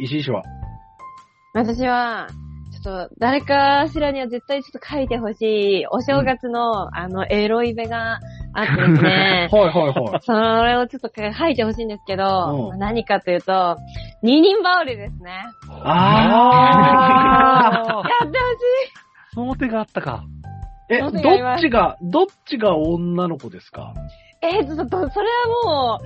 [0.00, 0.42] 石井氏は？
[1.54, 2.26] 私は、
[2.84, 8.20] と、誰かしらには絶対ちょっと書いてほしい、お正月の、あの、エロイベが
[8.52, 10.20] あってですね はいはいはい。
[10.22, 10.32] そ
[10.64, 12.28] れをちょっと書いてほしいんですけど、うん
[12.68, 13.76] まあ何かというと、
[14.22, 15.32] 二人羽織ですね。
[15.82, 18.54] あ やってほしい。
[19.34, 20.24] その手があったか。
[20.90, 20.94] ー。
[20.94, 21.12] え、どっ
[21.58, 23.94] ちが、どっちが女の子ですか？
[24.42, 25.26] えー、ちょっと、それ
[25.64, 26.00] はも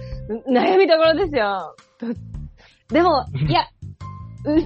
[0.46, 1.74] う、悩みどころですよ。
[2.00, 2.06] ど
[2.94, 3.66] でも、いや、
[4.46, 4.56] う、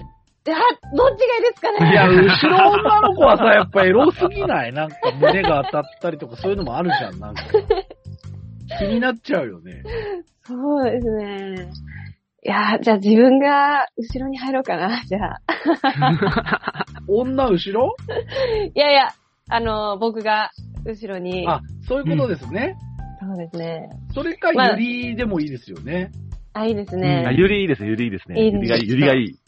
[0.51, 0.55] あ、
[0.97, 1.91] どっちがいいですかね？
[1.93, 4.73] いや、後ろ女の子はさ、やっぱエロすぎない？
[4.73, 7.43] なんか胸が当たったりとかそういうのもあるじゃん、なんか。
[8.81, 9.83] 気になっちゃうよね。
[10.45, 10.55] そ
[10.89, 11.71] うですね。
[12.45, 16.85] いや、じゃあ自分が後ろに入ろうかな、じゃあ。
[17.07, 17.95] 女後ろ？
[18.75, 19.09] いやいや、
[19.49, 20.51] あの、僕が
[20.85, 21.47] 後ろに。
[21.47, 22.77] あ、そういうことですね。
[23.21, 23.89] そうですね。
[24.13, 26.11] それか、まあゆりでもいいですよね。
[26.55, 27.33] あ、いいですあね。
[27.39, 28.43] ゆりいいです、ゆりいいですね。
[28.43, 29.39] いいですゆりがいい、ゆりがいい。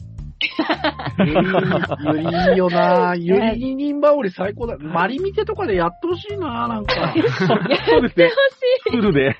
[1.19, 4.77] ゆり、ゆりいいよなゆりに人羽織最高だ。
[4.77, 7.13] マリミテとかでやってほしいななんか。
[7.87, 8.31] そうですね。
[8.91, 9.35] フルで、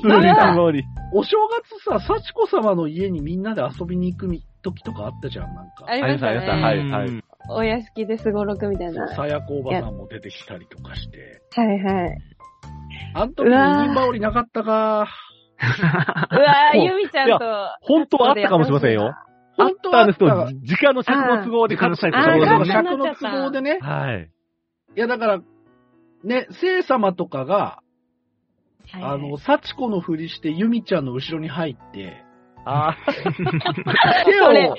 [0.00, 0.84] フルでなんか周り。
[1.14, 4.28] お正月さ、幸子様の家にみんなで遊びに行く
[4.62, 5.84] 時とかあったじゃん、なんか。
[5.86, 6.88] ありましたありましたはね。
[6.88, 9.02] いはいお屋敷ですごろくみたいな。
[9.02, 11.40] はさやこおばさんも出てきたりとかして。
[11.56, 12.16] いはい。
[13.14, 15.08] あん時に人羽織なかったか。
[16.30, 17.38] うわー、もうゆみちゃんと。
[17.82, 19.14] 本当はあったかもしれませんよ。
[19.58, 23.78] あっ本当はたんですけど時間の尺の都合で隠したりとかあーそうそうあー尺の都合でね。
[23.80, 24.30] はい。
[24.96, 25.40] いや、だから、
[26.24, 27.82] ね、聖様とかが、
[28.90, 32.24] はいあの、幸子のふりして、ゆみちゃんの後ろに入って、
[32.64, 32.96] あ
[34.24, 34.76] 手を、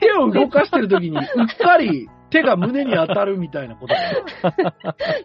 [0.00, 1.24] 手を動かしてる時に、うっ
[1.58, 4.00] かり手が胸に当たるみたいなことが。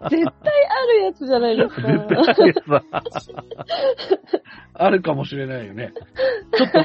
[0.10, 0.26] 絶対あ
[0.86, 1.82] るやつじゃないですか。
[1.82, 2.84] 絶対あるやつだ。
[4.74, 5.91] あるかもしれないよね。
[6.58, 6.80] ちょっと、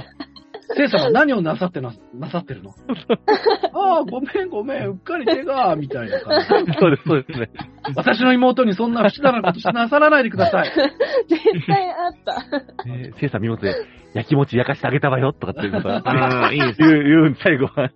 [0.77, 2.70] 聖様何をなさってな、なさってるの？
[3.73, 6.73] ああ、ごめんごめん、うっかり手が、みたいな感じ。
[6.81, 7.51] そうです、そうですね。
[7.95, 10.73] 私の妹にそんな不自然なことしなさらないでください。
[11.28, 12.43] 絶対あった。
[12.86, 13.74] えー、せいさん見事で、
[14.15, 16.78] 焼き餅焼かしてあげたわよ、とかって言うのああ、いいです。
[16.78, 17.91] 言う、言う、最後は。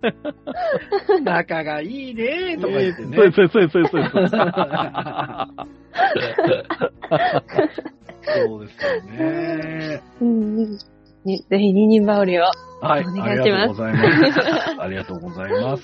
[1.23, 3.17] 仲がいいねとか言ってね。
[3.17, 4.35] そうです、そうです、そうです、そうです。
[8.21, 10.01] そうですよね。
[10.21, 12.43] うんうんにぜひ二人羽織を。
[12.81, 13.05] はい。
[13.05, 14.81] お願いしますありがとうございます。
[14.81, 15.83] ありがとうございます。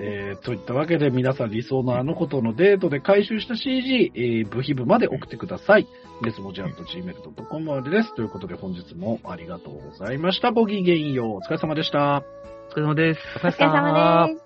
[0.00, 5.86] えー、といったわけで皆さん理想のあの子とのデートで回収した CG、えー、部費部まで送ってください。
[6.22, 8.14] レスモジアント gmail.com までです。
[8.14, 10.50] ということで本日もありがとうございました。
[10.50, 11.36] ごきげんよう。
[11.36, 12.22] お疲れ様でした。
[12.70, 13.20] お疲れ様です。
[13.36, 14.42] お疲れお疲れ様です。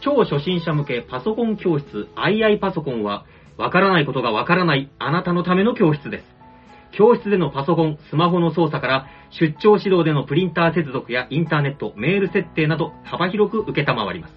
[0.00, 3.24] 超初心者向けパソコン教室 II パソコンは、
[3.56, 6.43] わからないことがわからないあなたのための教室です。
[6.96, 14.34] 教室でのパソコン、スマホの操作から、出張指導でのプリンター接続やインターネット、メール設定など幅広く受けたまわります。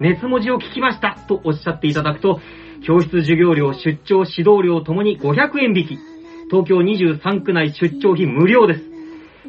[0.00, 2.40] 熱文字を聞きましたとおっしゃっていただくと、
[2.86, 5.98] 教室授業料、出張指導料ともに500円引き。
[6.50, 8.80] 東京23区内出張費無料です。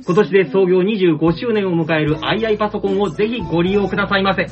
[0.06, 4.48] 今年で創業25周年を迎える II パソコンをぜひご利用くださいませ。